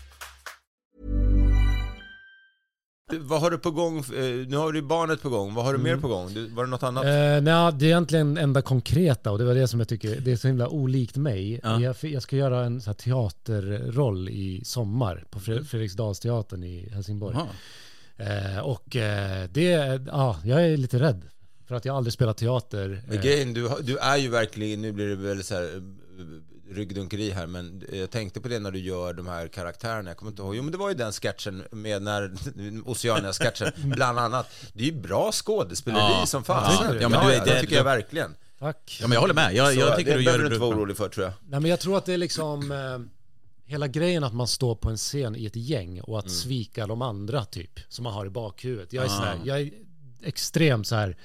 Vad 3.19 3.41
har 3.41 3.51
du 3.51 3.57
på 3.57 3.71
gång? 3.71 3.97
Eh, 3.97 4.03
Nu 4.47 4.57
har 4.57 4.71
du 4.71 4.81
barnet 4.81 5.21
på 5.21 5.29
gång. 5.29 5.53
Vad 5.53 5.65
har 5.65 5.73
du 5.73 5.79
mer 5.79 5.97
på 5.97 6.07
gång? 6.07 6.33
Du, 6.33 6.47
var 6.49 6.63
det 6.63 6.69
något 6.69 6.83
annat? 6.83 7.05
Eh, 7.05 7.11
nej, 7.11 7.73
det 7.73 7.85
är 7.85 7.89
egentligen 7.89 8.37
enda 8.37 8.61
konkreta 8.61 9.31
och 9.31 9.37
det 9.37 9.45
var 9.45 9.55
det 9.55 9.67
som 9.67 9.79
jag 9.79 9.89
tycker 9.89 10.19
det 10.21 10.31
är 10.31 10.35
så 10.35 10.47
himla 10.47 10.67
olikt 10.67 11.15
mig. 11.17 11.59
Ja. 11.63 11.81
Jag, 11.81 11.95
jag 12.01 12.23
ska 12.23 12.35
göra 12.35 12.65
en 12.65 12.81
här 12.85 12.93
teaterroll 12.93 14.29
i 14.29 14.61
sommar 14.65 15.25
på 15.29 15.39
Fre- 15.39 15.63
Fredriksdalsteatern 15.63 16.63
i 16.63 16.89
Helsingborg. 16.93 17.37
Eh, 18.17 18.59
och 18.59 18.95
eh, 18.95 19.47
det, 19.51 20.01
ja, 20.07 20.37
jag 20.45 20.63
är 20.65 20.77
lite 20.77 20.99
rädd. 20.99 21.21
För 21.67 21.75
att 21.75 21.85
jag 21.85 21.95
aldrig 21.95 22.13
spelat 22.13 22.37
teater. 22.37 23.03
Men 23.07 23.17
Eh, 23.17 23.23
grejen, 23.23 23.53
du, 23.53 23.69
du 23.83 23.97
är 23.97 24.17
ju 24.17 24.29
verkligen, 24.29 24.81
nu 24.81 24.91
blir 24.91 25.07
det 25.07 25.15
väl 25.15 25.43
så 25.43 25.53
här 25.55 25.63
eh, 25.63 25.81
ryggdunkeri 26.71 27.29
här, 27.31 27.47
men 27.47 27.83
jag 27.93 28.09
tänkte 28.11 28.41
på 28.41 28.47
det 28.47 28.59
när 28.59 28.71
du 28.71 28.79
gör 28.79 29.13
de 29.13 29.27
här 29.27 29.47
karaktärerna. 29.47 30.09
Jag 30.09 30.17
kommer 30.17 30.31
inte 30.31 30.41
ihåg. 30.41 30.55
Jo, 30.55 30.63
men 30.63 30.71
det 30.71 30.77
var 30.77 30.89
ju 30.89 30.95
den 30.95 31.11
sketchen 31.11 31.63
med 31.71 32.01
när 32.01 32.33
Oceania-sketchen, 32.85 33.71
bland 33.95 34.19
annat. 34.19 34.47
Det 34.73 34.81
är 34.83 34.85
ju 34.87 35.01
bra 35.01 35.31
skådespeleri 35.31 35.99
Ja. 36.19 36.25
som 36.25 36.43
fan. 36.43 36.73
Ja, 36.73 36.93
Ja, 36.95 37.01
ja, 37.01 37.09
men 37.09 37.27
du 37.27 37.33
är- 37.33 37.45
det 37.45 37.53
det- 37.53 37.61
tycker 37.61 37.75
jag 37.75 37.83
verkligen. 37.83 38.35
Tack. 38.59 38.97
Ja 39.01 39.07
men 39.07 39.13
jag 39.13 39.21
håller 39.21 39.33
med. 39.33 39.53
Jag, 39.55 39.73
jag 39.75 39.97
tycker 39.97 40.11
det 40.11 40.17
du 40.17 40.23
gör 40.23 40.31
det 40.37 40.37
du 40.39 40.45
inte 40.45 40.59
vara 40.59 40.75
orolig 40.75 40.97
för 40.97 41.09
tror 41.09 41.25
jag. 41.25 41.33
Nej 41.47 41.59
men 41.59 41.69
jag 41.69 41.79
tror 41.79 41.97
att 41.97 42.05
det 42.05 42.13
är 42.13 42.17
liksom 42.17 42.71
eh, 42.71 43.71
hela 43.71 43.87
grejen 43.87 44.23
att 44.23 44.33
man 44.33 44.47
står 44.47 44.75
på 44.75 44.89
en 44.89 44.97
scen 44.97 45.35
i 45.35 45.45
ett 45.45 45.55
gäng 45.55 46.01
och 46.01 46.19
att 46.19 46.25
Mm. 46.25 46.35
svika 46.35 46.87
de 46.87 47.01
andra 47.01 47.45
typ 47.45 47.79
som 47.89 48.03
man 48.03 48.13
har 48.13 48.25
i 48.25 48.29
bakhuvudet. 48.29 48.93
Jag 48.93 49.03
är, 49.03 49.07
Ah. 49.07 49.11
så 49.11 49.21
här, 49.23 49.39
jag 49.43 49.61
är 49.61 49.71
extremt 50.23 50.87
så 50.87 50.95
här 50.95 51.17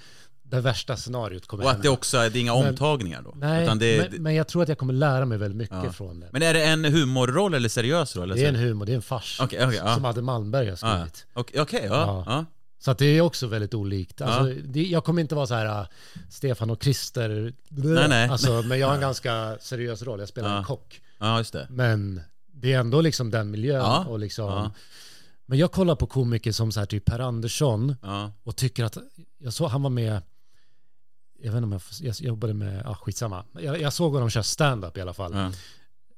det 0.51 0.61
värsta 0.61 0.97
scenariot 0.97 1.47
kommer 1.47 1.65
Och 1.65 1.71
att 1.71 1.83
det 1.83 1.89
också 1.89 2.19
är, 2.19 2.31
det 2.31 2.39
är 2.39 2.41
inga 2.41 2.55
Men- 2.55 2.69
omtagningar 2.69 3.23
då? 3.23 3.35
Nej, 3.37 3.67
det, 3.79 4.11
men, 4.13 4.23
men 4.23 4.35
jag 4.35 4.49
tror 4.49 4.63
att 4.63 4.69
jag 4.69 4.79
kommer 4.79 4.93
lära 4.93 5.25
mig 5.25 5.39
väldigt 5.39 5.57
mycket 5.59 5.85
Ja. 5.85 5.93
från 5.93 6.21
det. 6.21 6.29
men 6.33 6.43
är 6.43 6.55
det 6.55 6.65
en 6.65 6.85
humorroll 6.85 7.55
eller 7.55 7.69
seriös 7.69 8.17
roll? 8.17 8.29
Det 8.29 8.45
är 8.45 8.49
en 8.49 8.55
humor, 8.57 8.87
det 8.87 8.93
är 8.93 8.97
en 8.97 9.03
fars. 9.03 9.39
Okej, 9.43 9.71
ja. 9.77 9.95
Som 9.95 10.05
Adde 10.05 10.23
Malmberg 10.23 10.65
har 10.71 10.71
Ja, 10.71 10.77
skrivit. 10.97 11.27
Okej, 11.35 11.61
okej, 11.61 11.85
ja. 11.85 11.95
Ja. 11.95 12.25
ja. 12.27 12.45
Så 12.79 12.91
att 12.91 12.99
det 12.99 13.07
är 13.07 13.21
också 13.21 13.47
väldigt 13.47 13.75
olikt. 13.75 14.21
Alltså, 14.21 14.51
Ja. 14.51 14.61
det, 14.65 14.83
jag 14.83 15.05
kommer 15.05 15.23
inte 15.23 15.35
vara 15.35 15.47
så 15.47 15.55
här 15.55 15.81
uh, 15.81 15.87
Stefan 16.31 16.71
och 16.71 16.83
Christer. 16.83 17.53
Nej, 17.69 18.09
nej. 18.09 18.29
Alltså, 18.29 18.63
men 18.67 18.79
jag 18.79 18.87
har 18.87 18.95
en 18.95 19.01
ganska 19.01 19.57
seriös 19.61 20.03
roll. 20.03 20.21
Jag 20.21 20.29
spelar 20.29 20.49
Ja. 20.51 20.59
en 20.59 20.65
kock. 20.65 21.01
Ja, 21.19 21.39
just 21.39 21.53
det. 21.53 21.67
Men 21.71 22.21
det 22.53 22.73
är 22.73 22.79
ändå 22.81 23.01
liksom 23.01 23.31
den 23.31 23.51
miljön. 23.51 23.77
Ja. 23.77 24.05
Och 24.09 24.19
liksom, 24.19 24.45
Ja. 24.53 24.71
Men 25.49 25.59
jag 25.59 25.73
kollar 25.73 25.95
på 25.97 26.07
komiker 26.07 26.53
som 26.53 26.73
så 26.73 26.81
här 26.81 26.87
typ 26.87 27.05
Per 27.05 27.19
Andersson 27.19 27.97
Ja. 28.03 28.33
och 28.43 28.57
tycker 28.57 28.85
att, 28.85 28.99
jag 29.39 29.53
såg, 29.53 29.69
han 29.71 29.83
var 29.83 29.91
med, 29.91 30.21
jag 31.43 31.53
vet 31.53 31.63
inte 31.63 31.65
om 31.65 31.73
jag, 31.73 31.81
jag 32.01 32.21
jobbade 32.21 32.55
med, 32.55 32.87
ah, 32.87 32.95
skitsamma. 32.95 33.45
Jag, 33.53 33.81
jag 33.81 33.93
såg 33.93 34.13
honom 34.13 34.31
köra 34.31 34.43
stand-up 34.45 34.97
i 34.97 35.01
alla 35.01 35.15
fall. 35.15 35.35
Ja. 35.35 35.53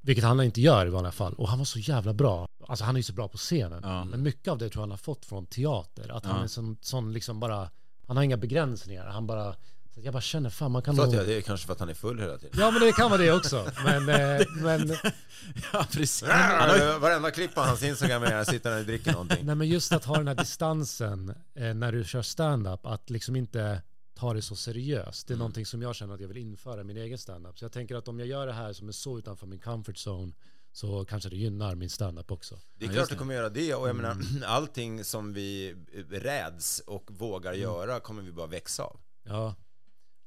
Vilket 0.01 0.25
han 0.25 0.41
inte 0.43 0.61
gör 0.61 0.87
i 0.87 0.91
vanliga 0.91 1.13
fall. 1.13 1.35
Och 1.35 1.49
han 1.49 1.59
var 1.59 1.65
så 1.65 1.79
jävla 1.79 2.13
bra. 2.13 2.49
Alltså 2.69 2.85
han 2.85 2.95
är 2.97 2.99
ju 2.99 3.03
så 3.03 3.13
bra 3.13 3.29
på 3.29 3.37
scenen. 3.39 3.81
Ja. 3.83 4.05
Men 4.05 4.23
mycket 4.23 4.49
av 4.49 4.59
det 4.59 4.69
tror 4.69 4.81
jag 4.81 4.83
han 4.83 4.91
har 4.91 4.97
fått 4.97 5.25
från 5.27 5.47
teater. 5.47 6.17
Att 6.17 6.25
han 6.25 6.37
Ja. 6.37 6.45
är 6.45 6.49
sån, 6.49 6.77
sån 6.81 7.13
liksom 7.13 7.41
bara, 7.41 7.71
han 8.07 8.17
har 8.17 8.25
inga 8.25 8.37
begränsningar. 8.37 9.07
Han 9.07 9.27
bara, 9.27 9.55
jag 9.95 10.13
bara 10.13 10.21
känner 10.21 10.51
fan 10.51 10.71
man 10.71 10.83
kan 10.83 10.97
nog... 10.97 11.15
jag, 11.15 11.27
det 11.27 11.35
är 11.37 11.41
kanske 11.41 11.67
för 11.67 11.73
att 11.73 11.81
han 11.81 11.89
är 11.89 11.95
full 11.95 12.21
hela 12.21 12.39
tiden. 12.39 12.57
Ja 12.61 12.71
men 12.71 12.81
det 12.81 12.93
kan 12.93 13.11
vara 13.11 13.21
det 13.23 13.33
också. 13.33 13.67
Men, 13.85 14.09
eh, 14.09 14.47
men, 14.63 14.89
ja, 15.73 15.87
precis. 15.93 16.25
Ja, 16.29 16.99
Varenda 17.01 17.31
klipp 17.31 17.55
på 17.55 17.61
hans 17.61 17.83
Instagram 17.83 18.23
är 18.23 18.45
sitter 18.45 18.71
han 18.71 18.79
och 18.81 18.87
dricker 18.87 19.13
någonting. 19.13 19.47
nej 19.47 19.55
men 19.55 19.69
just 19.69 19.93
att 19.93 20.05
ha 20.05 20.17
den 20.17 20.29
här 20.29 20.35
distansen 20.35 21.35
eh, 21.55 21.75
när 21.75 21.93
du 21.93 22.05
kör 22.05 22.23
stand-up. 22.23 22.87
Att 22.87 23.11
liksom 23.11 23.37
inte 23.37 23.83
ta 24.19 24.35
det 24.35 24.43
så 24.43 24.57
seriöst. 24.57 25.27
Det 25.29 25.35
är 25.35 25.39
någonting 25.39 25.67
som 25.67 25.83
jag 25.83 25.95
känner 25.95 26.15
att 26.15 26.21
jag 26.21 26.29
vill 26.29 26.37
införa 26.37 26.81
i 26.81 26.85
min 26.85 26.97
egen 26.97 27.19
stand-up. 27.19 27.59
Så 27.59 27.65
jag 27.65 27.73
tänker 27.73 27.95
att 27.97 28.09
om 28.09 28.19
jag 28.19 28.29
gör 28.29 28.47
det 28.47 28.53
här 28.53 28.73
som 28.73 28.89
är 28.89 28.93
så 28.93 29.19
utanför 29.19 29.47
min 29.47 29.59
comfort 29.59 29.97
zone 30.07 30.33
så 30.73 31.05
kanske 31.05 31.29
det 31.29 31.37
gynnar 31.37 31.75
min 31.75 31.91
stand-up 31.91 32.31
också. 32.31 32.59
Det 32.75 32.85
är 32.85 32.89
Ja, 32.89 32.95
klart 32.95 33.09
det. 33.09 33.17
kommer 33.17 33.35
göra 33.35 33.49
det 33.49 33.75
och 33.75 33.89
jag 33.89 33.97
menar 33.97 34.17
allting 34.47 35.05
som 35.05 35.33
vi 35.33 35.75
räds 36.11 36.81
och 36.87 37.11
vågar 37.13 37.53
göra 37.53 38.01
kommer 38.01 38.23
vi 38.23 38.33
bara 38.33 38.47
växa 38.47 38.83
av. 38.83 39.01
Ja. 39.23 39.55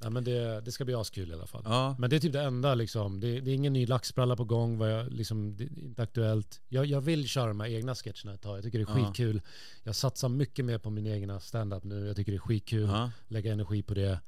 Nej, 0.02 0.12
men 0.12 0.24
det, 0.24 0.62
det 0.62 0.72
ska 0.72 0.86
bli 0.86 0.94
askul 0.94 1.32
i 1.32 1.34
alla 1.34 1.48
fall. 1.48 1.62
Ja. 1.66 1.96
Men 2.00 2.10
det 2.10 2.16
är 2.16 2.20
typ 2.20 2.34
det 2.34 2.42
enda 2.42 2.76
liksom. 2.76 3.20
Det, 3.20 3.40
det 3.40 3.52
är 3.52 3.56
ingen 3.56 3.74
ny 3.74 3.86
laxbralla 3.86 4.36
på 4.36 4.44
gång. 4.44 4.78
Vad 4.78 4.92
jag, 4.94 5.12
liksom, 5.14 5.58
det 5.58 5.64
är 5.64 5.80
inte 5.80 6.04
aktuellt. 6.04 6.62
Jag, 6.70 6.86
jag 6.86 7.02
vill 7.02 7.28
köra 7.28 7.48
de 7.48 7.60
här 7.60 7.68
egna 7.68 7.96
sketcherna 7.96 8.34
ett 8.34 8.42
tag. 8.42 8.58
Jag 8.58 8.64
tycker 8.64 8.80
det 8.80 8.92
är 8.92 9.00
Ja. 9.00 9.06
skitkul. 9.06 9.42
Jag 9.84 9.96
satsar 9.96 10.30
mycket 10.30 10.66
mer 10.66 10.78
på 10.78 10.90
min 10.90 11.08
egna 11.08 11.40
stand-up 11.40 11.84
nu. 11.84 12.08
Jag 12.08 12.16
tycker 12.16 12.32
det 12.32 12.38
är 12.38 12.40
skitkul. 12.40 12.90
Ja. 12.90 13.12
Lägga 13.28 13.54
energi 13.54 13.84
på 13.84 13.94
det. 13.94 14.20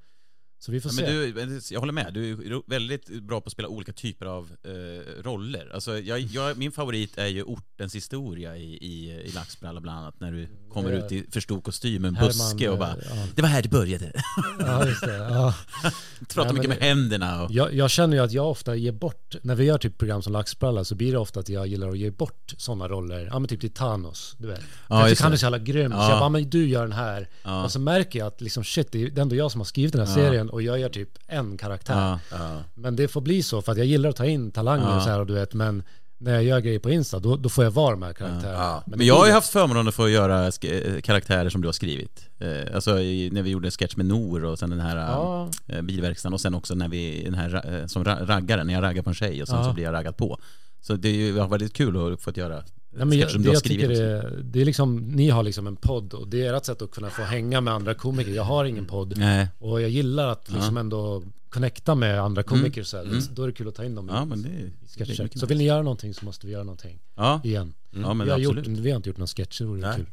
Så 0.65 0.71
vi 0.71 0.81
får 0.81 0.91
Ja, 0.91 0.95
se. 0.97 1.31
men 1.35 1.49
du, 1.49 1.61
jag 1.71 1.79
håller 1.79 1.93
med, 1.93 2.13
du 2.13 2.31
är 2.31 2.69
väldigt 2.69 3.09
bra 3.23 3.41
på 3.41 3.45
att 3.47 3.51
spela 3.51 3.67
olika 3.67 3.93
typer 3.93 4.25
av 4.25 4.51
eh, 4.63 5.23
roller. 5.23 5.71
Alltså, 5.73 5.99
jag, 5.99 6.19
jag, 6.19 6.57
min 6.57 6.71
favorit 6.71 7.17
är 7.17 7.27
ju 7.27 7.43
ortens 7.43 7.95
historia 7.95 8.57
i, 8.57 8.73
i, 8.73 9.11
i 9.25 9.31
Laxbralla 9.31 9.81
bland 9.81 9.99
annat, 9.99 10.19
när 10.19 10.31
du 10.31 10.47
kommer 10.73 10.91
ut 10.91 11.11
i 11.11 11.25
för 11.31 11.39
stor 11.39 11.61
kostym, 11.61 12.05
en 12.05 12.13
buske 12.13 12.69
och 12.69 12.77
bara 12.77 12.89
eh, 12.91 12.95
ja. 13.09 13.27
Det 13.35 13.41
var 13.41 13.49
här 13.49 13.61
det 13.61 13.69
började. 13.69 14.11
Ja, 14.59 14.85
just 14.87 15.01
det. 15.01 15.15
Ja. 15.17 15.55
Prata 16.33 16.43
Nej, 16.43 16.53
mycket 16.53 16.69
med 16.69 16.77
händerna 16.77 17.43
och... 17.43 17.51
Jag, 17.51 17.73
jag 17.73 17.89
känner 17.89 18.17
ju 18.17 18.23
att 18.23 18.31
jag 18.31 18.49
ofta 18.49 18.75
ger 18.75 18.91
bort, 18.91 19.35
när 19.41 19.55
vi 19.55 19.63
gör 19.63 19.77
typ 19.77 19.97
program 19.97 20.21
som 20.21 20.33
Laxbralla 20.33 20.83
så 20.83 20.95
blir 20.95 21.11
det 21.11 21.17
ofta 21.17 21.39
att 21.39 21.49
jag 21.49 21.67
gillar 21.67 21.89
att 21.89 21.97
ge 21.97 22.11
bort 22.11 22.53
sådana 22.57 22.87
roller. 22.87 23.25
Ja 23.31 23.39
men 23.39 23.47
typ 23.47 23.61
till 23.61 23.73
Thanos, 23.73 24.35
du 24.39 24.47
vet. 24.47 24.61
Ja, 24.89 24.99
jag 24.99 25.09
tycker 25.09 25.23
han 25.23 25.33
är 25.33 25.37
så 25.37 25.45
jävla 25.45 25.59
grym. 25.59 25.91
Så 25.91 25.97
Ja. 25.97 26.09
jag 26.09 26.19
bara, 26.19 26.29
men 26.29 26.49
du 26.49 26.67
gör 26.67 26.81
den 26.81 26.91
här. 26.91 27.27
Och 27.63 27.71
så 27.71 27.79
märker 27.79 28.19
jag 28.19 28.27
att 28.27 28.41
liksom 28.41 28.63
shit, 28.63 28.91
det 28.91 29.03
är 29.03 29.19
ändå 29.19 29.35
jag 29.35 29.51
som 29.51 29.61
har 29.61 29.65
skrivit 29.65 29.93
den 29.93 30.07
här 30.07 30.13
serien 30.15 30.49
och 30.53 30.61
jag 30.61 30.79
gör 30.79 30.89
typ 30.89 31.09
en 31.27 31.57
karaktär. 31.57 32.17
Ja. 32.31 32.59
Men 32.73 32.95
det 32.95 33.07
får 33.07 33.21
bli 33.21 33.43
så 33.43 33.61
för 33.61 33.71
att 33.71 33.77
jag 33.77 33.87
gillar 33.87 34.09
att 34.09 34.15
ta 34.15 34.25
in 34.25 34.51
talanger 34.51 34.99
så 34.99 35.09
här 35.09 35.19
och 35.19 35.25
du 35.27 35.33
vet, 35.33 35.53
men 35.53 35.83
när 36.17 36.33
jag 36.33 36.43
gör 36.43 36.59
grejer 36.59 36.79
på 36.79 36.89
Insta 36.91 37.19
då, 37.19 37.35
då 37.35 37.49
får 37.49 37.63
jag 37.63 37.71
vara 37.71 37.91
de 37.91 38.01
här 38.03 38.13
karaktärerna. 38.13 38.57
Ja. 38.63 38.83
Men 38.85 39.05
jag 39.05 39.15
har 39.15 39.25
ju 39.27 39.31
haft 39.31 39.49
förmånen 39.49 39.87
att 39.87 39.93
få 39.95 40.09
göra 40.09 40.45
eh, 40.47 41.01
karaktärer 41.01 41.49
som 41.49 41.61
du 41.61 41.67
har 41.67 41.73
skrivit. 41.73 42.29
Eh, 42.39 42.75
Alltså 42.75 42.99
i, 42.99 43.29
när 43.31 43.41
vi 43.41 43.49
gjorde 43.49 43.67
en 43.67 43.71
sketch 43.71 43.95
med 43.95 44.05
Nor 44.05 44.45
och 44.45 44.59
sen 44.59 44.69
den 44.69 44.79
här 44.79 44.97
Ja. 44.97 45.49
eh, 45.67 45.81
bilverkstaden 45.81 46.33
och 46.33 46.41
sen 46.41 46.53
också 46.55 46.75
när 46.75 46.87
vi, 46.89 47.23
den 47.23 47.33
här 47.33 47.79
eh, 47.81 47.87
som 47.87 48.03
ra- 48.05 48.25
raggaren, 48.25 48.67
när 48.67 48.73
jag 48.73 48.83
raggar 48.83 49.01
på 49.03 49.09
en 49.09 49.13
tjej 49.15 49.41
och 49.41 49.47
sen 49.47 49.57
Ja. 49.57 49.63
så 49.63 49.73
blir 49.73 49.83
jag 49.83 49.93
raggad 49.93 50.17
på. 50.17 50.37
Så 50.81 50.95
det 50.95 51.09
är 51.09 51.13
ju, 51.13 51.33
det 51.33 51.39
har 51.41 51.47
varit 51.47 51.61
väldigt 51.61 51.77
kul 51.77 52.13
att 52.13 52.21
få 52.21 52.31
göra 52.35 52.63
Nej, 52.95 53.05
men 53.05 53.17
jag, 53.17 53.31
som 53.31 53.41
det 53.41 53.43
du 53.43 53.49
har 53.49 53.53
jag 53.55 53.59
skrivit 53.59 53.89
tycker 53.89 54.17
också. 54.17 54.27
är, 54.27 54.41
det 54.43 54.61
är 54.61 54.65
liksom, 54.65 54.97
ni 54.97 55.29
har 55.29 55.43
liksom 55.43 55.67
en 55.67 55.75
podd 55.75 56.13
och 56.13 56.27
det 56.27 56.45
är 56.45 56.53
ert 56.53 56.65
sätt 56.65 56.81
att 56.81 56.91
kunna 56.91 57.09
få 57.09 57.21
hänga 57.21 57.61
med 57.61 57.73
andra 57.73 57.93
komiker. 57.93 58.31
Jag 58.31 58.43
har 58.43 58.65
ingen 58.65 58.85
podd 58.85 59.17
Nej. 59.17 59.47
och 59.59 59.81
jag 59.81 59.89
gillar 59.89 60.27
att 60.27 60.51
liksom 60.51 60.77
ändå 60.77 61.23
connecta 61.49 61.95
med 61.95 62.21
andra 62.21 62.43
komiker 62.43 62.83
så 62.83 62.97
här. 62.97 63.03
Mm. 63.03 63.19
Då 63.31 63.43
är 63.43 63.47
det 63.47 63.53
kul 63.53 63.67
att 63.67 63.75
ta 63.75 63.83
in 63.85 63.95
dem 63.95 64.09
Ja, 64.09 64.23
i, 64.23 64.25
men 64.25 64.41
det, 64.41 64.49
i 64.49 64.71
det 64.97 65.19
är 65.19 65.39
Så 65.39 65.45
vill 65.45 65.57
ni 65.57 65.63
göra 65.63 65.81
någonting 65.81 66.13
så 66.13 66.25
måste 66.25 66.47
vi 66.47 66.53
göra 66.53 66.63
någonting 66.63 66.99
Ja, 67.15 67.41
igen. 67.43 67.73
ja 67.91 68.13
men 68.13 68.25
vi, 68.27 68.31
har 68.31 68.39
gjort, 68.39 68.67
vi 68.67 68.89
har 68.91 68.97
inte 68.97 69.09
gjort 69.09 69.17
några 69.17 69.27
sketcher, 69.27 69.63
det 69.63 69.69
vore 69.69 69.81
Nej. 69.81 69.95
kul. 69.95 70.05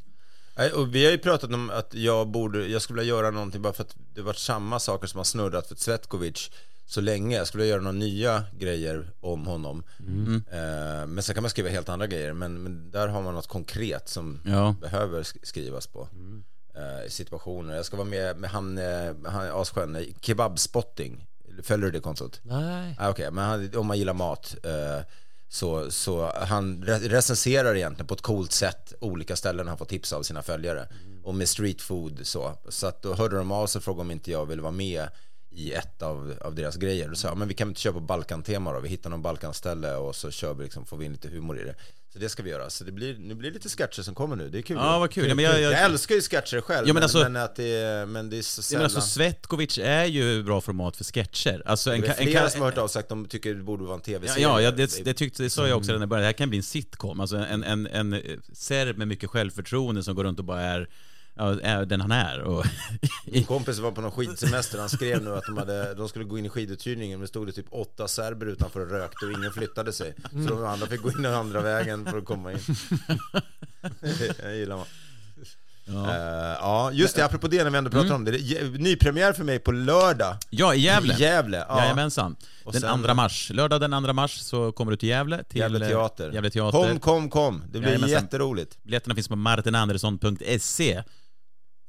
Nej, 0.57 0.73
Och 0.73 0.95
vi 0.95 1.05
har 1.05 1.13
ju 1.13 1.19
pratat 1.19 1.53
om 1.53 1.71
att 1.71 1.95
jag 1.95 2.29
borde, 2.29 2.67
jag 2.67 2.83
skulle 2.83 3.01
vilja 3.01 3.15
göra 3.15 3.31
någonting 3.31 3.63
bara 3.63 3.73
för 3.73 3.83
att 3.83 3.97
det 4.15 4.23
varit 4.23 4.39
samma 4.39 4.79
saker 4.79 5.07
som 5.07 5.19
har 5.19 5.25
snurrat 5.25 5.67
för 5.67 5.75
Svetkovic 5.75 6.51
så 6.91 7.01
länge. 7.01 7.37
Jag 7.37 7.47
skulle 7.47 7.67
göra 7.67 7.81
några 7.81 7.93
nya 7.99 8.45
grejer 8.59 9.11
om 9.21 9.47
honom. 9.47 9.83
Mm. 10.01 10.43
Eh, 10.53 11.07
men 11.07 11.23
sen 11.23 11.35
kan 11.35 11.43
man 11.43 11.51
skriva 11.51 11.69
helt 11.69 11.89
andra 11.89 12.07
grejer. 12.07 12.33
Men, 12.33 12.63
men 12.63 12.91
där 12.91 13.09
har 13.09 13.23
man 13.23 13.35
något 13.35 13.47
konkret 13.47 14.09
som 14.09 14.41
Ja. 14.47 14.75
behöver 14.81 15.23
sk- 15.23 15.39
skrivas 15.43 15.87
på. 15.87 16.09
Eh, 16.75 17.07
I 17.07 17.11
situationer. 17.11 17.75
Jag 17.77 17.85
ska 17.85 17.97
vara 17.97 18.09
med 18.09 18.37
med 18.37 18.51
han, 18.51 18.79
eh, 18.79 19.15
han 19.27 19.45
är 19.47 19.63
asskön, 19.63 19.97
eh, 19.97 20.03
kebabspotting. 20.21 21.27
Följer 21.63 21.87
du 21.87 21.93
det 21.93 22.01
kontot? 22.01 22.41
Nej. 22.43 22.97
Ah, 22.99 23.11
Okej, 23.11 23.31
men 23.31 23.45
han, 23.45 23.77
om 23.77 23.87
man 23.87 23.99
gillar 23.99 24.15
mat 24.15 24.57
eh, 24.65 25.05
så, 25.49 25.91
så 25.91 26.33
han 26.37 26.85
re- 26.85 27.09
recenserar 27.09 27.75
egentligen 27.77 28.07
på 28.07 28.15
ett 28.15 28.21
coolt 28.23 28.53
sätt 28.53 28.93
olika 29.01 29.37
ställen 29.37 29.69
han 29.69 29.79
får 29.79 29.85
tips 29.85 30.13
av 30.13 30.23
sina 30.23 30.43
följare. 30.43 30.89
Och 31.25 31.35
med 31.35 31.49
street 31.49 31.83
food 31.83 32.21
så. 32.27 32.59
Så 32.69 32.87
att 32.87 33.03
då 33.03 33.15
hörde 33.15 33.37
de 33.37 33.53
av 33.53 33.67
sig 33.67 33.79
och 33.79 33.85
frågade 33.85 34.01
om 34.01 34.11
inte 34.11 34.31
jag 34.31 34.47
ville 34.47 34.63
vara 34.63 34.73
med 34.73 35.09
i 35.53 35.73
ett 35.73 36.03
av, 36.03 36.35
av 36.41 36.55
deras 36.55 36.77
grejer. 36.77 37.09
Då 37.09 37.15
sa 37.15 37.29
jag, 37.29 37.37
men 37.39 37.49
vi 37.49 37.55
kan 37.55 37.69
inte 37.69 37.81
köra 37.81 37.93
på 37.93 38.01
Balkan-tema 38.01 38.73
då. 38.73 38.81
Vi 38.81 38.89
hittar 38.89 39.11
någon 39.11 39.23
Balkanställe 39.23 39.95
och 39.95 40.17
så 40.17 40.31
kör 40.31 40.55
vi 40.55 40.65
liksom, 40.65 40.87
får 40.87 40.97
vi 40.97 41.05
in 41.05 41.13
lite 41.13 41.29
humor 41.29 41.61
i 41.61 41.65
det. 41.65 41.75
Så 42.13 42.19
det 42.19 42.29
ska 42.29 42.43
vi 42.43 42.51
göra. 42.51 42.71
Så 42.71 42.85
det 42.85 42.93
blir, 42.93 43.17
nu 43.19 43.35
blir 43.35 43.51
det 43.51 43.55
lite 43.55 43.69
sketcher 43.69 44.03
som 44.03 44.15
kommer 44.15 44.37
nu. 44.37 44.49
Det 44.49 44.59
är 44.59 44.63
kul. 44.63 44.77
Ja, 44.77 44.99
vad 44.99 45.11
kul. 45.11 45.29
Ja, 45.29 45.35
men 45.35 45.45
jag, 45.45 45.61
jag, 45.61 45.73
jag, 45.73 45.81
älskar 45.85 46.15
ju 46.15 46.21
sketcher 46.21 46.61
själv, 46.61 46.89
Ja, 46.89 46.95
men 46.95 47.03
alltså- 47.03 47.19
men, 47.19 47.37
att 47.37 47.57
det 47.57 47.65
är, 47.77 48.07
men 48.07 48.31
det 48.31 48.39
är 48.39 48.43
så 48.43 48.59
Ja, 48.59 48.63
sällan. 48.63 48.79
men 48.81 48.85
alltså 48.85 49.01
Svetkovic 49.01 49.79
är 49.79 50.05
ju 50.05 50.43
bra 50.43 50.61
format 50.61 50.97
för 50.97 51.05
sketcher. 51.05 51.63
Alltså 51.67 51.93
en, 51.95 52.01
det 52.01 52.07
är 52.07 52.11
en, 52.11 52.27
flera 52.27 52.47
ka- 52.47 52.49
som 52.49 52.61
har 52.61 52.69
hört 52.69 52.79
av 52.79 52.89
sig 52.89 53.01
att 53.01 53.09
de 53.09 53.27
tycker 53.27 53.55
det 53.55 53.63
borde 53.63 53.85
vara 53.85 53.95
en 53.95 54.01
Ja, 54.01 54.19
tv-serie. 54.19 54.43
ja, 54.43 54.61
ja 54.61 54.71
det, 54.71 55.05
det, 55.05 55.15
tyckte, 55.15 55.43
det 55.43 55.51
sa 55.51 55.69
jag 55.69 55.77
också 55.79 55.91
redan 55.91 56.03
i 56.03 56.07
början. 56.07 56.21
Det 56.23 56.27
här 56.27 56.33
kan 56.33 56.49
bli 56.49 56.59
en 56.59 56.63
sitcom. 56.65 57.21
Alltså 57.21 57.37
en, 57.37 57.65
en, 57.65 57.87
en 57.87 58.13
eh, 58.13 58.21
serb 58.53 58.97
med 58.99 59.09
mycket 59.09 59.31
självförtroende 59.31 60.03
som 60.03 60.15
går 60.15 60.25
runt 60.25 60.39
och 60.39 60.45
bara 60.45 60.61
är, 60.63 60.89
ja, 61.35 61.85
den 61.85 62.01
han 62.01 62.13
är. 62.13 62.41
Och, 62.41 62.65
Min 63.27 63.45
kompis 63.45 63.79
var 63.79 63.91
på 63.93 64.01
någon 64.01 64.11
skidsemester, 64.11 64.79
han 64.79 64.89
skrev 64.89 65.23
nu 65.23 65.37
att 65.37 65.45
de, 65.47 65.57
hade, 65.59 65.95
de 65.95 66.09
skulle 66.09 66.25
gå 66.25 66.39
in 66.39 66.47
i 66.47 66.49
skiduthyrningen 66.49 67.19
men 67.19 67.25
det 67.25 67.29
stod 67.29 67.47
det 67.47 67.53
typ 67.53 67.67
åtta 67.71 68.09
serber 68.09 68.47
utanför 68.47 68.81
och 68.81 68.91
rökte 68.91 69.27
och 69.27 69.33
ingen 69.33 69.53
flyttade 69.53 69.93
sig. 69.93 70.15
Så 70.49 70.55
de 70.55 70.65
andra 70.67 70.87
fick 70.87 71.03
gå 71.03 71.11
in 71.11 71.23
den 71.23 71.35
andra 71.35 71.61
vägen 71.61 72.07
för 72.07 72.19
att 72.19 72.25
komma 72.25 72.53
in. 72.53 72.59
Jag 74.43 74.57
gillar 74.57 74.77
man. 74.77 74.87
ja. 75.85 76.11
Eh, 76.11 76.57
ja, 76.61 76.93
just 76.93 77.17
det, 77.17 77.25
apropå 77.25 77.49
det 77.49 77.65
när 77.65 77.71
vi 77.71 77.79
ändå 77.79 77.91
pratar 77.91 78.15
om 78.15 78.25
det. 78.25 78.31
det. 78.31 78.59
är 78.59 78.65
Nypremiär 78.65 79.33
för 79.33 79.45
mig 79.45 79.59
på 79.59 79.73
lördag. 79.73 80.37
ja, 80.51 80.75
i 80.75 80.81
Gävle. 80.81 81.15
I 81.15 81.21
Gävle, 81.21 81.65
ja. 81.69 81.79
Jajamensan. 81.83 82.37
Och 82.65 82.73
Den 82.73 82.81
sen- 82.81 83.03
2 83.05 83.15
mars. 83.15 83.51
Lördag 83.55 83.81
den 83.81 84.05
2 84.05 84.13
mars 84.13 84.39
så 84.41 84.73
kommer 84.73 84.91
du 84.91 84.97
till 84.97 85.09
Gävle. 85.09 85.45
Till 85.45 85.59
Gävle 85.61 85.89
teater. 85.89 86.31
Gävle 86.33 86.51
teater. 86.51 86.79
Kom, 86.89 87.01
kom, 87.01 87.31
kom. 87.31 87.63
Det 87.67 87.79
blir 87.79 87.89
Jajamensan. 87.89 88.23
jätteroligt. 88.23 88.83
Biljetterna 88.83 89.15
finns 89.15 89.29
på 89.29 89.37
martinandersson.se 89.37 91.03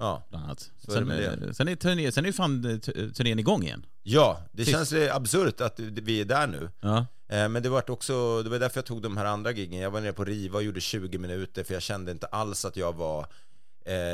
Ja. 0.02 0.24
bland 0.30 0.46
annat. 0.46 0.72
Så 0.78 0.92
är 0.92 1.02
det 1.02 1.06
Sen, 1.06 1.44
eh, 1.44 1.52
sen, 1.52 1.68
är 1.68 1.76
turné, 1.76 2.12
sen 2.12 2.26
är 2.26 2.30
ju 2.30 2.34
fan 2.34 2.66
eh, 2.66 3.10
turnén 3.10 3.40
igång 3.40 3.64
igen. 3.64 3.86
ja, 4.04 4.42
det 4.52 4.66
Sist. 4.66 4.78
känns 4.78 4.94
eh, 4.94 5.16
absurt 5.16 5.62
att 5.62 5.80
vi 5.80 6.22
är 6.22 6.26
där 6.26 6.48
nu. 6.48 6.70
Ja. 6.82 7.06
Men 7.28 7.64
det 7.64 7.70
var 7.70 7.92
också, 7.92 8.44
det 8.44 8.50
var 8.50 8.60
därför 8.60 8.78
jag 8.78 8.86
tog 8.86 9.02
de 9.02 9.18
här 9.18 9.26
andra 9.26 9.52
giggen. 9.52 9.80
Jag 9.80 9.92
var 9.92 10.02
nere 10.02 10.14
på 10.14 10.26
Riva 10.26 10.58
och 10.58 10.64
gjorde 10.64 10.82
20 10.82 11.18
minuter 11.18 11.64
för 11.64 11.74
jag 11.74 11.84
kände 11.84 12.12
inte 12.12 12.28
alls 12.28 12.66
att 12.66 12.78
jag 12.78 12.94
var 12.94 13.28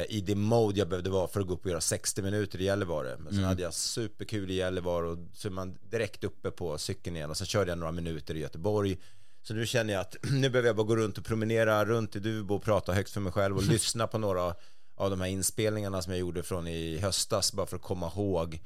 i 0.09 0.21
det 0.21 0.35
mode 0.35 0.79
jag 0.79 0.89
behövde 0.89 1.09
vara 1.09 1.27
för 1.27 1.39
att 1.39 1.47
gå 1.47 1.53
upp 1.53 1.65
och 1.65 1.71
göra 1.71 1.81
60 1.81 2.21
minuter 2.21 2.61
i 2.61 2.63
Gällivare. 2.63 3.17
Men 3.19 3.33
sen 3.33 3.43
hade 3.43 3.61
jag 3.61 3.73
superkul 3.73 4.51
i 4.51 4.53
Gällivare 4.53 5.05
och 5.05 5.17
så 5.33 5.47
är 5.47 5.51
man 5.51 5.77
direkt 5.89 6.23
uppe 6.23 6.51
på 6.51 6.77
cykeln 6.77 7.15
igen 7.15 7.29
och 7.29 7.37
sen 7.37 7.47
körde 7.47 7.71
jag 7.71 7.77
några 7.77 7.91
minuter 7.91 8.35
i 8.35 8.39
Göteborg. 8.39 8.97
Så 9.43 9.53
nu 9.53 9.65
känner 9.65 9.93
jag 9.93 10.01
att 10.01 10.15
nu 10.31 10.49
behöver 10.49 10.69
jag 10.69 10.75
bara 10.75 10.87
gå 10.87 10.95
runt 10.95 11.17
och 11.17 11.25
promenera 11.25 11.85
runt 11.85 12.15
i 12.15 12.19
Dubo 12.19 12.55
och 12.55 12.63
prata 12.63 12.93
högt 12.93 13.09
för 13.09 13.21
mig 13.21 13.31
själv 13.31 13.57
och 13.57 13.63
lyssna 13.67 14.07
på 14.07 14.17
några 14.17 14.53
av 14.97 15.09
de 15.09 15.21
här 15.21 15.27
inspelningarna 15.27 16.01
som 16.01 16.13
jag 16.13 16.19
gjorde 16.19 16.43
från 16.43 16.67
i 16.67 16.99
höstas 16.99 17.53
bara 17.53 17.67
för 17.67 17.75
att 17.75 17.81
komma 17.81 18.11
ihåg 18.15 18.61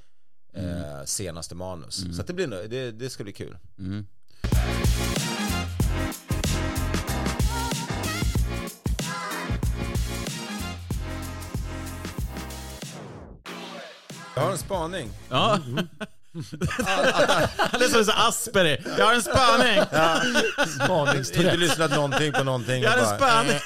eh, 0.53 1.05
senaste 1.05 1.55
manus. 1.55 2.15
Så 2.15 2.21
att 2.21 2.27
det, 2.27 2.33
blir, 2.33 2.47
det, 2.47 2.91
det 2.91 3.09
ska 3.09 3.23
bli 3.23 3.33
kul. 3.33 3.57
Mm. 3.79 4.05
Jag 14.35 14.41
har 14.41 14.51
en 14.51 14.57
spaning. 14.57 15.09
Ja. 15.29 15.59
Han 17.57 17.81
är 17.81 17.87
som 17.93 18.05
så 18.05 18.11
Asperger. 18.11 18.83
Jag 18.97 19.05
har 19.05 19.13
en 19.13 19.21
spaning. 19.21 19.77
Inte 19.77 20.85
Spaningstourette. 20.85 21.57
lyssnat 21.57 21.91
någonting 21.91 22.31
på 22.33 22.43
någonting. 22.43 22.83
Jag 22.83 22.91
har 22.91 22.97
en 22.97 23.17
spaning. 23.17 23.51
eh. 23.55 23.61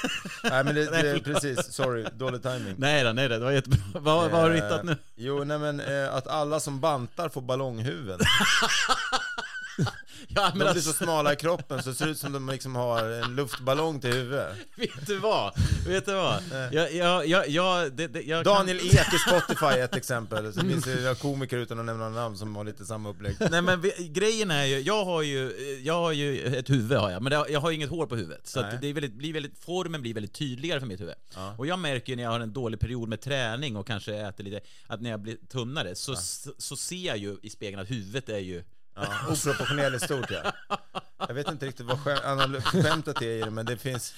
Nej 0.50 0.64
men 0.64 0.74
det, 0.74 0.84
det, 1.02 1.20
precis, 1.20 1.72
sorry, 1.74 2.06
dålig 2.12 2.42
timing. 2.42 2.74
Nej 2.78 3.04
då, 3.04 3.12
nej 3.12 3.28
då, 3.28 3.38
det 3.38 3.44
var 3.44 3.50
jättebra. 3.52 3.78
Vad, 3.94 4.30
vad 4.30 4.40
har 4.40 4.50
du 4.50 4.54
hittat 4.56 4.84
nu? 4.84 4.96
Jo, 5.16 5.44
nej 5.44 5.58
men 5.58 5.80
eh, 5.80 6.14
att 6.14 6.26
alla 6.26 6.60
som 6.60 6.80
bantar 6.80 7.28
får 7.28 7.40
ballonghuvuden. 7.40 8.18
Ja, 10.36 10.50
De 10.52 10.58
men 10.58 10.72
blir 10.72 10.82
så 10.82 10.88
alltså, 10.88 11.04
smala 11.04 11.32
i 11.32 11.36
kroppen 11.36 11.82
så 11.82 11.88
det 11.88 11.94
ser 11.94 12.08
ut 12.08 12.18
som 12.18 12.32
de 12.32 12.48
liksom 12.48 12.76
har 12.76 13.04
en 13.04 13.36
luftballong 13.36 14.00
till 14.00 14.12
huvud. 14.12 14.46
vet 14.76 15.06
du 15.06 15.18
vad? 15.18 15.52
Vet 15.86 16.06
du 16.06 16.14
vad? 16.14 16.42
Jag, 16.72 16.94
jag, 16.94 17.26
jag, 17.26 17.48
jag, 17.48 17.92
det, 17.92 18.06
det, 18.06 18.22
jag 18.22 18.44
Daniel 18.44 18.78
kan... 18.78 18.86
Ek 18.88 19.14
i 19.14 19.18
Spotify 19.18 19.66
är 19.66 19.84
ett 19.84 19.96
exempel. 19.96 20.52
Så 20.52 20.60
finns 20.60 20.84
det 20.84 21.18
komiker 21.20 21.56
utan 21.56 21.78
att 21.78 21.84
nämna 21.84 22.08
namn 22.08 22.36
som 22.36 22.56
har 22.56 22.64
lite 22.64 22.84
samma 22.84 23.08
upplägg. 23.08 23.36
Nej 23.50 23.62
men 23.62 23.82
grejen 23.98 24.50
är 24.50 24.64
ju, 24.64 24.80
jag 24.80 25.04
har 25.04 25.22
ju, 25.22 25.52
jag 25.84 25.94
har 25.94 26.12
ju 26.12 26.56
ett 26.58 26.70
huvud 26.70 26.98
har 26.98 27.10
jag, 27.10 27.22
men 27.22 27.32
jag 27.32 27.60
har 27.60 27.70
inget 27.70 27.90
hår 27.90 28.06
på 28.06 28.16
huvudet. 28.16 28.46
Så 28.46 28.60
att 28.60 28.80
det 28.80 28.88
är 28.88 28.94
väldigt, 28.94 29.14
blir 29.14 29.32
väldigt, 29.32 29.58
formen 29.58 30.02
blir 30.02 30.14
väldigt 30.14 30.34
tydligare 30.34 30.80
för 30.80 30.86
mitt 30.86 31.00
huvud. 31.00 31.14
Ja. 31.34 31.54
Och 31.58 31.66
jag 31.66 31.78
märker 31.78 32.12
ju 32.12 32.16
när 32.16 32.22
jag 32.22 32.30
har 32.30 32.40
en 32.40 32.52
dålig 32.52 32.80
period 32.80 33.08
med 33.08 33.20
träning 33.20 33.76
och 33.76 33.86
kanske 33.86 34.14
äter 34.14 34.44
lite, 34.44 34.60
att 34.86 35.00
när 35.00 35.10
jag 35.10 35.20
blir 35.20 35.36
tunnare 35.48 35.94
så, 35.94 36.16
så, 36.16 36.52
så 36.58 36.76
ser 36.76 37.06
jag 37.06 37.16
ju 37.16 37.36
i 37.42 37.50
spegeln 37.50 37.82
att 37.82 37.90
huvudet 37.90 38.28
är 38.28 38.38
ju 38.38 38.64
Ja, 38.96 39.06
oproportionerligt 39.28 40.04
stort 40.04 40.30
ja. 40.30 40.52
Jag 41.28 41.34
vet 41.34 41.48
inte 41.48 41.66
riktigt 41.66 41.86
vad 41.86 41.98
skäm- 41.98 42.60
skämtet 42.60 43.22
är 43.22 43.26
i 43.26 43.40
det, 43.40 43.50
men 43.50 43.66
det 43.66 43.76
finns... 43.76 44.14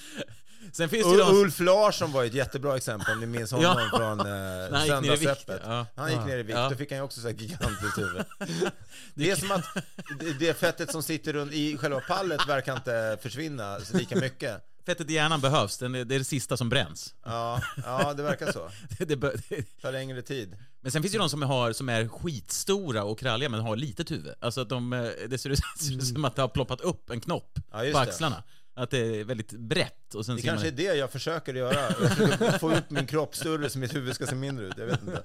Sen 0.72 0.88
finns 0.88 1.04
det 1.06 1.10
ju 1.10 1.16
U- 1.16 1.18
de 1.18 1.36
Ulf 1.36 1.60
Larsson 1.60 2.12
var 2.12 2.22
ju 2.22 2.28
ett 2.28 2.34
jättebra 2.34 2.76
exempel 2.76 3.12
om 3.14 3.20
ni 3.20 3.26
minns 3.26 3.50
honom 3.50 3.88
Ja. 3.92 3.98
från 3.98 4.20
eh, 4.20 4.86
Söndagsöppet. 4.86 5.62
ja. 5.64 5.86
Han 5.96 6.10
gick 6.12 6.24
ner 6.24 6.38
i 6.38 6.42
vikt, 6.42 6.58
Ja. 6.58 6.68
då 6.68 6.76
fick 6.76 6.90
han 6.90 6.98
ju 6.98 7.04
också 7.04 7.20
så 7.20 7.26
här 7.28 7.34
gigantiskt 7.34 7.98
huvud. 7.98 8.24
Det 9.14 9.30
är 9.30 9.36
som 9.36 9.50
att 9.50 9.64
det- 10.38 10.54
fettet 10.58 10.92
som 10.92 11.02
sitter 11.02 11.32
runt 11.32 11.52
i 11.52 11.78
själva 11.78 12.00
pallet 12.00 12.48
verkar 12.48 12.76
inte 12.76 13.18
försvinna 13.22 13.78
lika 13.92 14.16
mycket. 14.16 14.64
Fettet 14.88 15.10
i 15.10 15.12
hjärnan 15.12 15.40
behövs, 15.40 15.78
det 15.78 15.86
är 15.86 16.04
det 16.04 16.24
sista 16.24 16.56
som 16.56 16.68
bränns. 16.68 17.14
Ja, 17.24 17.62
ja 17.84 18.14
det 18.14 18.22
verkar 18.22 18.52
så. 18.52 18.70
Det, 18.98 19.04
det, 19.04 19.16
bör- 19.16 19.40
Det 19.48 19.80
tar 19.82 19.92
längre 19.92 20.22
tid. 20.22 20.56
men 20.80 20.92
sen 20.92 21.02
finns 21.02 21.12
det 21.12 21.16
ju 21.16 21.20
de 21.20 21.28
som, 21.30 21.42
har, 21.42 21.72
som 21.72 21.88
är 21.88 22.08
skitstora 22.08 23.04
och 23.04 23.18
kralliga 23.18 23.48
men 23.48 23.60
har 23.60 23.76
litet 23.76 24.10
huvud. 24.10 24.34
Alltså 24.40 24.60
att 24.60 24.68
de, 24.68 24.92
eh, 24.92 25.02
det 25.28 25.38
ser 25.38 25.50
ut, 25.50 25.58
som 26.14 26.24
att 26.24 26.36
det 26.36 26.42
har 26.42 26.48
ploppat 26.48 26.80
upp 26.80 27.10
en 27.10 27.20
knopp 27.20 27.58
Ja, 27.70 27.78
på 27.78 27.84
det. 27.84 27.92
Att 28.78 28.90
det 28.90 29.20
är 29.20 29.24
väldigt 29.24 29.52
brett. 29.52 30.14
Och 30.14 30.26
sen 30.26 30.36
Det 30.36 30.42
kanske 30.42 30.66
är 30.66 30.72
man, 30.72 30.76
det 30.76 30.94
jag 30.94 31.10
försöker 31.10 31.54
göra. 31.54 31.74
Jag 32.00 32.16
försöker 32.16 32.58
få 32.58 32.74
upp 32.74 32.90
min 32.90 33.06
kropp 33.06 33.36
större 33.36 33.70
så 33.70 33.78
mitt 33.78 33.94
huvud 33.94 34.14
ska 34.14 34.26
se 34.26 34.34
mindre 34.34 34.66
ut. 34.66 34.74
Jag 34.76 34.86
vet 34.86 35.02
inte. 35.02 35.22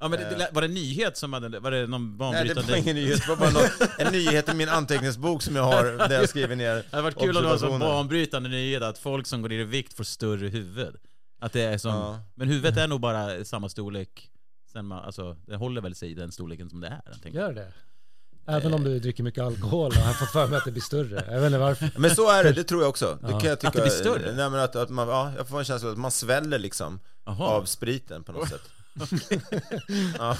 ja, 0.00 0.08
men 0.08 0.10
det, 0.10 0.48
var 0.52 0.62
det 0.62 0.68
en 0.68 0.74
nyhet 0.74 1.16
som 1.16 1.32
hade, 1.32 1.60
var 1.60 1.70
det 1.70 1.86
någon 1.86 2.02
Nej, 2.02 2.12
det 2.12 2.18
banbrytande... 2.18 2.70
var 2.72 2.78
ingen 2.78 2.96
nyhet. 2.96 3.20
Det 3.20 3.28
var 3.28 3.36
bara 3.36 3.50
något, 3.50 3.98
en 3.98 4.12
nyhet 4.12 4.48
i 4.48 4.54
min 4.54 4.68
anteckningsbok 4.68 5.42
som 5.42 5.56
jag 5.56 5.62
har 5.62 6.08
där 6.08 6.20
jag 6.20 6.28
skriver 6.28 6.56
ner 6.56 6.74
Det 6.74 6.84
hade 6.90 7.02
varit 7.02 7.18
kul 7.18 7.36
om 7.36 7.42
det 7.42 7.56
var 7.56 7.74
en 7.74 7.80
banbrytande 7.80 8.48
nyhet 8.48 8.82
att 8.82 8.98
folk 8.98 9.26
som 9.26 9.42
går 9.42 9.48
ner 9.48 9.58
i 9.58 9.64
vikt 9.64 9.94
får 9.94 10.04
större 10.04 10.48
huvud. 10.48 10.96
Att 11.40 11.52
det 11.52 11.62
är 11.62 11.78
som... 11.78 11.90
Ja. 11.94 12.20
Men 12.34 12.48
huvudet 12.48 12.76
är 12.76 12.88
nog 12.88 13.00
bara 13.00 13.44
samma 13.44 13.68
storlek. 13.68 14.30
Sen 14.72 14.86
man, 14.86 15.04
alltså, 15.04 15.36
det 15.46 15.56
håller 15.56 15.80
väl 15.80 15.94
sig 15.94 16.10
i 16.10 16.14
den 16.14 16.32
storleken 16.32 16.70
som 16.70 16.80
det 16.80 16.88
är. 16.88 17.28
Gör 17.30 17.52
det? 17.52 17.72
Även 18.46 18.74
om 18.74 18.84
du 18.84 18.98
dricker 18.98 19.22
mycket 19.22 19.44
alkohol 19.44 19.86
och 19.86 19.94
har 19.94 20.12
fått 20.12 20.30
för 20.30 20.46
mig 20.48 20.58
att 20.58 20.64
det 20.64 20.70
blir 20.70 20.82
större. 20.82 21.24
Jag 21.30 21.40
vet 21.40 21.46
inte 21.46 21.58
varför. 21.58 21.90
Men 21.96 22.14
så 22.16 22.30
är 22.30 22.44
det, 22.44 22.52
det 22.52 22.64
tror 22.64 22.82
jag 22.82 22.88
också. 22.88 23.18
Det 23.20 23.28
kan 23.28 23.44
jag 23.44 23.60
tycka, 23.60 23.68
Att 23.68 23.74
det 23.74 23.80
blir 23.82 23.90
större? 23.90 24.32
Nej, 24.32 24.50
men 24.50 24.60
att, 24.60 24.76
att 24.76 24.90
man, 24.90 25.08
ja, 25.08 25.32
jag 25.36 25.48
får 25.48 25.58
en 25.58 25.64
känsla 25.64 25.88
av 25.88 25.92
att 25.92 25.98
man 25.98 26.10
sväller 26.10 26.58
liksom 26.58 27.00
Jaha. 27.24 27.44
av 27.44 27.64
spriten 27.64 28.22
på 28.22 28.32
något 28.32 28.48
sätt. 28.48 28.62
ja. 30.18 30.36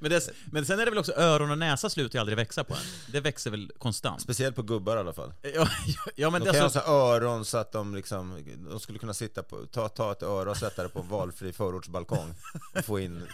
Men, 0.00 0.10
det, 0.10 0.30
men 0.52 0.66
sen 0.66 0.80
är 0.80 0.84
det 0.84 0.90
väl 0.90 0.98
också 0.98 1.12
öron 1.12 1.50
och 1.50 1.58
näsa 1.58 1.90
slutar 1.90 2.16
ju 2.16 2.20
aldrig 2.20 2.36
växa 2.36 2.64
på 2.64 2.74
en. 2.74 2.80
Det 3.12 3.20
växer 3.20 3.50
väl 3.50 3.72
konstant. 3.78 4.22
Speciellt 4.22 4.56
på 4.56 4.62
gubbar 4.62 4.96
i 4.96 5.00
alla 5.00 5.12
fall. 5.12 5.32
Ja, 5.54 5.68
ja 6.16 6.30
men 6.30 6.40
De 6.40 6.46
kan 6.46 6.56
är 6.56 6.60
ha 6.60 6.70
så 6.70 6.78
alltså, 6.78 6.92
här 6.92 6.98
öron 6.98 7.44
så 7.44 7.58
att 7.58 7.72
de 7.72 7.94
liksom, 7.94 8.44
de 8.70 8.80
skulle 8.80 8.98
kunna 8.98 9.14
sitta 9.14 9.42
på, 9.42 9.66
ta, 9.66 9.88
ta 9.88 10.12
ett 10.12 10.22
öra 10.22 10.50
och 10.50 10.56
sätta 10.56 10.82
det 10.82 10.88
på 10.88 11.00
en 11.00 11.08
valfri 11.08 11.52
förortsbalkong 11.52 12.34
och 12.74 12.84
få 12.84 13.00
in, 13.00 13.26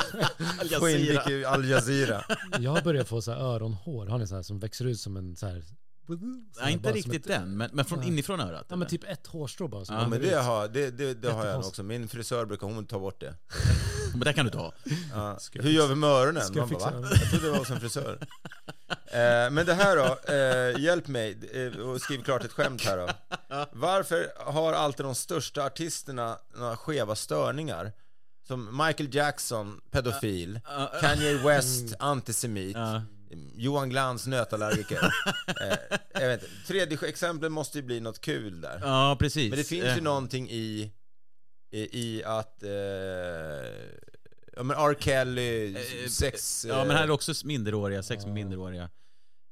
få 0.78 0.88
in 0.88 1.00
mycket 1.00 1.46
Al 1.46 1.68
Jazeera. 1.68 2.24
Jag 2.58 2.70
har 2.70 2.82
börjat 2.82 3.08
få 3.08 3.22
så 3.22 3.32
här 3.32 3.38
öronhår. 3.38 4.06
Har 4.06 4.18
ni 4.18 4.26
så 4.26 4.34
här 4.34 4.42
som 4.42 4.58
växer 4.58 4.84
ut 4.84 5.00
som 5.00 5.16
en 5.16 5.36
så 5.36 5.46
här 5.46 5.64
Nej, 6.60 6.72
inte 6.72 6.92
riktigt 6.92 7.24
den, 7.26 7.56
men, 7.56 7.70
men 7.72 7.84
från 7.84 8.02
inifrån 8.02 8.40
örat. 8.40 8.66
Ja 8.68 8.76
men 8.76 8.88
typ 8.88 9.04
ett 9.04 9.26
hårstrå 9.26 9.68
bara. 9.68 9.84
Så 9.84 9.92
Ja, 9.92 10.00
Ja, 10.02 10.08
men 10.08 10.20
det 10.20 10.26
vet. 10.28 10.44
har, 10.44 10.68
det, 10.68 10.90
det, 10.90 11.14
det 11.14 11.30
har 11.32 11.46
jag 11.46 11.58
också. 11.58 11.82
Min 11.82 12.08
frisör 12.08 12.44
brukar 12.44 12.66
hon 12.66 12.86
ta 12.86 12.98
bort 12.98 13.20
det. 13.20 13.34
Men 14.12 14.20
det 14.20 14.32
kan 14.32 14.44
du 14.44 14.50
ta. 14.50 14.72
Ja. 15.14 15.38
Ska 15.38 15.62
Hur 15.62 15.70
gör 15.70 15.86
vi 15.88 15.94
med 15.94 16.10
öronen? 16.10 16.42
Ska 16.42 16.58
jag 16.58 16.70
Man 16.70 16.78
bara, 16.78 16.90
fixa 16.90 17.00
va? 17.00 17.08
Jag 17.20 17.30
trodde 17.30 17.44
det 17.46 17.50
var 17.50 17.58
hos 17.58 17.70
en 17.70 17.80
frisör. 17.80 18.18
Eh, 19.06 19.50
men 19.50 19.66
det 19.66 19.74
här 19.74 19.96
då, 19.96 20.32
eh, 20.34 20.80
hjälp 20.84 21.08
mig 21.08 21.38
eh, 21.52 21.80
och 21.80 22.00
skriv 22.00 22.22
klart 22.22 22.44
ett 22.44 22.52
skämt 22.52 22.84
här 22.84 22.96
då. 22.96 23.08
Varför 23.72 24.32
har 24.52 24.72
alltid 24.72 25.06
de 25.06 25.14
största 25.14 25.64
artisterna 25.64 26.38
några 26.56 26.76
skeva 26.76 27.14
störningar? 27.14 27.92
Som 28.48 28.84
Michael 28.86 29.14
Jackson, 29.14 29.80
pedofil, 29.90 30.60
Kanye 31.00 31.34
West, 31.34 31.94
antisemit, 31.98 32.76
Ja. 32.76 33.02
Johan 33.54 33.88
Glans, 33.90 34.26
nötallergiker. 34.26 34.96
eh, 35.60 35.98
jag 36.12 36.28
vet 36.28 36.42
inte. 36.42 36.54
Tredje 36.66 36.98
exemplet 37.08 37.52
måste 37.52 37.78
ju 37.78 37.82
bli 37.84 38.00
något 38.00 38.20
kul 38.20 38.60
där. 38.60 38.78
Ja, 38.82 39.16
precis. 39.20 39.50
Men 39.50 39.58
det 39.58 39.64
finns 39.64 39.84
Eh, 39.84 39.94
ju 39.96 40.00
någonting 40.00 40.50
i, 40.50 40.92
i, 41.70 42.00
i 42.00 42.24
att, 42.24 42.62
eh, 42.62 42.70
ja 44.56 44.62
men 44.62 44.70
R. 44.70 44.96
Kelly, 45.00 45.74
Eh, 45.76 46.08
sex... 46.08 46.64
Ja, 46.68 46.84
men 46.84 46.96
här 46.96 47.04
är 47.04 47.08
eh, 47.08 47.14
också 47.14 47.32
minderåriga, 47.44 48.02
sex 48.02 48.24
med 48.24 48.34
minderåriga. 48.34 48.90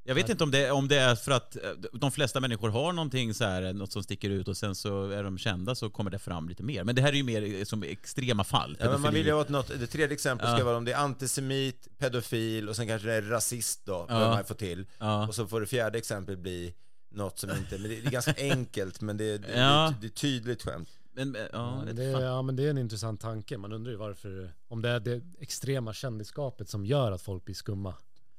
Jag 0.07 0.15
vet 0.15 0.29
inte 0.29 0.45
om 0.45 0.51
det, 0.51 0.71
om 0.71 0.89
det 0.89 0.97
är 0.97 1.15
för 1.15 1.33
att 1.33 1.57
eh, 1.57 1.71
de 1.93 2.13
flesta 2.13 2.41
människor 2.41 2.69
har 2.69 2.93
någonting 2.93 3.35
så 3.35 3.45
här, 3.45 3.73
något 3.73 3.93
som 3.93 4.03
sticker 4.03 4.31
ut 4.31 4.49
och 4.49 4.57
sen 4.57 4.75
så 4.75 5.11
är 5.11 5.23
de 5.25 5.39
kända 5.39 5.75
så 5.75 5.91
kommer 5.91 6.11
det 6.11 6.19
fram 6.19 6.49
lite 6.49 6.63
mer. 6.63 6.85
Men 6.85 6.95
det 6.95 7.03
här 7.03 7.09
är 7.09 7.17
ju 7.17 7.23
mer 7.23 7.55
eh, 7.59 7.65
som 7.65 7.83
extrema 7.83 8.45
fall. 8.45 8.77
Ja, 8.81 8.91
men 8.91 9.01
man 9.01 9.15
vill 9.15 9.27
ju 9.27 9.33
åt 9.33 9.49
något, 9.49 9.69
det 9.69 9.87
tredje 9.87 10.15
exemplet 10.15 10.49
ska 10.51 10.59
Ja. 10.59 10.65
vara 10.65 10.77
om 10.77 10.85
det 10.85 10.93
är 10.93 10.97
antisemit, 10.99 11.89
pedofil 11.99 12.69
och 12.69 12.77
sen 12.77 12.87
kanske 12.89 13.09
det 13.09 13.15
är 13.15 13.23
rasist 13.23 13.81
då, 13.87 14.07
behöver 14.07 14.29
man 14.35 14.45
få 14.45 14.55
till. 14.55 14.87
Ja. 14.99 15.29
Och 15.29 15.35
så 15.35 15.47
får 15.47 15.61
det 15.61 15.67
fjärde 15.67 15.99
exemplet 15.99 16.39
bli 16.39 16.75
något 17.11 17.39
som 17.39 17.51
inte, 17.51 17.79
men 17.79 17.91
det 17.91 17.99
är 17.99 18.11
ganska 18.11 18.35
enkelt 18.39 19.01
men 19.01 19.17
det, 19.17 19.39
det, 19.39 19.59
Ja. 19.61 19.95
det, 20.01 20.01
det 20.01 20.07
är 20.07 20.17
tydligt 20.17 20.63
skämt. 20.63 20.89
Men, 21.17 21.37
eh, 21.37 21.43
ja, 21.43 21.49
Ja, 21.53 21.83
vet 21.87 21.97
det, 21.97 22.05
ja 22.05 22.43
men 22.43 22.57
det 22.57 22.63
är 22.67 22.71
en 22.71 22.79
intressant 22.79 23.21
tanke. 23.21 23.59
Man 23.59 23.73
undrar 23.73 23.91
ju 23.93 23.97
varför, 23.99 24.51
om 24.69 24.83
det 24.83 24.89
är 24.89 25.01
det 25.01 25.21
extrema 25.41 25.93
kändisskapet 25.93 26.69
som 26.69 26.87
gör 26.87 27.13
att 27.13 27.23
folk 27.23 27.45
blir 27.45 27.55
skumma. 27.55 27.95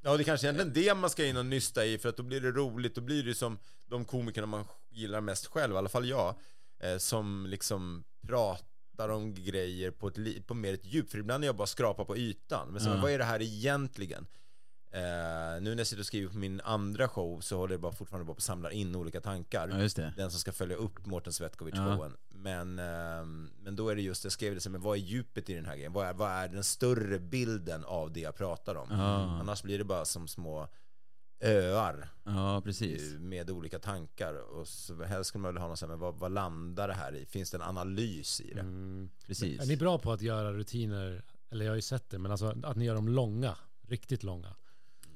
Ja, 0.05 0.17
det 0.17 0.23
är 0.23 0.25
kanske 0.25 0.47
egentligen 0.47 0.73
det 0.73 0.93
man 0.93 1.09
ska 1.09 1.25
in 1.25 1.37
och 1.37 1.45
nysta 1.45 1.85
i 1.85 1.97
för 1.97 2.09
att 2.09 2.17
då 2.17 2.23
blir 2.23 2.41
det 2.41 2.51
roligt, 2.51 2.95
då 2.95 3.01
blir 3.01 3.23
det 3.23 3.35
som 3.35 3.59
de 3.85 4.05
komikerna 4.05 4.47
man 4.47 4.65
gillar 4.89 5.21
mest 5.21 5.45
själv, 5.45 5.73
i 5.73 5.77
alla 5.77 5.89
fall 5.89 6.09
jag, 6.09 6.35
eh, 6.79 6.97
som 6.97 7.45
liksom 7.49 8.03
pratar 8.27 9.09
om 9.09 9.33
grejer 9.33 9.91
på, 9.91 10.07
ett, 10.07 10.47
på 10.47 10.53
mer 10.53 10.73
ett 10.73 10.85
djup, 10.85 11.09
för 11.11 11.17
ibland 11.17 11.43
är 11.43 11.47
jag 11.47 11.55
bara 11.55 11.67
skrapar 11.67 12.05
på 12.05 12.17
ytan, 12.17 12.67
men 12.71 12.81
så, 12.81 12.89
Ja. 12.89 13.01
vad 13.01 13.11
är 13.11 13.17
det 13.17 13.23
här 13.23 13.41
egentligen? 13.41 14.27
Eh, 14.95 15.61
nu 15.61 15.69
när 15.69 15.77
jag 15.77 15.87
sitter 15.87 16.01
och 16.01 16.05
skriver 16.05 16.31
på 16.31 16.37
min 16.37 16.61
andra 16.61 17.07
show 17.07 17.39
så 17.41 17.57
håller 17.57 17.73
jag 17.73 17.81
bara 17.81 17.91
fortfarande 17.91 18.25
bara 18.25 18.33
på 18.33 18.37
att 18.37 18.43
samla 18.43 18.71
in 18.71 18.95
olika 18.95 19.21
tankar. 19.21 19.67
Ja, 19.69 19.79
just 19.81 19.95
det. 19.95 20.13
Den 20.17 20.31
som 20.31 20.39
ska 20.39 20.51
följa 20.51 20.75
upp 20.75 21.05
Mårten 21.05 21.33
Svetkovic 21.33 21.75
Ja. 21.77 21.95
showen. 21.97 22.15
Men, 22.29 22.79
ehm, 22.79 23.49
men 23.63 23.75
då 23.75 23.89
är 23.89 23.95
det 23.95 24.01
just, 24.01 24.23
jag 24.23 24.33
skrev 24.33 24.55
det 24.55 24.61
så 24.61 24.69
men 24.69 24.81
vad 24.81 24.97
är 24.97 25.01
djupet 25.01 25.49
i 25.49 25.53
den 25.53 25.65
här 25.65 25.75
grejen? 25.75 25.93
Vad 25.93 26.07
är, 26.07 26.13
vad 26.13 26.29
är 26.31 26.47
den 26.47 26.63
större 26.63 27.19
bilden 27.19 27.83
av 27.85 28.11
det 28.13 28.19
jag 28.19 28.35
pratar 28.35 28.75
om? 28.75 28.87
Ja. 28.91 29.39
Annars 29.39 29.63
blir 29.63 29.77
det 29.77 29.83
bara 29.83 30.05
som 30.05 30.27
små 30.27 30.67
öar 31.39 32.09
Ja, 32.23 32.61
precis. 32.65 33.13
eh, 33.13 33.19
med 33.19 33.49
olika 33.49 33.79
tankar. 33.79 34.33
Och 34.33 34.67
så 34.67 35.03
helst 35.03 35.27
skulle 35.27 35.41
man 35.41 35.49
vilja 35.49 35.61
ha 35.61 35.67
någon 35.67 35.77
sån 35.77 35.89
här, 35.89 35.97
men 35.97 35.99
vad, 35.99 36.15
vad 36.15 36.31
landar 36.31 36.87
det 36.87 36.93
här 36.93 37.15
i? 37.15 37.25
Finns 37.25 37.51
det 37.51 37.57
en 37.57 37.61
analys 37.63 38.41
i 38.41 38.53
det? 38.53 38.59
Mm. 38.59 39.09
precis. 39.27 39.61
Är 39.61 39.65
ni 39.65 39.77
bra 39.77 39.97
på 39.97 40.11
att 40.11 40.21
göra 40.21 40.53
rutiner, 40.53 41.23
eller 41.49 41.65
jag 41.65 41.71
har 41.71 41.75
ju 41.75 41.81
sett 41.81 42.09
det, 42.09 42.19
men 42.19 42.31
alltså 42.31 42.55
att 42.63 42.75
ni 42.77 42.85
gör 42.85 42.95
dem 42.95 43.07
långa, 43.07 43.57
riktigt 43.87 44.23
långa? 44.23 44.55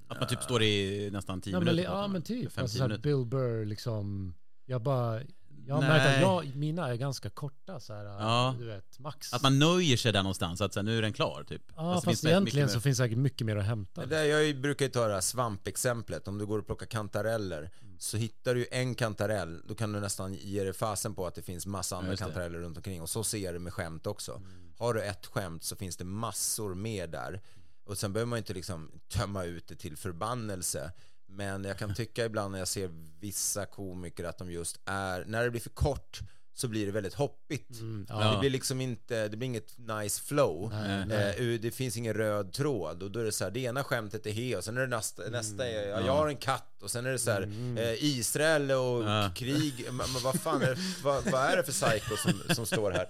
Att 0.09 0.19
man 0.19 0.29
typ 0.29 0.43
står 0.43 0.63
i 0.63 1.09
nästan 1.11 1.41
10 1.41 1.51
Ja 1.53 1.59
men, 1.59 1.65
minuter. 1.75 1.91
ja, 1.91 2.07
men 2.07 2.21
typ, 2.21 2.43
50 2.51 2.61
alltså, 2.61 2.77
så 2.77 2.87
här. 2.87 2.97
Bill 2.97 3.25
Burr 3.25 3.65
liksom, 3.65 4.33
jag 4.65 4.81
bara, 4.81 5.21
jag 5.65 5.75
har 5.75 5.81
Nej. 5.81 5.89
märkt 5.89 6.15
att 6.15 6.21
jag, 6.21 6.55
mina 6.55 6.87
är 6.89 6.95
ganska 6.95 7.29
korta 7.29 7.79
så 7.79 7.93
här, 7.93 8.05
Ja. 8.05 8.55
du 8.59 8.65
vet, 8.65 8.99
max. 8.99 9.33
Att 9.33 9.41
man 9.43 9.59
nöjer 9.59 9.97
sig 9.97 10.13
där 10.13 10.23
någonstans, 10.23 10.61
att 10.61 10.73
så 10.73 10.79
här, 10.79 10.85
nu 10.85 10.97
är 10.97 11.01
den 11.01 11.13
klar 11.13 11.43
typ. 11.47 11.61
ja 11.75 11.93
Fast 11.93 12.05
fast, 12.05 12.25
egentligen 12.25 12.43
mycket 12.65 12.71
så 12.71 12.77
mer- 12.77 12.81
finns 12.81 12.97
säkert 12.97 13.17
mycket 13.17 13.45
mer 13.47 13.55
att 13.55 13.65
hämta. 13.65 14.01
Det 14.01 14.07
där, 14.07 14.23
jag 14.23 14.61
brukar 14.61 14.85
ju 14.85 14.91
ta 14.91 15.07
det 15.07 15.13
här 15.13 15.21
svampexemplet. 15.21 16.27
Om 16.27 16.37
du 16.37 16.45
går 16.45 16.59
och 16.59 16.65
plockar 16.65 16.85
kantareller 16.85 17.69
så 17.97 18.17
hittar 18.17 18.55
du 18.55 18.67
en 18.71 18.95
kantarell, 18.95 19.61
då 19.67 19.75
kan 19.75 19.91
du 19.91 19.99
nästan 19.99 20.33
ge 20.33 20.63
dig 20.63 20.73
fasen 20.73 21.15
på 21.15 21.27
att 21.27 21.35
det 21.35 21.41
finns 21.41 21.65
massa 21.65 21.97
andra 21.97 22.11
det. 22.11 22.17
kantareller 22.17 22.59
runt 22.59 22.77
omkring. 22.77 23.01
Och 23.01 23.09
så 23.09 23.23
ser 23.23 23.37
jag 23.37 23.53
det 23.55 23.59
med 23.59 23.73
skämt 23.73 24.07
också. 24.07 24.41
Har 24.77 24.93
du 24.93 25.01
ett 25.03 25.25
skämt 25.25 25.63
så 25.63 25.75
finns 25.75 25.97
det 25.97 26.03
massor 26.05 26.75
mer 26.75 27.07
där. 27.07 27.41
Och 27.89 27.97
sen 27.97 28.13
behöver 28.13 28.29
man 28.29 28.37
inte 28.37 28.53
liksom 28.53 28.91
tömma 29.09 29.43
ut 29.43 29.67
det 29.67 29.75
till 29.75 29.97
förbannelse. 29.97 30.91
Men 31.27 31.63
jag 31.63 31.77
kan 31.77 31.95
tycka 31.95 32.25
ibland 32.25 32.51
när 32.51 32.59
jag 32.59 32.67
ser 32.67 32.89
vissa 33.19 33.65
komiker 33.65 34.23
att 34.23 34.37
de 34.37 34.51
just 34.51 34.79
är, 34.85 35.25
när 35.25 35.43
det 35.43 35.49
blir 35.51 35.61
för 35.61 35.69
kort 35.69 36.19
så 36.53 36.67
blir 36.67 36.85
det 36.85 36.91
väldigt 36.91 37.13
hoppigt. 37.13 37.67
ja. 38.09 38.31
Det 38.33 38.39
blir 38.39 38.49
liksom 38.49 38.81
inte, 38.81 39.27
det 39.27 39.37
blir 39.37 39.45
inget 39.45 39.77
nice 39.77 40.21
flow. 40.21 40.73
Eh, 40.73 41.59
det 41.59 41.71
finns 41.71 41.97
ingen 41.97 42.13
röd 42.13 42.53
tråd 42.53 43.03
och 43.03 43.11
då 43.11 43.19
är 43.19 43.23
det 43.23 43.31
så 43.31 43.43
här, 43.43 43.51
det 43.51 43.59
ena 43.59 43.83
skämtet 43.83 44.25
är 44.25 44.31
he 44.31 44.55
och 44.57 44.63
sen 44.63 44.77
är 44.77 44.81
det 44.81 44.87
nästa, 44.87 45.23
nästa 45.29 45.67
är, 45.67 45.87
ja, 45.89 45.99
jag 46.05 46.13
har 46.15 46.27
en 46.27 46.37
katt 46.37 46.83
och 46.83 46.91
sen 46.91 47.05
är 47.05 47.11
det 47.11 47.19
så 47.19 47.31
här, 47.31 47.41
eh, 47.77 48.03
Israel 48.03 48.71
och 48.71 49.03
Ja. 49.03 49.31
krig, 49.35 49.85
men, 49.85 49.95
men 50.13 50.21
vad 50.23 50.39
fan 50.39 50.61
är, 50.61 51.03
vad, 51.03 51.31
vad 51.31 51.41
är 51.41 51.57
det 51.57 51.63
för 51.63 51.71
psycho 51.71 52.17
som, 52.17 52.55
som 52.55 52.65
står 52.65 52.91
här? 52.91 53.09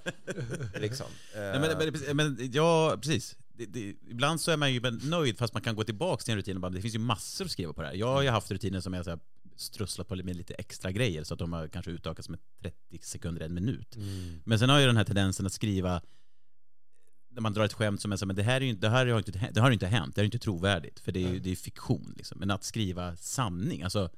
Liksom. 0.80 1.08
Eh, 1.36 1.40
Nej, 1.42 1.60
men, 1.60 1.94
men, 2.08 2.18
men 2.18 2.52
ja, 2.54 2.98
precis. 3.02 3.36
Det, 3.60 3.66
det, 3.66 3.96
ibland 4.10 4.42
så 4.42 4.52
är 4.52 4.58
man 4.58 4.74
ju 4.74 4.82
nöjd 4.92 5.38
fast 5.38 5.54
man 5.54 5.64
kan 5.64 5.76
gå 5.76 5.84
tillbaka 5.84 6.24
till 6.24 6.32
en 6.32 6.38
rutin 6.38 6.58
och 6.58 6.62
bara, 6.62 6.70
det 6.70 6.82
finns 6.82 6.96
ju 6.96 7.00
massor 7.00 7.46
att 7.46 7.52
skriva 7.52 7.74
på 7.74 7.82
det 7.82 7.88
här. 7.88 7.96
Jag 7.96 8.08
har 8.08 8.22
ju 8.22 8.30
haft 8.30 8.52
rutiner 8.52 8.80
som 8.80 8.94
jag 8.94 9.06
så 9.06 9.12
här, 9.12 9.20
strusslat 9.56 10.08
på 10.08 10.16
med 10.16 10.36
lite 10.36 10.54
extra 10.54 10.92
grejer 10.92 11.24
så 11.24 11.34
att 11.34 11.40
de 11.40 11.54
har 11.54 11.68
kanske 11.68 11.92
utökats 11.92 12.30
med 12.30 12.40
30 12.62 13.00
sekunder, 13.02 13.46
en 13.46 13.54
minut. 13.54 13.96
Men 14.44 14.60
sen 14.60 14.70
har 14.70 14.80
jag 14.80 14.90
den 14.90 14.98
här 14.98 15.04
tendensen 15.04 15.46
att 15.46 15.54
skriva 15.54 16.02
när 17.30 17.42
man 17.42 17.54
drar 17.54 17.66
ett 17.66 17.74
skämt 17.74 18.02
som 18.02 18.12
är 18.12 18.18
så 18.18 18.26
här, 18.26 18.28
men 18.28 18.36
det 18.36 18.44
här, 18.44 18.62
är 18.62 18.66
ju, 18.66 18.74
det 18.74 18.90
här 18.90 19.06
har 19.06 19.18
inte, 19.18 19.50
det 19.54 19.62
har 19.62 19.72
inte 19.72 19.88
hänt, 19.88 20.16
det 20.16 20.22
här 20.22 20.24
är 20.24 20.26
inte 20.26 20.40
trovärdigt, 20.40 21.00
för 21.00 21.12
det 21.12 21.24
är 21.24 21.30
ju 21.34 21.40
det 21.40 21.52
är 21.52 21.56
fiktion. 21.56 22.14
Liksom. 22.18 22.40
Men 22.40 22.52
att 22.52 22.64
skriva 22.64 23.16
sanning, 23.16 23.84
alltså, 23.84 24.10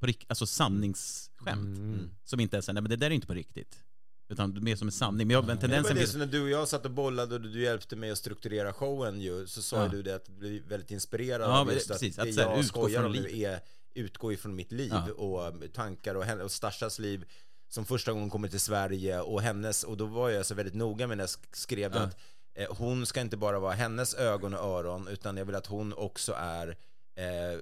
på, 0.00 0.12
alltså 0.28 0.46
sanningsskämt, 0.46 1.78
som 2.24 2.40
inte 2.40 2.56
är 2.56 2.60
så 2.60 2.70
här, 2.70 2.74
nej 2.74 2.82
men 2.82 2.90
det 2.90 2.96
där 2.96 3.06
är 3.06 3.14
inte 3.14 3.26
på 3.26 3.34
riktigt. 3.34 3.84
Utan 4.30 4.64
mer 4.64 4.76
som 4.76 4.88
en 4.88 4.92
sanning. 4.92 5.26
Men 5.26 5.34
jag, 5.34 5.46
men 5.46 5.56
Det 5.56 5.62
var 5.62 5.68
tendensen 5.68 5.96
det 5.96 6.06
som 6.06 6.18
när 6.18 6.26
du 6.26 6.42
och 6.42 6.50
jag 6.50 6.68
satt 6.68 6.84
och 6.84 6.90
bollade 6.90 7.34
och 7.34 7.40
du 7.40 7.62
hjälpte 7.62 7.96
mig 7.96 8.10
att 8.10 8.18
strukturera 8.18 8.72
showen 8.72 9.20
ju, 9.20 9.46
så 9.46 9.62
sa 9.62 9.82
Ja. 9.82 9.88
du 9.88 10.02
det 10.02 10.14
att 10.14 10.24
du 10.26 10.32
blev 10.32 10.62
väldigt 10.68 10.90
inspirerad 10.90 11.50
Ja, 11.50 11.60
av 11.60 11.72
just 11.72 11.88
precis, 11.88 12.18
att 12.18 12.28
att 12.28 12.36
här, 12.36 12.56
jag 12.56 12.64
skojar 12.64 13.04
om 13.04 13.12
nu 13.12 13.40
är 13.40 13.60
utgå 13.94 14.32
ifrån 14.32 14.54
mitt 14.56 14.72
liv 14.72 14.92
Ja. 14.92 15.12
och 15.12 15.54
tankar 15.72 16.14
och, 16.14 16.40
och 16.44 16.50
Stashas 16.52 16.98
liv 16.98 17.24
som 17.68 17.84
första 17.84 18.12
gången 18.12 18.30
kommer 18.30 18.48
till 18.48 18.60
Sverige 18.60 19.20
och 19.20 19.42
hennes, 19.42 19.84
och 19.84 19.96
då 19.96 20.06
var 20.06 20.30
jag 20.30 20.46
så 20.46 20.54
väldigt 20.54 20.74
noga 20.74 21.06
med 21.06 21.16
när 21.16 21.22
jag 21.22 21.28
sk- 21.28 21.46
skrev 21.56 21.92
Ja. 21.94 22.00
att 22.00 22.16
eh, 22.54 22.66
hon 22.76 23.06
ska 23.06 23.20
inte 23.20 23.36
bara 23.36 23.58
vara 23.58 23.72
hennes 23.72 24.14
ögon 24.14 24.54
och 24.54 24.60
öron 24.64 25.08
utan 25.08 25.36
jag 25.36 25.44
vill 25.44 25.54
att 25.54 25.66
hon 25.66 25.92
också 25.92 26.32
är 26.36 26.68
eh, 27.16 27.58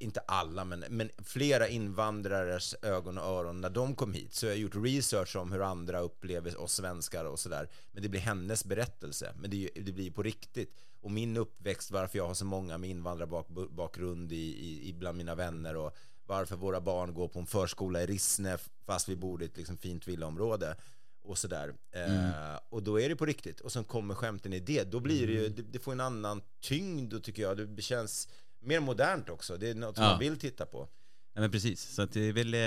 inte 0.00 0.20
alla, 0.20 0.64
men, 0.64 0.84
men 0.88 1.10
flera 1.24 1.68
invandrares 1.68 2.74
ögon 2.82 3.18
och 3.18 3.24
öron 3.24 3.60
när 3.60 3.70
de 3.70 3.94
kom 3.94 4.12
hit. 4.12 4.34
Så 4.34 4.46
jag 4.46 4.52
har 4.52 4.56
gjort 4.56 4.76
research 4.76 5.36
om 5.36 5.52
hur 5.52 5.62
andra 5.62 6.00
upplever 6.00 6.60
oss 6.60 6.72
svenskar 6.72 7.24
och 7.24 7.38
sådär. 7.38 7.68
Men 7.92 8.02
det 8.02 8.08
blir 8.08 8.20
hennes 8.20 8.64
berättelse. 8.64 9.34
Men 9.36 9.50
det, 9.50 9.70
det 9.74 9.92
blir 9.92 10.10
på 10.10 10.22
riktigt. 10.22 10.74
Och 11.00 11.10
min 11.10 11.36
uppväxt, 11.36 11.90
varför 11.90 12.18
jag 12.18 12.26
har 12.26 12.34
så 12.34 12.44
många 12.44 12.78
med 12.78 12.90
invandrarbakgrund 12.90 14.32
i, 14.32 14.36
i, 14.36 14.88
i 14.88 14.92
bland 14.92 15.18
mina 15.18 15.34
vänner 15.34 15.76
och 15.76 15.96
varför 16.26 16.56
våra 16.56 16.80
barn 16.80 17.14
går 17.14 17.28
på 17.28 17.38
en 17.38 17.46
förskola 17.46 18.02
i 18.02 18.06
Rissne 18.06 18.58
fast 18.86 19.08
vi 19.08 19.16
bor 19.16 19.42
i 19.42 19.44
ett 19.44 19.56
liksom 19.56 19.76
fint 19.76 20.08
villaområde 20.08 20.76
och 21.22 21.38
sådär. 21.38 21.74
Eh, 21.92 22.58
och 22.68 22.82
då 22.82 23.00
är 23.00 23.08
det 23.08 23.16
på 23.16 23.26
riktigt. 23.26 23.60
Och 23.60 23.72
sen 23.72 23.84
kommer 23.84 24.14
skämten 24.14 24.52
i 24.52 24.60
det. 24.60 24.84
Då 24.84 25.00
blir 25.00 25.26
det 25.26 25.32
ju, 25.32 25.48
det, 25.48 25.62
det 25.62 25.78
får 25.78 25.92
en 25.92 26.00
annan 26.00 26.42
tyngd 26.60 27.14
och 27.14 27.22
tycker 27.22 27.42
jag. 27.42 27.68
Det 27.68 27.82
känns 27.82 28.28
mer 28.60 28.80
modernt 28.80 29.28
också. 29.28 29.56
Det 29.56 29.70
är 29.70 29.74
något 29.74 29.94
som 29.96 30.04
Ja. 30.04 30.10
man 30.10 30.18
vill 30.18 30.38
titta 30.38 30.66
på. 30.66 30.88
Ja, 31.34 31.40
men 31.40 31.50
precis. 31.50 31.94
Så 31.94 32.02
att 32.02 32.12
det 32.12 32.32
väl, 32.32 32.54
eh, 32.54 32.60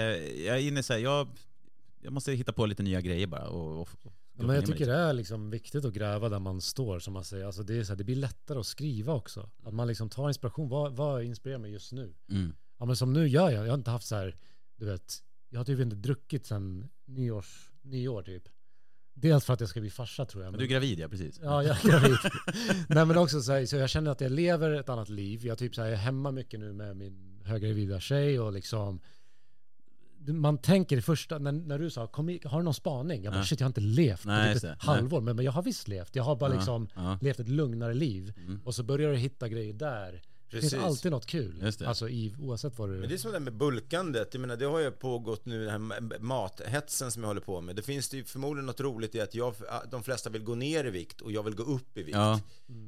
jag 0.46 0.58
är 0.58 0.62
inne 0.62 0.84
så 0.84 0.94
här, 0.94 1.00
jag, 1.00 1.28
jag 2.02 2.14
måste 2.14 2.32
hitta 2.32 2.54
på 2.54 2.66
lite 2.66 2.84
nya 2.84 3.02
grejer 3.02 3.28
bara. 3.28 3.48
Och, 3.48 3.82
och, 3.82 3.89
och 4.04 4.14
Ja, 4.38 4.44
men 4.44 4.56
jag 4.56 4.66
tycker 4.66 4.86
det 4.86 4.94
är 4.96 5.14
liksom 5.14 5.50
viktigt 5.50 5.86
att 5.86 5.94
gräva 5.94 6.30
där 6.30 6.39
man 6.39 6.62
står 6.62 7.00
som 7.00 7.14
man 7.14 7.24
säger. 7.24 7.46
Alltså 7.46 7.64
det, 7.64 7.76
är 7.78 7.84
så 7.84 7.91
här, 7.91 7.98
det 7.98 8.04
blir 8.04 8.16
lättare 8.16 8.60
att 8.60 8.66
skriva 8.66 9.14
också. 9.14 9.50
Att 9.64 9.74
man 9.74 9.88
liksom 9.88 10.10
tar 10.10 10.28
inspiration. 10.28 10.70
Vad, 10.70 10.96
vad 10.96 11.24
inspirerar 11.24 11.58
mig 11.60 11.72
just 11.72 11.91
nu? 11.91 12.14
Mm. 12.30 12.56
Ja 12.80 12.86
men 12.86 12.96
som 12.96 13.14
nu 13.14 13.28
gör 13.28 13.50
jag. 13.50 13.64
Jag 13.66 13.72
har 13.72 13.78
inte 13.78 13.91
haft 13.91 14.08
så 14.08 14.16
här, 14.16 14.38
du 14.76 14.86
vet, 14.86 15.24
jag 15.50 15.60
har 15.60 15.66
typ 15.66 15.80
inte 15.80 15.96
druckit 15.96 16.46
sedan 16.46 16.89
nyårs, 17.06 17.72
nyår 17.82 18.22
typ. 18.24 18.50
Dels 19.14 19.45
för 19.45 19.53
att 19.53 19.59
jag 19.59 19.70
ska 19.70 19.82
bli 19.82 19.89
farsa 19.89 20.26
tror 20.26 20.43
jag. 20.43 20.51
Men 20.51 20.57
du 20.59 20.66
är 20.66 20.70
gravid, 20.70 20.99
ja 20.99 21.07
precis. 21.07 21.39
Ja, 21.43 21.64
jag 21.64 21.86
är 21.86 21.89
gravid. 21.89 22.18
Nej 22.89 23.05
men 23.05 23.18
också 23.18 23.41
så, 23.41 23.51
här, 23.51 23.66
så 23.66 23.76
jag 23.76 23.89
känner 23.89 24.11
att 24.11 24.22
jag 24.22 24.32
lever 24.32 24.70
ett 24.72 24.89
annat 24.89 25.09
liv. 25.09 25.45
Jag 25.45 25.57
typ 25.57 25.76
så 25.76 25.82
här, 25.82 25.88
jag 25.89 25.97
är 25.97 26.01
hemma 26.01 26.32
mycket 26.32 26.59
nu 26.59 26.74
med 26.74 26.97
min 26.97 27.41
höggravida 27.45 27.99
tjej 27.99 28.39
och 28.39 28.53
liksom 28.53 28.99
man 30.26 30.57
tänker 30.57 30.97
i 30.97 31.01
första, 31.01 31.38
när, 31.39 31.51
när 31.51 31.80
du 31.80 31.89
sa, 31.89 32.07
kom, 32.07 32.30
i- 32.30 32.41
har 32.45 32.57
du 32.59 32.64
någon 32.64 32.74
spaning? 32.74 33.24
Jag 33.24 33.34
bara, 33.34 33.39
Ja. 33.39 33.45
shit 33.45 33.59
jag 33.59 33.66
har 33.66 33.70
inte 33.70 33.82
levt 33.82 34.26
Nej, 34.26 34.53
på 34.53 34.59
typ 34.59 34.72
ett 34.72 34.80
det. 34.80 34.86
Halvår, 34.86 35.22
men, 35.22 35.36
men 35.36 35.45
jag 35.45 35.51
har 35.51 35.64
visst 35.64 35.88
levt. 35.88 36.16
Jag 36.16 36.24
har 36.24 36.36
bara 36.36 36.49
Ja, 36.51 36.55
liksom 36.55 36.88
ja. 36.95 37.18
levt 37.22 37.39
ett 37.39 37.49
lugnare 37.49 37.93
liv. 37.93 38.34
Mm. 38.38 38.61
Och 38.66 38.76
så 38.76 38.84
börjar 38.84 39.11
du 39.11 39.18
hitta 39.18 39.47
grejer 39.47 39.74
där. 39.74 40.22
Det 40.54 40.60
finns 40.62 40.74
Precis. 40.74 40.86
alltid 40.86 41.12
något 41.12 41.26
kul. 41.26 41.60
Just 41.62 41.80
det. 41.80 41.88
Alltså 41.88 42.10
i, 42.10 42.36
oavsett 42.39 42.78
vad 42.78 42.89
du... 42.89 42.93
Men 42.93 43.10
det 43.10 43.16
är 43.16 43.18
som 43.18 43.32
det 43.32 43.38
här 43.38 43.43
med 43.43 43.54
bulkandet, 43.54 44.34
jag 44.34 44.41
menar 44.41 44.58
det 44.58 44.66
har 44.66 44.80
ju 44.80 44.91
pågått 44.91 45.45
nu 45.45 45.66
den 45.66 45.91
här 45.91 46.20
mathetsen 46.20 47.12
som 47.12 47.24
jag 47.24 47.28
håller 47.28 47.41
på 47.41 47.62
med. 47.62 47.76
Det 47.76 47.82
finns 47.82 48.10
det 48.10 48.18
ju 48.18 48.24
förmodligen 48.24 48.66
något 48.66 48.80
roligt 48.80 49.16
i 49.16 49.22
att 49.22 49.36
jag, 49.36 49.56
de 49.91 50.04
flesta 50.04 50.30
vill 50.30 50.43
gå 50.43 50.56
ner 50.56 50.86
i 50.86 50.89
vikt 50.89 51.22
och 51.22 51.32
jag 51.32 51.43
vill 51.43 51.56
gå 51.56 51.64
upp 51.64 51.97
i 51.97 52.04
vikt. 52.04 52.18
Ja. 52.18 52.39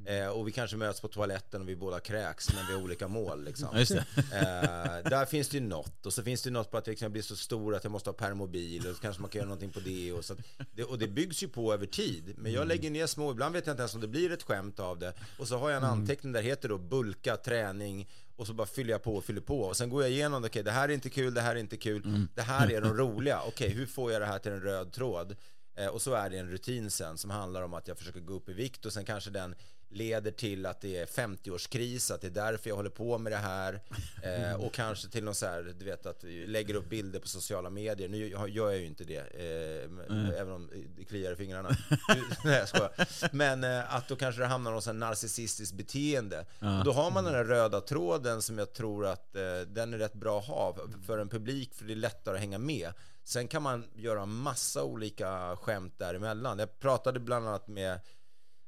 Eh, 0.05 0.28
och 0.28 0.47
vi 0.47 0.51
kanske 0.51 0.78
möts 0.78 1.01
på 1.01 1.07
toaletten 1.07 1.61
och 1.61 1.70
vi 1.70 1.76
båda 1.76 1.99
kräks 1.99 2.53
men 2.53 2.68
vi 2.68 2.74
har 2.74 2.82
olika 2.82 3.07
mål 3.07 3.43
liksom. 3.43 3.70
Ja, 3.72 3.80
just 3.80 3.91
det. 3.91 4.05
Eh, 4.18 5.09
där 5.09 5.26
finns 5.26 5.49
det 5.49 5.57
ju 5.57 5.63
något 5.63 6.05
och 6.05 6.13
så 6.13 6.24
finns 6.24 6.41
det 6.41 6.49
något 6.49 6.72
på 6.72 6.78
att 6.78 6.88
jag 6.88 6.91
liksom 6.91 7.11
blir 7.11 7.22
så 7.22 7.36
stor 7.36 7.76
att 7.76 7.84
jag 7.84 7.91
måste 7.91 8.09
ha 8.09 8.16
permobil 8.16 8.88
och 8.88 8.95
så 8.95 9.01
kanske 9.01 9.22
man 9.22 9.30
kan 9.30 9.39
göra 9.39 9.49
någonting 9.49 9.72
på 9.72 9.80
det 9.80 10.13
och, 10.13 10.26
så 10.26 10.34
att 10.34 10.39
det 10.76 10.84
och 10.84 10.99
det 10.99 11.07
byggs 11.07 11.43
ju 11.43 11.47
på 11.47 11.74
över 11.74 11.86
tid. 11.86 12.34
Men 12.38 12.51
jag 12.51 12.68
lägger 12.68 12.91
ner 12.91 13.07
små, 13.07 13.32
ibland 13.32 13.53
vet 13.53 13.68
jag 13.68 13.74
inte 13.74 13.82
ens 13.82 13.95
om 13.95 14.01
det 14.01 14.07
blir 14.07 14.32
ett 14.32 14.43
skämt 14.43 14.80
av 14.80 14.99
det 14.99 15.13
och 15.39 15.47
så 15.47 15.57
har 15.57 15.70
jag 15.70 15.78
en 15.78 15.84
anteckning 15.84 16.34
där 16.34 16.41
det 16.41 16.49
heter 16.49 16.70
då 16.70 16.78
bulka, 16.78 17.38
träning 17.56 18.10
och 18.36 18.47
så 18.47 18.53
bara 18.53 18.68
fyller 18.68 18.91
jag 18.91 19.03
på 19.03 19.16
och 19.16 19.24
fyller 19.24 19.41
på. 19.41 19.60
Och 19.62 19.78
sen 19.78 19.89
går 19.89 20.01
jag 20.01 20.12
igenom 20.12 20.43
okej 20.45 20.64
det 20.64 20.72
här 20.72 20.89
är 20.89 20.93
inte 20.93 21.10
kul, 21.10 21.34
det 21.34 21.41
här 21.41 21.56
är 21.56 21.60
inte 21.60 21.78
kul, 21.78 22.28
det 22.36 22.41
här 22.41 22.72
är 22.72 22.82
de 22.82 22.93
roliga, 22.97 23.41
okej 23.47 23.70
hur 23.70 23.86
får 23.86 24.12
jag 24.12 24.22
det 24.22 24.26
här 24.26 24.39
till 24.39 24.51
en 24.51 24.62
röd 24.62 24.91
tråd? 24.93 25.36
Eh, 25.78 25.88
Och 25.88 26.01
så 26.01 26.14
är 26.14 26.30
det 26.30 26.38
en 26.38 26.49
rutin 26.49 26.91
sen 26.91 27.18
som 27.18 27.30
handlar 27.30 27.62
om 27.62 27.74
att 27.74 27.88
jag 27.88 27.97
försöker 27.97 28.20
gå 28.20 28.34
upp 28.34 28.49
i 28.49 28.53
vikt 28.53 28.86
och 28.86 28.93
sen 28.93 29.06
kanske 29.06 29.30
den 29.30 29.56
leder 29.90 30.32
till 30.32 30.66
att 30.66 30.82
det 30.82 30.98
är 30.98 31.06
50-årskris, 31.06 32.14
att 32.14 32.22
det 32.22 32.28
är 32.28 32.32
därför 32.32 32.70
jag 32.70 32.76
håller 32.76 32.90
på 32.90 33.18
med 33.18 33.32
det 33.32 33.38
här. 33.38 33.82
Eh, 34.24 34.54
och 34.56 34.74
kanske 34.74 35.10
till 35.10 35.24
någon 35.24 35.36
så 35.36 35.46
här, 35.46 35.74
du 35.80 35.86
vet 35.86 36.06
att 36.06 36.24
vi 36.24 36.48
lägger 36.48 36.74
upp 36.76 36.90
bilder 36.90 37.20
på 37.20 37.28
sociala 37.28 37.70
medier. 37.70 38.10
Nu 38.10 38.28
gör 38.28 38.48
jag 38.48 38.78
ju 38.78 38.86
inte 38.86 39.04
det, 39.04 39.18
eh, 39.18 39.90
men- 39.90 40.34
även 40.34 40.54
om 40.54 40.72
det 40.98 41.04
kliar 41.06 41.32
i 41.32 41.36
fingrarna. 41.36 41.70
Nej 42.44 42.58
jag 42.60 42.68
skojar. 42.70 42.92
Men 43.36 43.64
eh, 43.64 43.96
att 43.96 44.08
då 44.08 44.16
kanske 44.16 44.42
det 44.42 44.48
hamnar 44.48 44.72
någon 44.72 44.82
sån 44.82 45.00
narcissistiskt 45.00 45.74
beteende. 45.76 46.46
Och 46.80 46.86
då 46.86 46.92
har 46.92 47.12
man 47.12 47.24
den 47.24 47.34
här 47.34 47.44
röda 47.44 47.82
tråden 47.82 48.42
som 48.42 48.58
jag 48.58 48.74
tror 48.74 49.06
att 49.06 49.36
eh, 49.36 49.42
den 49.68 49.94
är 49.94 49.98
rätt 49.98 50.14
bra 50.14 50.40
att 50.40 50.46
ha 50.48 50.78
för 51.06 51.18
en 51.18 51.30
publik, 51.30 51.74
för 51.74 51.86
det 51.86 51.94
är 51.94 51.96
lättare 51.96 52.36
att 52.36 52.42
hänga 52.42 52.58
med. 52.58 52.94
Sen 53.24 53.48
kan 53.48 53.62
man 53.64 53.86
göra 53.96 54.26
massa 54.26 54.84
olika 54.84 55.56
skämt 55.56 55.94
däremellan. 56.00 56.60
Jag 56.60 56.80
pratade 56.80 57.20
bland 57.20 57.48
annat 57.48 57.68
med 57.68 58.00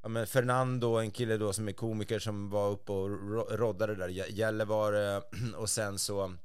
ja, 0.07 0.11
men 0.11 0.27
Fernando, 0.27 0.95
en 0.95 1.11
kille 1.11 1.37
då 1.37 1.53
som 1.53 1.67
är 1.67 1.71
komiker 1.71 2.19
som 2.19 2.49
var 2.49 2.71
uppe 2.71 2.91
och 2.91 3.09
roddade 3.59 3.95
där 3.95 4.09
i 4.09 4.33
Gällivare 4.33 5.21
och 5.55 5.69
sen 5.69 5.99
så 5.99 6.35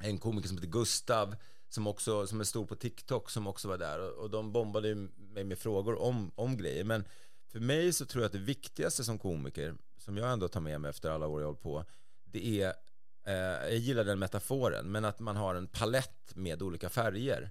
en 0.00 0.18
komiker 0.18 0.48
som 0.48 0.56
heter 0.56 0.68
Gustav 0.68 1.36
som 1.68 1.86
också 1.86 2.26
som 2.26 2.40
är 2.40 2.44
stor 2.44 2.66
på 2.66 2.74
TikTok 2.74 3.30
som 3.30 3.46
också 3.46 3.68
var 3.68 3.78
där 3.78 4.00
och, 4.00 4.22
och 4.22 4.30
de 4.30 4.52
bombade 4.52 4.94
mig 5.16 5.44
med 5.44 5.58
frågor 5.58 6.02
om, 6.02 6.32
om 6.34 6.56
grejer. 6.56 6.84
Men 6.84 7.04
för 7.52 7.60
mig 7.60 7.92
så 7.92 8.06
tror 8.06 8.22
jag 8.22 8.26
att 8.26 8.32
det 8.32 8.38
viktigaste 8.38 9.04
som 9.04 9.18
komiker 9.18 9.74
som 9.98 10.16
jag 10.16 10.32
ändå 10.32 10.48
tar 10.48 10.60
med 10.60 10.80
mig 10.80 10.90
efter 10.90 11.10
alla 11.10 11.26
år 11.26 11.40
jag 11.40 11.46
hållit 11.46 11.62
på 11.62 11.84
det 12.24 12.62
är 12.62 12.72
eh, 13.26 13.68
jag 13.70 13.76
gillar 13.76 14.04
den 14.04 14.18
metaforen 14.18 14.92
men 14.92 15.04
att 15.04 15.20
man 15.20 15.36
har 15.36 15.54
en 15.54 15.66
palett 15.66 16.32
med 16.34 16.62
olika 16.62 16.88
färger. 16.88 17.50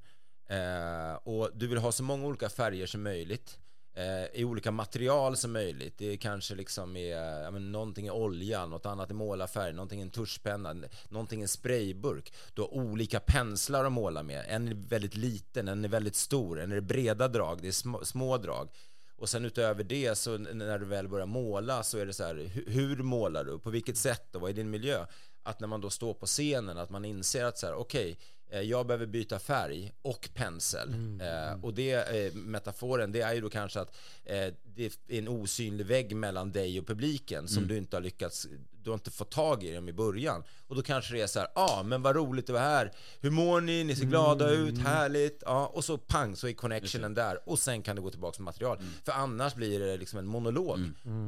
Eh, 0.49 1.15
och 1.15 1.49
du 1.53 1.67
vill 1.67 1.77
ha 1.77 1.91
så 1.91 2.03
många 2.03 2.25
olika 2.25 2.49
färger 2.49 2.85
som 2.85 3.03
möjligt. 3.03 3.59
Eh, 3.97 4.41
i 4.41 4.45
olika 4.45 4.71
material 4.71 5.37
som 5.37 5.51
möjligt. 5.51 5.97
Det 5.97 6.13
är 6.13 6.17
kanske 6.17 6.55
liksom 6.55 6.97
är, 6.97 7.41
ja, 7.43 7.51
men 7.51 7.71
någonting 7.71 8.07
i 8.07 8.11
olja, 8.11 8.65
något 8.65 8.85
annat 8.85 9.11
i 9.11 9.13
målarfärg, 9.13 9.73
någonting 9.73 9.99
i 9.99 10.03
en 10.03 10.09
tuschpenna, 10.09 10.75
någonting 11.09 11.39
i 11.39 11.41
en 11.41 11.47
sprayburk. 11.47 12.33
Du 12.53 12.61
har 12.61 12.73
olika 12.73 13.19
penslar 13.19 13.85
att 13.85 13.91
måla 13.91 14.23
med. 14.23 14.45
En 14.47 14.67
är 14.67 14.73
väldigt 14.73 15.15
liten, 15.15 15.67
en 15.67 15.85
är 15.85 15.89
väldigt 15.89 16.15
stor, 16.15 16.59
en 16.59 16.71
är 16.71 16.79
breda 16.79 17.27
drag, 17.27 17.61
det 17.61 17.67
är 17.67 17.71
små, 17.71 18.05
små 18.05 18.37
drag. 18.37 18.69
Och 19.15 19.29
sen 19.29 19.45
utöver 19.45 19.83
det 19.83 20.15
så 20.15 20.37
när 20.37 20.79
du 20.79 20.85
väl 20.85 21.07
börjar 21.07 21.25
måla 21.25 21.83
så 21.83 21.97
är 21.97 22.05
det 22.05 22.13
så 22.13 22.23
här, 22.23 22.49
hur 22.67 22.97
målar 22.97 23.43
du? 23.43 23.59
På 23.59 23.69
vilket 23.69 23.97
sätt 23.97 24.35
och 24.35 24.41
vad 24.41 24.49
är 24.49 24.53
din 24.53 24.69
miljö? 24.69 25.05
Att 25.43 25.59
när 25.59 25.67
man 25.67 25.81
då 25.81 25.89
står 25.89 26.13
på 26.13 26.25
scenen 26.25 26.77
att 26.77 26.89
man 26.89 27.05
inser 27.05 27.45
att 27.45 27.57
så 27.57 27.65
här, 27.65 27.73
okej, 27.73 28.11
okay, 28.11 28.25
jag 28.49 28.87
behöver 28.87 29.05
byta 29.05 29.39
färg 29.39 29.91
och 30.01 30.29
pensel. 30.33 30.89
Eh, 31.21 31.63
och 31.63 31.73
det, 31.73 31.91
eh, 31.91 32.33
metaforen, 32.33 33.11
det 33.11 33.21
är 33.21 33.33
ju 33.33 33.41
då 33.41 33.49
kanske 33.49 33.79
att 33.79 33.95
eh, 34.25 34.47
det 34.75 34.85
är 34.85 35.17
en 35.17 35.27
osynlig 35.27 35.85
vägg 35.85 36.15
mellan 36.15 36.51
dig 36.51 36.79
och 36.79 36.87
publiken 36.87 37.47
som 37.47 37.67
du 37.67 37.77
inte 37.77 37.95
har 37.95 38.01
lyckats, 38.01 38.47
du 38.87 38.91
har 38.91 38.97
inte 38.97 39.11
fått 39.11 39.31
tag 39.31 39.63
i 39.63 39.73
dem 39.75 39.89
i 39.89 39.93
början. 39.93 40.43
Och 40.67 40.75
då 40.75 40.81
kanske 40.81 41.13
det 41.13 41.21
är 41.21 41.27
så 41.27 41.39
här, 41.39 41.47
ja 41.55 41.77
ah, 41.79 41.83
men 41.83 42.01
vad 42.01 42.15
roligt 42.15 42.47
det 42.47 42.53
var 42.53 42.59
här, 42.59 42.91
hur 43.21 43.31
mår 43.31 43.61
ni, 43.61 43.83
ni 43.83 43.95
ser 43.95 44.05
glada 44.05 44.49
ut, 44.49 44.77
härligt, 44.77 45.43
ja, 45.45 45.67
och 45.67 45.83
så 45.83 45.97
pang 45.97 46.35
så 46.35 46.47
är 46.47 46.53
connectionen 46.53 47.13
där. 47.13 47.49
Och 47.49 47.59
sen 47.59 47.81
kan 47.81 47.95
du 47.95 48.01
gå 48.01 48.09
tillbaka 48.09 48.35
med 48.39 48.45
material. 48.45 48.77
För 49.05 49.11
annars 49.11 49.55
blir 49.55 49.79
det 49.79 49.97
liksom 49.97 50.19
en 50.19 50.25
monolog. 50.25 50.79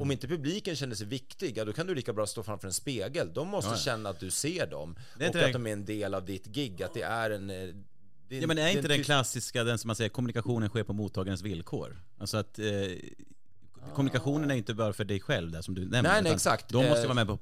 Om 0.02 0.12
inte 0.12 0.28
publiken 0.28 0.76
känner 0.76 0.96
sig 0.96 1.08
viktig, 1.08 1.58
ja, 1.58 1.66
då 1.66 1.74
kan 1.74 1.88
du 1.88 1.96
lika 1.96 2.14
bra 2.14 2.28
stå 2.28 2.44
framför 2.44 2.68
en 2.68 2.74
spegel. 2.74 3.34
De 3.34 3.48
måste 3.48 3.78
känna 3.78 4.10
att 4.10 4.20
du 4.20 4.32
ser 4.32 4.68
dem. 4.68 4.96
Och 5.16 5.22
inte 5.22 5.46
att 5.46 5.54
de 5.54 5.68
är 5.68 5.74
en 5.74 5.86
del 5.86 6.14
av 6.14 6.26
ditt 6.26 6.46
gig, 6.46 6.84
att 6.84 6.94
det 6.94 7.02
är 7.02 7.30
en... 7.32 7.50
eh, 7.50 7.56
det 8.30 8.40
Ja 8.40 8.48
men 8.48 8.58
är 8.58 8.68
inte 8.68 8.80
en 8.80 8.88
den 8.88 9.04
klassiska, 9.04 9.64
den 9.64 9.78
som 9.78 9.88
man 9.88 9.96
säger, 9.96 10.10
kommunikationen 10.10 10.70
sker 10.70 10.84
på 10.84 10.94
mottagarens 10.94 11.42
villkor? 11.42 11.98
Alltså 12.18 12.38
att 12.38 12.60
eh, 12.60 12.66
kommunikationen 13.96 14.52
är 14.52 14.56
inte 14.56 14.74
bara 14.74 14.94
för 14.94 15.04
dig 15.06 15.20
själv 15.20 15.52
där 15.52 15.62
som 15.62 15.76
du 15.76 15.82
nämner. 15.82 16.02
Nej, 16.04 16.24
nej, 16.24 16.32
exakt. 16.32 16.70
De 16.70 16.86
måste 16.90 17.02
Eh, 17.02 17.08
vara 17.08 17.14
med 17.14 17.28
på 17.28 17.38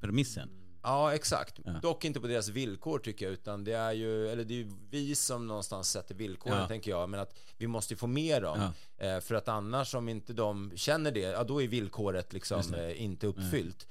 premissen. 0.00 0.50
Ja, 0.82 1.14
exakt. 1.14 1.58
Dock 1.82 2.04
inte 2.04 2.20
på 2.20 2.26
deras 2.26 2.48
villkor 2.48 2.98
tycker 2.98 3.24
jag, 3.24 3.32
utan 3.32 3.64
det 3.64 3.72
är 3.72 3.92
ju, 3.92 4.28
eller 4.28 4.44
det 4.44 4.54
är 4.54 4.58
ju 4.58 4.70
vi 4.90 5.14
som 5.14 5.46
någonstans 5.46 5.90
sätter 5.90 6.14
villkoren, 6.14 6.58
Ja. 6.58 6.68
tänker 6.68 6.90
jag. 6.90 7.08
Men 7.08 7.20
att 7.20 7.34
vi 7.58 7.66
måste 7.66 7.96
få 7.96 8.06
med 8.06 8.42
dem. 8.42 8.60
Eh, 8.98 9.20
för 9.20 9.34
att 9.34 9.48
annars, 9.48 9.94
om 9.94 10.08
inte 10.08 10.32
de 10.32 10.72
känner 10.76 11.10
det, 11.12 11.20
ja 11.20 11.44
då 11.44 11.62
är 11.62 11.68
villkoret 11.68 12.32
liksom 12.32 12.74
eh, 12.74 13.02
inte 13.02 13.26
uppfyllt. 13.26 13.86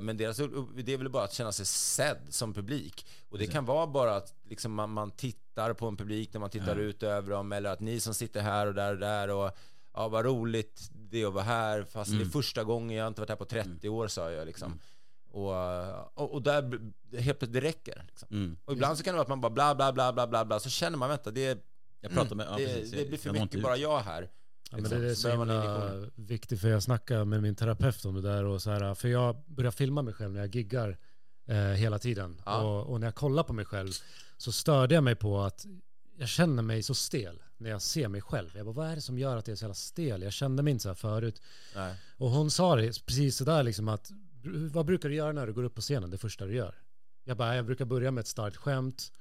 Men 0.00 0.16
deras, 0.16 0.36
det 0.76 0.92
är 0.92 0.96
väl 0.96 1.08
bara 1.08 1.24
att 1.24 1.32
känna 1.32 1.52
sig 1.52 1.66
sedd 1.66 2.18
som 2.28 2.54
publik. 2.54 3.06
Och 3.28 3.38
det 3.38 3.46
kan 3.46 3.64
vara 3.64 3.86
bara 3.86 4.16
att 4.16 4.34
liksom 4.48 4.72
man, 4.74 4.90
man 4.90 5.10
tittar 5.10 5.72
på 5.72 5.86
en 5.88 5.96
publik 5.96 6.32
när 6.32 6.40
man 6.40 6.50
tittar 6.50 6.76
ut 6.76 7.02
över 7.02 7.30
dem, 7.30 7.52
eller 7.52 7.70
att 7.70 7.80
ni 7.80 8.00
som 8.00 8.14
sitter 8.14 8.40
här 8.40 8.66
och 8.66 8.74
där 8.74 8.92
och 8.92 8.98
där 8.98 9.30
och 9.30 9.50
ja, 9.94 10.08
vad 10.08 10.24
roligt 10.24 10.90
det 11.10 11.22
är 11.22 11.26
att 11.26 11.32
vara 11.32 11.44
här, 11.44 11.84
fast 11.84 12.10
det 12.10 12.20
är 12.20 12.24
första 12.30 12.64
gången, 12.64 12.96
jag 12.96 13.04
har 13.04 13.08
inte 13.08 13.20
varit 13.20 13.28
här 13.30 13.36
på 13.36 13.44
30 13.44 13.88
år, 13.88 14.08
sa 14.08 14.30
jag 14.30 14.46
liksom. 14.46 14.78
Och, 15.30 15.52
och, 16.14 16.34
och 16.34 16.42
där, 16.42 16.62
helt 16.62 17.38
plötsligt, 17.38 17.52
det 17.52 17.60
räcker. 17.60 18.04
Liksom. 18.08 18.28
Och 18.64 18.72
ibland 18.72 18.98
så 18.98 19.04
kan 19.04 19.12
det 19.12 19.16
vara 19.16 19.22
att 19.22 19.28
man 19.28 19.40
bara 19.40 19.50
bla 19.50 19.74
bla 19.74 19.92
bla 19.92 20.12
bla 20.12 20.26
bla 20.26 20.44
bla, 20.44 20.60
så 20.60 20.70
känner 20.70 20.98
man, 20.98 21.08
vänta, 21.08 21.30
det, 21.30 21.46
är- 21.46 21.58
Jag 22.00 22.10
pratar 22.12 22.36
med, 22.36 22.46
ja, 22.50 22.56
det, 22.56 22.64
precis, 22.66 22.90
det 22.90 23.08
blir 23.08 23.18
för 23.18 23.32
mycket 23.32 23.62
bara 23.62 23.76
jag 23.76 23.98
här. 24.00 24.30
Ja, 24.70 24.76
men 24.76 24.82
liksom. 24.82 25.00
det 25.00 25.06
är 25.10 25.14
Så 25.14 25.20
så 25.20 25.28
behöver 25.28 25.44
man 25.46 25.62
himla 25.62 26.10
viktigt 26.16 26.60
för 26.60 26.68
jag 26.68 26.82
snackade 26.82 27.24
med 27.24 27.42
min 27.42 27.54
terapeut 27.54 28.04
om 28.04 28.14
det 28.14 28.22
där 28.22 28.44
och 28.44 28.62
så 28.62 28.70
här, 28.70 28.94
för 28.94 29.08
jag 29.08 29.36
börjar 29.46 29.70
filma 29.70 30.02
mig 30.02 30.14
själv 30.14 30.32
när 30.32 30.40
jag 30.40 30.54
giggar 30.54 30.98
eh, 31.48 31.56
hela 31.56 31.98
tiden. 31.98 32.40
Och, 32.64 32.86
och 32.86 33.00
när 33.00 33.06
jag 33.06 33.14
kollar 33.14 33.42
på 33.42 33.52
mig 33.52 33.64
själv 33.64 33.90
så 34.36 34.52
störde 34.52 34.94
jag 34.94 35.04
mig 35.04 35.14
på 35.14 35.40
att 35.40 35.66
jag 36.18 36.28
känner 36.28 36.62
mig 36.62 36.82
så 36.82 36.94
stel 36.94 37.42
när 37.56 37.70
jag 37.70 37.82
ser 37.82 38.08
mig 38.08 38.20
själv. 38.20 38.50
Jag 38.54 38.66
bara, 38.66 38.72
vad 38.72 38.86
är 38.86 38.94
det 38.94 39.00
som 39.00 39.18
gör 39.18 39.36
att 39.36 39.48
jag 39.48 39.52
är 39.52 39.56
så 39.56 39.64
jävla 39.64 39.74
stel? 39.74 40.22
Jag 40.22 40.32
kände 40.32 40.62
mig 40.62 40.70
inte 40.70 40.82
så 40.82 40.88
här 40.88 40.94
förut. 40.94 41.42
Nej. 41.74 41.94
Och 42.16 42.30
hon 42.30 42.50
sa 42.50 42.76
det 42.76 43.06
precis 43.06 43.36
sådär 43.36 43.62
liksom 43.62 43.88
att, 43.88 44.10
vad 44.72 44.86
brukar 44.86 45.08
du 45.08 45.14
göra 45.14 45.32
när 45.32 45.46
du 45.46 45.52
går 45.52 45.62
upp 45.62 45.74
på 45.74 45.80
scenen, 45.80 46.10
det 46.10 46.18
första 46.18 46.46
du 46.46 46.54
gör? 46.54 46.74
Jag 47.24 47.36
bara, 47.36 47.56
jag 47.56 47.66
brukar 47.66 47.84
börja 47.84 48.10
med 48.10 48.20
ett 48.20 48.26
starkt 48.26 48.56
skämt 48.56 49.12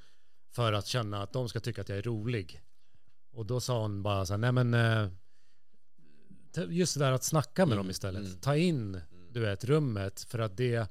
för 0.52 0.74
att 0.74 0.86
känna 0.86 1.24
att 1.24 1.34
de 1.34 1.50
ska 1.50 1.60
tycka 1.60 1.82
att 1.82 1.90
jag 1.90 1.98
är 1.98 2.02
rolig. 2.02 2.62
Och 3.32 3.46
då 3.46 3.62
sa 3.62 3.82
hon 3.82 4.04
bara 4.04 4.26
så 4.26 4.34
här, 4.34 4.38
nej 4.38 4.52
men 4.52 4.74
eh, 4.74 5.10
just 6.70 6.94
det 6.94 7.00
där 7.00 7.12
att 7.12 7.24
snacka 7.24 7.66
med 7.66 7.78
dem 7.78 7.90
istället. 7.90 8.42
Ta 8.42 8.56
in, 8.56 9.02
du 9.32 9.40
vet, 9.40 9.66
rummet 9.66 10.22
för 10.22 10.40
att 10.40 10.58
det 10.58 10.88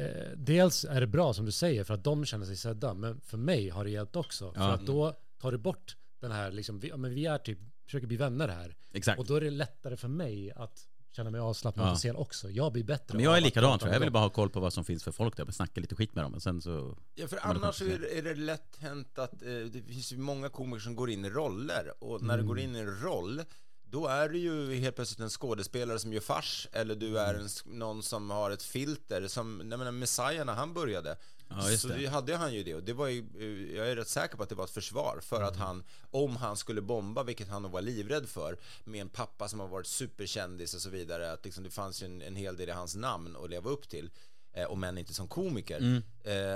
eh, 0.00 0.30
dels 0.36 0.84
är 0.84 1.00
det 1.00 1.06
bra 1.06 1.34
som 1.34 1.44
du 1.44 1.52
säger 1.52 1.84
för 1.84 1.94
att 1.94 2.04
de 2.04 2.24
känner 2.24 2.46
sig 2.46 2.56
sedda, 2.56 2.94
men 2.94 3.20
för 3.20 3.38
mig 3.38 3.68
har 3.68 3.84
det 3.84 3.90
hjälpt 3.90 4.16
också. 4.16 4.52
För 4.52 4.70
att 4.70 4.86
då 4.86 5.14
tar 5.40 5.52
du 5.52 5.58
bort 5.58 5.96
den 6.20 6.30
här, 6.32 6.50
liksom, 6.52 6.80
vi, 6.80 6.88
ja, 6.88 6.96
men 6.96 7.14
vi 7.14 7.26
är 7.26 7.38
typ, 7.38 7.58
försöker 7.84 8.06
bli 8.06 8.16
vänner 8.16 8.48
här. 8.48 8.76
Exakt. 8.92 9.18
Och 9.20 9.26
då 9.26 9.34
är 9.36 9.40
det 9.40 9.50
lättare 9.50 9.96
för 9.96 10.08
mig 10.08 10.52
att 10.56 10.86
känna 11.12 11.30
mig 11.30 11.40
avslappnad 11.40 11.86
Ja. 11.86 11.90
på 11.90 11.96
scen 11.96 12.16
också. 12.16 12.50
Jag 12.50 12.72
blir 12.72 12.84
bättre. 12.84 13.14
Men 13.16 13.24
jag 13.24 13.36
är 13.36 13.40
likadan 13.40 13.78
tror 13.78 13.88
jag. 13.88 13.94
Jag 13.96 14.00
vill 14.00 14.12
bara 14.12 14.22
ha 14.22 14.30
koll 14.30 14.50
på 14.50 14.60
vad 14.60 14.72
som 14.72 14.84
finns 14.84 15.04
för 15.04 15.12
folk 15.12 15.36
där, 15.36 15.46
och 15.48 15.54
snacka 15.54 15.80
lite 15.80 15.94
skit 15.96 16.14
med 16.14 16.24
dem. 16.24 16.32
Men 16.32 16.40
sen 16.40 16.62
så... 16.62 16.98
Ja, 17.14 17.28
för 17.28 17.36
Ja, 17.36 17.42
annars 17.42 17.74
så 17.74 17.84
kommer 17.84 17.96
är 17.96 18.00
det, 18.00 18.18
är 18.18 18.22
det 18.22 18.34
lätt 18.34 18.76
hänt 18.78 19.18
att 19.18 19.42
eh, 19.42 19.48
det 19.48 19.82
finns 19.82 20.12
ju 20.12 20.16
många 20.18 20.48
komiker 20.48 20.80
som 20.80 20.94
går 20.96 21.10
in 21.10 21.24
i 21.24 21.30
roller 21.30 21.92
och 22.04 22.22
när 22.22 22.34
Mm. 22.34 22.46
du 22.46 22.48
går 22.48 22.58
in 22.58 22.76
i 22.76 22.78
en 22.78 23.00
roll 23.02 23.42
då 23.90 24.06
är 24.06 24.28
du 24.28 24.38
ju 24.38 24.74
helt 24.74 24.96
plötsligt 24.96 25.20
en 25.20 25.30
skådespelare 25.30 25.98
som 25.98 26.12
gör 26.12 26.20
fars 26.20 26.68
eller 26.72 26.94
du 26.94 27.18
är 27.18 27.34
en, 27.34 27.48
någon 27.64 28.02
som 28.02 28.30
har 28.30 28.50
ett 28.50 28.62
filter 28.62 29.28
som, 29.28 29.58
nej 29.58 29.78
men 29.78 29.98
Messiah 29.98 30.44
när 30.46 30.54
han 30.54 30.74
började 30.74 31.16
Ja, 31.52 31.62
så 31.62 31.88
det. 31.88 32.06
hade 32.06 32.36
han 32.36 32.54
ju 32.54 32.62
det 32.62 32.74
och 32.74 32.82
det 32.82 32.92
var 32.92 33.06
ju, 33.06 33.72
jag 33.76 33.88
är 33.90 33.96
rätt 33.96 34.08
säker 34.08 34.36
på 34.36 34.42
att 34.42 34.48
det 34.48 34.54
var 34.54 34.64
ett 34.64 34.70
försvar 34.70 35.18
för 35.22 35.36
Mm. 35.36 35.48
att 35.48 35.56
han, 35.56 35.84
om 36.10 36.36
han 36.36 36.56
skulle 36.56 36.80
bomba, 36.80 37.22
vilket 37.22 37.48
han 37.48 37.62
nog 37.62 37.70
var 37.72 37.82
livrädd 37.82 38.28
för 38.28 38.56
med 38.84 39.00
en 39.00 39.08
pappa 39.08 39.48
som 39.48 39.60
har 39.60 39.68
varit 39.68 39.86
superkändis 39.86 40.74
och 40.74 40.80
så 40.80 40.90
vidare, 40.90 41.32
att 41.32 41.44
liksom 41.44 41.64
det 41.64 41.70
fanns 41.70 42.02
ju 42.02 42.06
en, 42.06 42.22
en 42.22 42.36
hel 42.36 42.56
del 42.56 42.68
i 42.68 42.72
hans 42.72 42.96
namn 42.96 43.36
att 43.36 43.50
leva 43.50 43.70
upp 43.70 43.88
till 43.88 44.10
eh, 44.52 44.64
om 44.66 44.84
än 44.84 44.98
inte 44.98 45.14
som 45.14 45.28
komiker, 45.28 45.78
Mm. 45.78 46.02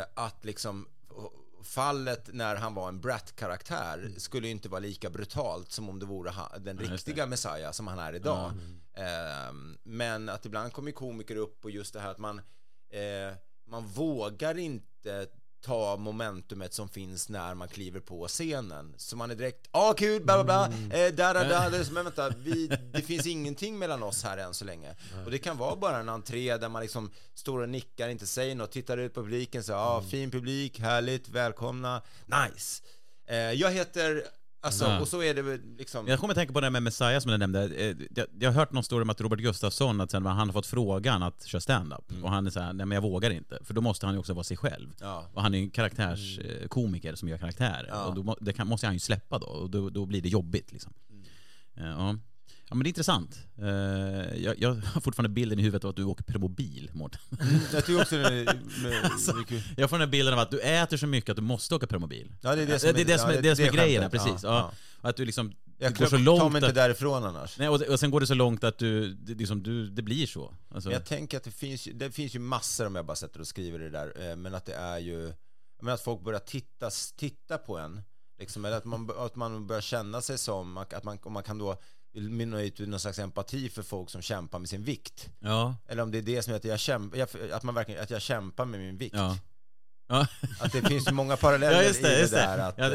eh, 0.00 0.04
att 0.14 0.44
liksom 0.44 0.88
fallet 1.64 2.28
när 2.32 2.56
han 2.56 2.74
var 2.74 2.88
en 2.88 3.00
Brat-karaktär 3.00 4.10
skulle 4.16 4.46
ju 4.46 4.50
inte 4.50 4.68
vara 4.68 4.80
lika 4.80 5.10
brutalt 5.10 5.72
som 5.72 5.88
om 5.88 5.98
det 5.98 6.06
vore 6.06 6.32
den 6.58 6.78
just 6.78 6.90
riktiga 6.90 7.26
Messiah 7.26 7.72
som 7.72 7.86
han 7.86 7.98
är 7.98 8.12
idag. 8.12 8.52
Eh, 8.94 9.52
men 9.82 10.28
att 10.28 10.46
ibland 10.46 10.72
kommer 10.72 10.92
komiker 10.92 11.36
upp 11.36 11.64
och 11.64 11.70
just 11.70 11.92
det 11.94 12.00
här 12.00 12.10
att 12.10 12.18
man 12.18 12.38
eh, 12.90 13.36
man 13.66 13.86
vågar 13.86 14.58
inte 14.58 15.26
ta 15.64 15.96
momentumet 15.96 16.74
som 16.74 16.88
finns 16.88 17.28
när 17.28 17.54
man 17.54 17.68
kliver 17.68 18.00
på 18.00 18.28
scenen. 18.28 18.94
Så 18.96 19.16
man 19.16 19.30
är 19.30 19.34
direkt, 19.34 19.66
ah 19.70 19.92
kul, 19.94 20.22
bla 20.24 20.34
bla 20.34 20.44
bla, 20.44 20.66
Mm. 20.66 20.90
eh, 20.90 20.96
där, 20.96 21.12
där, 21.34 21.34
där, 21.48 21.70
där. 21.70 21.84
Men 21.92 22.04
vänta, 22.04 22.28
vi, 22.28 22.66
det 22.92 23.02
finns 23.02 23.26
ingenting 23.26 23.78
mellan 23.78 24.02
oss 24.02 24.24
här 24.24 24.36
än 24.36 24.54
så 24.54 24.64
länge. 24.64 24.94
Och 25.24 25.30
det 25.30 25.38
kan 25.38 25.56
vara 25.58 25.76
bara 25.76 25.98
en 25.98 26.08
entré 26.08 26.56
där 26.56 26.68
man 26.68 26.82
liksom 26.82 27.10
står 27.34 27.60
och 27.62 27.68
nickar, 27.68 28.08
inte 28.08 28.26
säger 28.26 28.54
något, 28.54 28.72
tittar 28.72 28.98
ut 28.98 29.14
på 29.14 29.22
publiken, 29.22 29.64
så 29.64 29.74
ah, 29.74 29.98
Mm. 29.98 30.10
fin 30.10 30.30
publik, 30.30 30.80
härligt, 30.80 31.28
välkomna, 31.28 32.02
nice. 32.26 32.82
Eh, 33.26 33.36
jag 33.36 33.70
heter, 33.70 34.24
alltså, 34.64 34.84
Ja. 34.84 35.00
och 35.00 35.08
så 35.08 35.22
är 35.22 35.34
det 35.34 35.42
väl 35.42 35.60
liksom... 35.78 36.08
Jag 36.08 36.20
kommer 36.20 36.32
att 36.32 36.38
tänka 36.38 36.52
på 36.52 36.60
det 36.60 36.66
här 36.66 36.70
med 36.70 36.82
Messiah 36.82 37.20
som 37.20 37.30
jag 37.30 37.38
nämnde. 37.40 37.64
Eh, 37.64 37.96
Jag, 38.10 38.26
jag 38.40 38.50
har 38.50 38.54
hört 38.60 38.72
någon 38.72 38.84
story 38.84 39.02
om 39.02 39.10
att 39.10 39.20
Robert 39.20 39.38
Gustafsson, 39.40 40.00
att 40.00 40.10
sen 40.10 40.26
han 40.26 40.48
har 40.48 40.52
fått 40.52 40.66
frågan 40.66 41.22
att 41.22 41.44
köra 41.46 41.60
stand-up 41.60 42.12
och 42.22 42.30
han 42.30 42.46
är 42.46 42.50
såhär, 42.50 42.72
nej 42.72 42.86
men 42.86 42.96
jag 42.96 43.02
vågar 43.02 43.30
inte. 43.30 43.58
För 43.64 43.74
då 43.74 43.80
måste 43.80 44.06
han 44.06 44.14
ju 44.14 44.18
också 44.18 44.34
vara 44.34 44.44
sig 44.44 44.56
själv. 44.56 44.92
Ja. 45.00 45.28
Och 45.34 45.42
han 45.42 45.54
är 45.54 45.58
ju 45.58 45.64
en 45.64 45.70
karaktärskomiker 45.70 47.14
som 47.14 47.28
gör 47.28 47.38
karaktärer. 47.38 47.86
Ja. 47.88 48.04
Och 48.04 48.14
då, 48.24 48.36
det 48.40 48.52
kan, 48.52 48.66
måste 48.66 48.86
han 48.86 48.94
ju 48.94 49.00
släppa 49.00 49.38
då, 49.38 49.46
och 49.46 49.70
då, 49.70 49.90
då 49.90 50.06
blir 50.06 50.22
det 50.22 50.28
jobbigt 50.28 50.72
liksom. 50.72 50.92
Eh, 51.76 51.84
Ja. 51.88 52.16
Ja 52.74 52.76
men 52.76 52.84
det 52.84 52.86
är 52.86 52.90
intressant. 52.90 53.38
Eh, 53.58 54.42
Jag, 54.44 54.54
jag 54.58 54.74
har 54.74 55.00
fortfarande 55.00 55.28
bilden 55.28 55.58
i 55.58 55.62
huvudet 55.62 55.84
av 55.84 55.90
att 55.90 55.96
du 55.96 56.04
åker 56.04 56.24
permobil, 56.24 56.90
Mårten. 56.92 57.20
Jag 57.72 57.86
tycker 57.86 58.00
också 58.02 58.16
det 58.16 58.28
är, 58.28 58.44
med, 58.82 59.04
Alltså, 59.12 59.32
Jag 59.76 59.90
får 59.90 59.98
den 59.98 60.08
här 60.08 60.12
bilden 60.12 60.34
av 60.34 60.40
att 60.40 60.50
du 60.50 60.60
äter 60.60 60.96
så 60.96 61.06
mycket 61.06 61.30
att 61.30 61.36
du 61.36 61.42
måste 61.42 61.74
åka 61.74 61.86
permobil. 61.86 62.32
Ja, 62.40 62.54
det 62.56 62.62
är 62.62 62.66
det 62.66 62.78
som 62.78 62.92
det 62.94 63.00
är 63.00 63.04
det 63.04 63.18
som 63.18 63.30
är, 63.30 63.34
ja, 63.34 63.40
det 63.40 63.56
som 63.56 63.64
är 63.64 63.70
det 63.70 63.76
grejen, 63.76 64.02
skämtet. 64.02 64.22
precis. 64.24 64.42
Ja, 64.42 64.48
Ja. 64.58 64.72
Och 65.00 65.08
att 65.08 65.16
du 65.16 65.24
liksom, 65.24 65.52
Jag 65.78 65.92
du 65.94 65.98
går 65.98 66.04
så 66.04 66.10
tar 66.10 66.16
mig 66.18 66.24
långt 66.24 66.54
inte 66.54 66.66
att... 66.68 66.74
därifrån 66.74 67.24
annars. 67.24 67.58
Nej, 67.58 67.68
och, 67.68 67.80
och 67.82 68.00
sen 68.00 68.10
går 68.10 68.20
det 68.20 68.26
så 68.26 68.34
långt 68.34 68.64
att 68.64 68.78
du, 68.78 69.14
det, 69.14 69.34
liksom, 69.34 69.62
du, 69.62 69.86
det 69.90 70.02
blir 70.02 70.26
så. 70.26 70.54
Alltså, 70.70 70.88
Men 70.88 70.94
jag 70.98 71.06
tänker 71.06 71.36
att 71.36 71.44
det 71.44 71.50
finns, 71.50 71.88
det 71.94 72.10
finns 72.10 72.34
ju 72.34 72.38
massor 72.38 72.86
om 72.86 72.94
jag 72.94 73.06
bara 73.06 73.16
sätter 73.16 73.40
och 73.40 73.46
skriver 73.46 73.78
det 73.78 73.90
där, 73.90 74.30
eh, 74.30 74.36
men 74.36 74.54
att 74.54 74.64
det 74.64 74.74
är 74.74 74.98
ju, 74.98 75.32
menar 75.80 75.94
att 75.94 76.04
folk 76.04 76.20
börjar 76.22 76.40
titta, 76.40 76.90
titta 77.16 77.58
på 77.58 77.78
en, 77.78 78.00
liksom, 78.38 78.64
eller 78.64 78.76
att 78.76 78.84
man, 78.84 79.10
att 79.18 79.36
man 79.36 79.66
börjar 79.66 79.82
känna 79.82 80.20
sig 80.20 80.38
som, 80.38 80.76
att 80.78 81.04
man, 81.04 81.18
om 81.22 81.32
man 81.32 81.42
kan 81.42 81.58
då 81.58 81.76
mynna 82.14 82.62
ut 82.62 82.80
i 82.80 82.86
någon 82.86 83.00
slags 83.00 83.18
empati 83.18 83.68
för 83.68 83.82
folk 83.82 84.10
som 84.10 84.22
kämpar 84.22 84.58
med 84.58 84.68
sin 84.68 84.82
vikt. 84.84 85.28
ja, 85.38 85.76
Eller 85.88 86.02
om 86.02 86.10
det 86.10 86.18
är 86.18 86.22
det 86.22 86.42
som 86.42 86.52
är 86.52 86.56
att 86.56 86.64
jag 86.64 86.80
kämpar, 86.80 87.26
att 87.52 87.62
man 87.62 87.74
verkligen, 87.74 88.02
att 88.02 88.10
jag 88.10 88.22
kämpar 88.22 88.64
med 88.64 88.80
min 88.80 88.96
vikt. 88.96 89.16
ja. 89.16 89.38
Ja, 90.08 90.26
Att 90.60 90.72
det 90.72 90.82
finns 90.82 91.10
många 91.12 91.36
paralleller 91.36 91.76
ja 91.82 91.82
just 91.82 92.00
i 92.00 92.02
det. 92.02 92.08
det 92.08 92.30
det. 92.30 92.36
där 92.36 92.58
att, 92.58 92.74
Ja, 92.78 92.84
eh, 92.84 92.90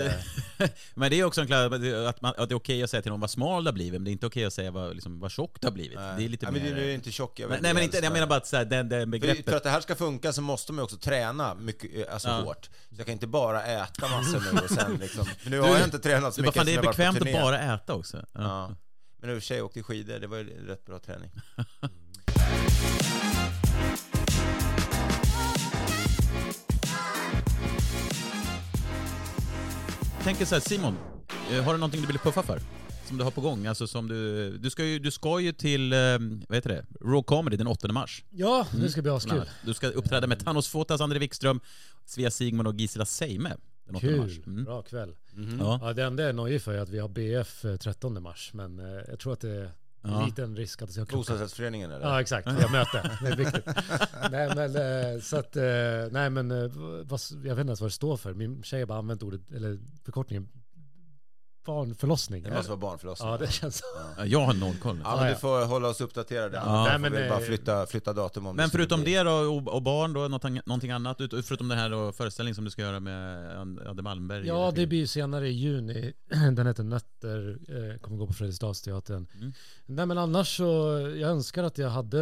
det. 0.57 0.69
Men 0.95 1.09
det 1.11 1.19
är 1.19 1.23
också 1.23 1.41
en 1.41 1.47
klar, 1.47 1.65
att, 2.07 2.21
man, 2.21 2.33
att 2.37 2.49
det 2.49 2.53
är 2.53 2.57
okej 2.57 2.83
att 2.83 2.89
säga 2.89 3.01
till 3.01 3.11
någon 3.11 3.19
vad 3.19 3.29
smal 3.29 3.63
du 3.63 3.67
har 3.67 3.73
blivit, 3.73 3.93
men 3.93 4.03
det 4.03 4.09
är 4.09 4.11
inte 4.11 4.25
okej 4.27 4.45
att 4.45 4.53
säga 4.53 4.71
vad, 4.71 4.93
liksom, 4.93 5.19
vad 5.19 5.31
tjock 5.31 5.57
du 5.61 5.67
har 5.67 5.71
blivit. 5.71 5.99
nej. 5.99 6.13
Det 6.17 6.23
är 6.25 6.29
lite 6.29 6.45
ja, 6.45 6.51
men 6.51 6.63
mer... 6.63 6.75
du 6.75 6.81
är 6.89 6.93
inte 6.95 7.11
tjock, 7.11 7.39
jag 7.39 7.49
nej, 7.49 7.59
nej 7.61 7.73
men 7.73 7.83
inte, 7.83 7.97
jag 7.97 8.13
menar 8.13 8.27
bara 8.27 8.37
att 8.37 8.47
så 8.47 8.57
här, 8.57 8.65
den, 8.65 8.89
den 8.89 8.99
För, 9.01 9.05
begreppet... 9.05 9.45
för 9.49 9.57
att 9.57 9.63
det 9.63 9.69
här 9.69 9.81
ska 9.81 9.95
funka 9.95 10.33
så 10.33 10.41
måste 10.41 10.73
man 10.73 10.83
också 10.83 10.97
träna 10.97 11.53
mycket, 11.55 12.07
eh, 12.07 12.13
alltså 12.13 12.27
Ja. 12.27 12.33
hårt. 12.41 12.65
Så 12.65 12.95
jag 12.97 13.05
kan 13.05 13.13
inte 13.13 13.27
bara 13.27 13.63
äta 13.65 14.07
massor 14.07 14.53
nu 14.53 14.59
och 14.59 14.69
sen 14.69 14.97
liksom, 14.97 15.25
för 15.39 15.49
nu 15.49 15.59
har 15.59 15.67
jag 15.69 15.83
inte 15.83 15.99
tränat 15.99 16.33
så 16.33 16.41
Du, 16.41 16.47
mycket 16.47 16.57
fan, 16.57 16.65
det 16.65 16.73
är 16.75 16.81
bekvämt 16.81 17.21
att 17.21 17.31
bara 17.33 17.59
äta 17.59 17.93
också. 17.93 18.25
Ja. 18.33 18.75
Men 19.21 19.29
i 19.29 19.33
och 19.33 19.37
för 19.37 19.41
sig 19.41 19.61
åkte 19.61 19.83
skidor, 19.83 20.19
det 20.19 20.27
var 20.27 20.37
ju 20.37 20.67
rätt 20.67 20.85
bra 20.85 20.99
träning. 20.99 21.31
tänker 30.23 30.45
så 30.45 30.55
här, 30.55 30.61
Simon, 30.61 30.97
eh, 31.51 31.63
har 31.63 31.73
du 31.73 31.79
någonting 31.79 32.01
du 32.01 32.07
vill 32.07 32.19
puffa 32.19 32.43
för? 32.43 32.61
Som 33.07 33.17
du 33.17 33.23
har 33.23 33.31
på 33.31 33.41
gång? 33.41 33.65
Alltså 33.65 33.87
som 33.87 34.07
du, 34.07 34.57
du, 34.57 34.69
ska 34.69 34.85
ju, 34.85 34.99
du 34.99 35.11
ska 35.11 35.39
ju 35.39 35.51
till, 35.51 35.93
eh, 35.93 35.99
vad 36.47 36.55
heter 36.55 36.69
det, 36.69 36.85
Raw 37.01 37.23
Comedy 37.23 37.57
den 37.57 37.67
8 37.67 37.87
mars. 37.91 38.23
Ja, 38.29 38.67
det 38.71 38.89
ska 38.89 39.01
bli 39.01 39.09
bland 39.09 39.17
askul. 39.17 39.49
Du 39.65 39.73
ska 39.73 39.87
uppträda 39.87 40.27
med 40.27 40.45
Thanos 40.45 40.67
Fotas, 40.67 41.01
André 41.01 41.19
Wikström, 41.19 41.59
Svea 42.05 42.31
Sigmund 42.31 42.67
och 42.67 42.75
Gisela 42.75 43.05
Seime 43.05 43.55
den 43.91 43.95
8 43.95 44.07
mars. 44.17 44.35
Kul, 44.35 44.43
Mm. 44.47 44.63
bra 44.65 44.81
kväll. 44.81 45.15
Ja. 45.59 45.79
Ja, 45.81 45.93
det 45.93 46.03
enda 46.03 46.23
jag 46.23 46.29
är 46.29 46.33
nojig 46.33 46.61
för 46.61 46.73
är 46.73 46.79
att 46.79 46.89
vi 46.89 46.99
har 46.99 47.07
BF 47.09 47.65
eh, 47.65 47.75
13 47.77 48.23
mars, 48.23 48.51
men 48.53 48.79
eh, 48.79 49.01
jag 49.07 49.19
tror 49.19 49.33
att 49.33 49.39
det 49.41 49.49
är 49.49 49.71
Ja. 50.01 50.19
en 50.19 50.25
liten 50.25 50.55
risk 50.57 50.81
att 50.81 50.87
det 50.87 50.93
ska 50.93 51.01
krocka. 51.05 51.17
Bostadsrättsföreningen 51.17 51.91
eller? 51.91 52.05
Ja, 52.07 52.21
exakt. 52.21 52.47
Jag 52.61 52.71
möte. 52.71 53.11
Det 53.21 53.27
är 53.27 53.35
viktigt. 53.35 53.65
nej, 54.31 54.51
men 54.55 54.75
eh, 55.15 55.21
så 55.21 55.37
att, 55.37 55.55
eh, 55.55 55.63
nej 56.11 56.29
men, 56.29 56.51
eh, 56.51 56.71
vad, 57.03 57.19
jag 57.31 57.55
vet 57.55 57.59
inte 57.59 57.69
ens 57.69 57.81
vad 57.81 57.89
det 57.89 57.93
står 57.93 58.17
för. 58.17 58.33
Min 58.33 58.63
tjej 58.63 58.79
har 58.79 58.87
bara 58.87 58.97
använt 58.97 59.23
ordet, 59.23 59.41
eller 59.51 59.79
förkortningen, 60.03 60.47
barnförlossning. 61.65 62.43
Det 62.43 62.51
måste 62.51 62.69
vara 62.69 62.79
barnförlossning. 62.79 63.29
Ja, 63.29 63.37
det 63.37 63.51
känns 63.51 63.77
så. 63.77 63.85
Ja, 64.17 64.25
Jag 64.25 64.39
har 64.45 64.53
noll 64.53 64.75
koll. 64.75 64.99
Ja, 65.03 65.15
men 65.15 65.29
du 65.29 65.35
får 65.35 65.65
hålla 65.65 65.87
oss 65.87 66.01
uppdaterade. 66.01 66.57
Ja, 66.57 66.63
Ja, 66.65 66.83
nej, 66.83 66.99
men, 66.99 67.11
vi 67.11 67.29
bara 67.29 67.39
eh, 67.39 67.45
flytta, 67.45 67.85
flytta 67.85 68.13
datum 68.13 68.45
om 68.47 68.55
Men 68.55 68.69
förutom 68.69 69.03
det 69.03 69.23
då, 69.23 69.31
och, 69.31 69.81
barn 69.81 70.13
då, 70.13 70.19
någonting, 70.19 70.59
någonting 70.65 70.91
annat? 70.91 71.21
Ut- 71.21 71.45
Förutom 71.45 71.67
den 71.67 71.77
här 71.77 71.89
då, 71.89 72.11
föreställningen 72.11 72.55
som 72.55 72.65
du 72.65 72.71
ska 72.71 72.81
göra 72.81 72.99
med 72.99 73.49
Adde 73.87 74.01
Malmberg? 74.01 74.47
Ja, 74.47 74.71
det 74.75 74.87
blir 74.87 74.99
ju 74.99 75.07
senare 75.07 75.47
i 75.47 75.51
juni. 75.51 76.13
Den 76.55 76.67
heter 76.67 76.83
Nötter, 76.83 77.57
eh, 77.69 77.99
kommer 77.99 78.17
gå 78.17 78.27
på 78.27 78.33
Fredriksdalsteatern. 78.33 79.27
Mm. 79.35 79.53
Nej 79.85 80.05
men 80.05 80.17
annars 80.17 80.57
så, 80.57 80.63
jag 81.19 81.29
önskar 81.31 81.63
att 81.63 81.77
jag 81.77 81.89
hade 81.89 82.19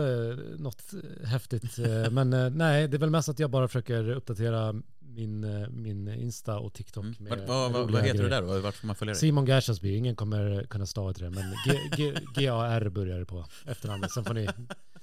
något 0.57 0.83
häftigt. 1.23 1.79
eh, 1.79 2.09
Men 2.11 2.29
nej, 2.57 2.87
det 2.87 2.97
är 2.97 2.99
väl 2.99 3.09
mest 3.09 3.29
att 3.29 3.39
jag 3.39 3.49
bara 3.49 3.67
försöker 3.67 4.09
uppdatera 4.09 4.73
min, 5.07 5.43
eh, 5.43 5.67
min 5.69 6.07
Insta 6.07 6.57
och 6.59 6.73
TikTok 6.73 7.03
Mm. 7.03 7.15
med 7.19 7.29
Vad, 7.39 7.47
vad, 7.47 7.71
vad, 7.71 7.91
vad 7.91 8.01
heter 8.03 8.13
du 8.23 8.29
grejer. 8.29 8.41
där 8.41 8.53
då? 8.55 8.59
Vart 8.59 8.75
får 8.75 8.87
man 8.87 8.95
följa 8.95 9.13
dig? 9.13 9.19
Simon 9.19 9.45
Gashasby, 9.45 9.95
ingen 9.95 10.15
kommer 10.15 10.63
kunna 10.69 10.85
stava 10.85 11.13
till 11.13 11.23
det, 11.23 11.29
men 11.29 11.43
G- 11.65 11.79
G- 11.97 12.13
G-A-R 12.35 12.89
börjar 12.89 13.19
det 13.19 13.25
på 13.25 13.45
efternamnet. 13.65 14.11
Sen 14.11 14.25
får 14.25 14.33
ni, 14.33 14.47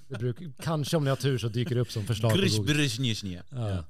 det 0.09 0.19
bruk, 0.19 0.37
kanske 0.63 0.97
om 0.97 1.05
ni 1.05 1.11
har 1.11 1.17
tur 1.17 1.39
så 1.39 1.49
dyker 1.49 1.75
det 1.75 1.81
upp 1.81 1.93
som 1.93 2.05
förslag 2.05 2.31
på 2.33 2.37
Google. 2.39 2.73
Ja. 3.51 3.71
Ja. 3.71 3.85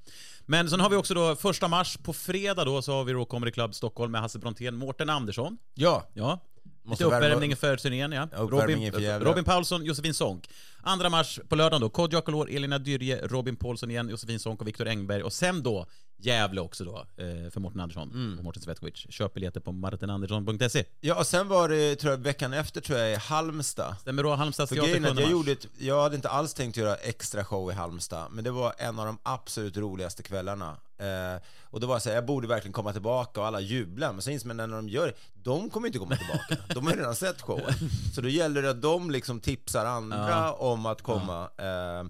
Men 0.46 0.70
sen 0.70 0.80
har 0.80 0.90
vi 0.90 0.96
också 0.96 1.14
då 1.14 1.36
första 1.36 1.68
mars, 1.68 1.96
på 2.02 2.12
fredag 2.12 2.64
då, 2.64 2.82
så 2.82 2.92
har 2.92 3.04
vi 3.04 3.12
Raw 3.12 3.24
Comedy 3.24 3.52
Club 3.52 3.74
Stockholm 3.74 4.12
med 4.12 4.20
Hasse 4.20 4.38
Brontén, 4.38 4.76
Mårten 4.76 5.10
Andersson. 5.10 5.58
Ja, 5.74 6.06
Ja. 6.14 6.40
Måste 6.84 7.04
Lite 7.04 7.16
värma- 7.16 7.26
uppvärmning 7.26 7.56
för 7.56 7.76
turnén 7.76 8.12
ja. 8.12 8.28
Robin. 8.32 8.92
Robin 9.20 9.44
Paulsson, 9.44 9.84
Josefin 9.84 10.14
Sonck. 10.14 10.48
Andra 10.82 11.10
mars 11.10 11.40
på 11.48 11.56
lördagen 11.56 11.80
då, 11.80 11.88
Kodjo 11.88 12.18
Akolor, 12.18 12.50
Elina 12.50 12.78
Dyrje, 12.78 13.26
Robin 13.26 13.56
Paulsson 13.56 13.90
igen, 13.90 14.08
Josefin 14.08 14.38
Sonck 14.40 14.60
och 14.60 14.66
Viktor 14.68 14.88
Engberg. 14.88 15.22
Och 15.22 15.32
sen 15.32 15.62
då 15.62 15.86
Gävle 16.26 16.60
också 16.60 16.84
då, 16.84 16.98
eh, 17.16 17.50
för 17.50 17.60
Mårten 17.60 17.80
Andersson 17.80 18.10
Mm. 18.10 18.38
och 18.38 18.44
Mårten 18.44 18.62
Svetkovic. 18.62 18.94
Köp 19.10 19.34
biljetter 19.34 19.60
på 19.60 19.72
martinandersson.se. 19.72 20.84
ja, 21.00 21.14
och 21.14 21.26
sen 21.26 21.48
var 21.48 21.68
det, 21.68 21.96
tror 21.96 22.10
jag, 22.12 22.18
veckan 22.18 22.52
efter 22.52 22.80
tror 22.80 22.98
jag 22.98 23.12
i 23.12 23.14
Halmstad. 23.14 23.96
Stämmer 24.00 24.22
då 24.22 24.34
Halmstads 24.34 24.68
För 24.68 24.76
teater 24.76 24.90
grejen 24.90 25.04
är 25.04 25.08
7 25.08 25.12
att 25.12 25.18
jag, 25.20 25.24
mars. 25.24 25.32
gjorde 25.32 25.52
ett, 25.52 25.66
jag 25.78 26.02
hade 26.02 26.16
inte 26.16 26.28
alls 26.28 26.54
tänkt 26.54 26.76
göra 26.76 26.94
extra 26.94 27.44
show 27.44 27.70
i 27.70 27.74
Halmstad, 27.74 28.26
men 28.30 28.44
det 28.44 28.50
var 28.50 28.74
en 28.78 28.98
av 28.98 29.06
de 29.06 29.18
absolut 29.22 29.76
roligaste 29.76 30.22
kvällarna. 30.22 30.76
Eh, 30.98 31.42
och 31.62 31.80
då 31.80 31.86
var 31.86 31.94
jag 31.94 32.02
så 32.02 32.08
här, 32.08 32.16
jag 32.16 32.26
borde 32.26 32.48
verkligen 32.48 32.72
komma 32.72 32.92
tillbaka 32.92 33.40
och 33.40 33.46
alla 33.46 33.60
jublar, 33.60 34.12
men 34.12 34.22
så 34.22 34.30
inser 34.30 34.46
man 34.48 34.56
när 34.56 34.68
de 34.68 34.88
gör 34.88 35.14
de 35.34 35.70
kommer 35.70 35.86
inte 35.86 35.98
komma 35.98 36.16
tillbaka. 36.16 36.56
De 36.74 36.86
har 36.86 36.94
redan 36.94 37.16
sett 37.16 37.40
showen. 37.42 37.74
Så 38.14 38.20
då 38.20 38.28
gäller 38.28 38.62
det 38.62 38.70
att 38.70 38.82
de 38.82 39.10
liksom 39.10 39.40
tipsar 39.40 39.84
andra 39.86 40.28
Ja. 40.30 40.52
om 40.52 40.86
att 40.86 41.02
komma. 41.02 41.42
Eh, 41.58 42.04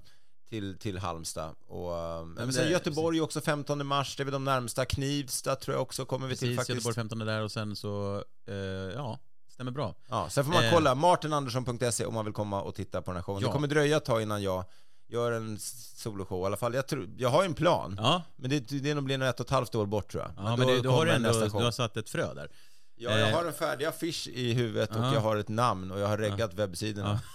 till, 0.55 0.79
till 0.79 0.99
Halmstad. 0.99 1.55
Och, 1.67 1.97
eh, 1.99 2.25
men 2.25 2.53
sen 2.53 2.65
det- 2.65 2.71
Göteborg 2.71 3.21
också 3.21 3.41
15 3.41 3.87
mars, 3.87 4.17
det 4.17 4.23
är 4.23 4.25
väl 4.25 4.33
de 4.33 4.45
närmsta. 4.45 4.85
Knivsta 4.85 5.57
tror 5.57 5.75
jag 5.75 5.83
också 5.83 6.05
kommer 6.05 6.27
vi 6.27 6.37
till 6.37 6.49
Precis, 6.49 6.57
faktiskt. 6.57 6.75
Göteborg 6.77 6.95
15 6.95 7.19
där 7.19 7.43
och 7.43 7.53
sen 7.53 7.77
så, 7.77 8.25
eh, 8.49 8.55
ja, 8.95 9.19
stämmer 9.49 9.71
bra. 9.71 9.95
Ja, 10.09 10.29
sen 10.31 10.45
får 10.45 10.53
man 10.53 10.65
Eh. 10.65 10.73
kolla 10.73 10.95
martinandersson.se 10.95 12.05
om 12.07 12.15
man 12.15 12.25
vill 12.25 12.35
komma 12.35 12.63
och 12.63 12.75
titta 12.75 13.03
på 13.03 13.11
den 13.11 13.17
här 13.17 13.23
showen. 13.23 13.43
Ja. 13.43 13.49
Det 13.49 13.53
kommer 13.53 13.69
dröja 13.69 13.97
ett 13.97 14.05
tag 14.05 14.23
innan 14.23 14.43
jag 14.43 14.65
gör 15.09 15.33
en 15.33 15.59
soloshow 15.97 16.43
i 16.43 16.47
alla 16.47 16.57
fall. 16.57 16.75
Jag, 16.75 16.87
tror, 16.87 17.09
jag 17.17 17.29
har 17.29 17.45
en 17.45 17.55
plan, 17.55 17.97
Ja, 18.03 18.23
men 18.37 18.51
det, 18.51 18.61
det 18.61 18.95
nog 18.95 19.05
blir 19.05 19.19
nog 19.19 19.29
ett 19.29 19.41
och 19.41 19.47
ett 19.47 19.51
halvt 19.51 19.75
år 19.75 19.87
bort 19.87 20.11
tror 20.13 20.23
jag. 20.23 20.33
ja 20.47 20.57
men, 20.57 20.67
då 20.69 20.83
du, 20.83 20.89
har 20.89 21.07
ändå, 21.07 21.33
du 21.33 21.49
har 21.65 21.71
satt 21.71 21.97
ett 21.97 22.11
frö 22.11 22.35
där. 22.35 22.49
Ja, 22.97 23.19
jag 23.19 23.29
eh, 23.29 23.35
har 23.37 23.45
en 23.45 23.53
färdig 23.53 23.85
affisch 23.85 24.29
i 24.29 24.53
huvudet 24.53 24.91
och 24.91 24.97
Ja. 24.97 25.15
jag 25.15 25.21
har 25.21 25.37
ett 25.37 25.49
namn 25.49 25.91
och 25.91 26.01
jag 26.01 26.07
har 26.09 26.19
reggat 26.19 26.55
webbsidorna. 26.55 27.21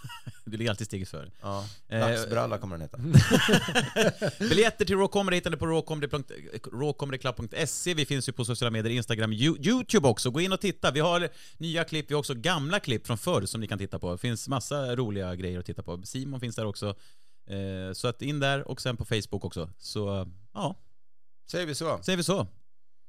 Du 0.45 0.57
ligger 0.57 0.69
alltid 0.71 0.87
steget 0.87 1.09
före. 1.09 1.31
Ja. 1.41 1.65
Eh, 1.87 1.99
Dagsbralla 1.99 2.57
kommer 2.57 2.77
den 2.77 2.81
heta. 2.81 2.97
Biljetter 4.39 4.85
till 4.85 4.95
Raw 4.95 5.07
Comedy 5.11 5.35
hittar 5.37 5.49
ni 5.51 5.57
på 5.57 5.65
rawcomedy- 5.65 6.69
rawcomedyclub.se. 6.81 7.93
Vi 7.93 8.05
finns 8.05 8.29
ju 8.29 8.33
på 8.33 8.45
sociala 8.45 8.71
medier, 8.71 8.93
Instagram, 8.93 9.33
Yo- 9.33 9.57
YouTube 9.67 10.07
också. 10.07 10.31
Gå 10.31 10.41
in 10.41 10.51
och 10.53 10.61
titta. 10.61 10.91
Vi 10.91 10.99
har 10.99 11.29
nya 11.57 11.83
klipp, 11.83 12.09
vi 12.09 12.13
har 12.13 12.19
också 12.19 12.33
gamla 12.33 12.79
klipp 12.79 13.07
från 13.07 13.17
förr 13.17 13.45
som 13.45 13.61
ni 13.61 13.67
kan 13.67 13.77
titta 13.77 13.99
på. 13.99 14.11
Det 14.11 14.17
finns 14.17 14.47
massa 14.47 14.95
roliga 14.95 15.35
grejer 15.35 15.59
att 15.59 15.65
titta 15.65 15.83
på. 15.83 16.01
Simon 16.03 16.39
finns 16.39 16.55
där 16.55 16.65
också. 16.65 16.87
Eh, 17.49 17.93
Så 17.93 18.07
att 18.07 18.21
in 18.21 18.39
där 18.39 18.67
och 18.67 18.81
sen 18.81 18.97
på 18.97 19.05
Facebook 19.05 19.45
också. 19.45 19.69
Så 19.77 20.27
ja, 20.53 20.75
Säger 21.51 21.65
vi 21.65 21.75
så. 21.75 21.99
säger 22.03 22.17
vi 22.17 22.23
så. 22.23 22.47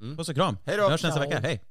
Mm. 0.00 0.16
Puss 0.16 0.28
och 0.28 0.34
kram. 0.34 0.56
Hej 0.64 0.76
då. 0.76 0.82
Vi 0.84 0.90
hörs 0.90 1.02
nästa 1.02 1.20
vecka. 1.20 1.40
Hej! 1.40 1.62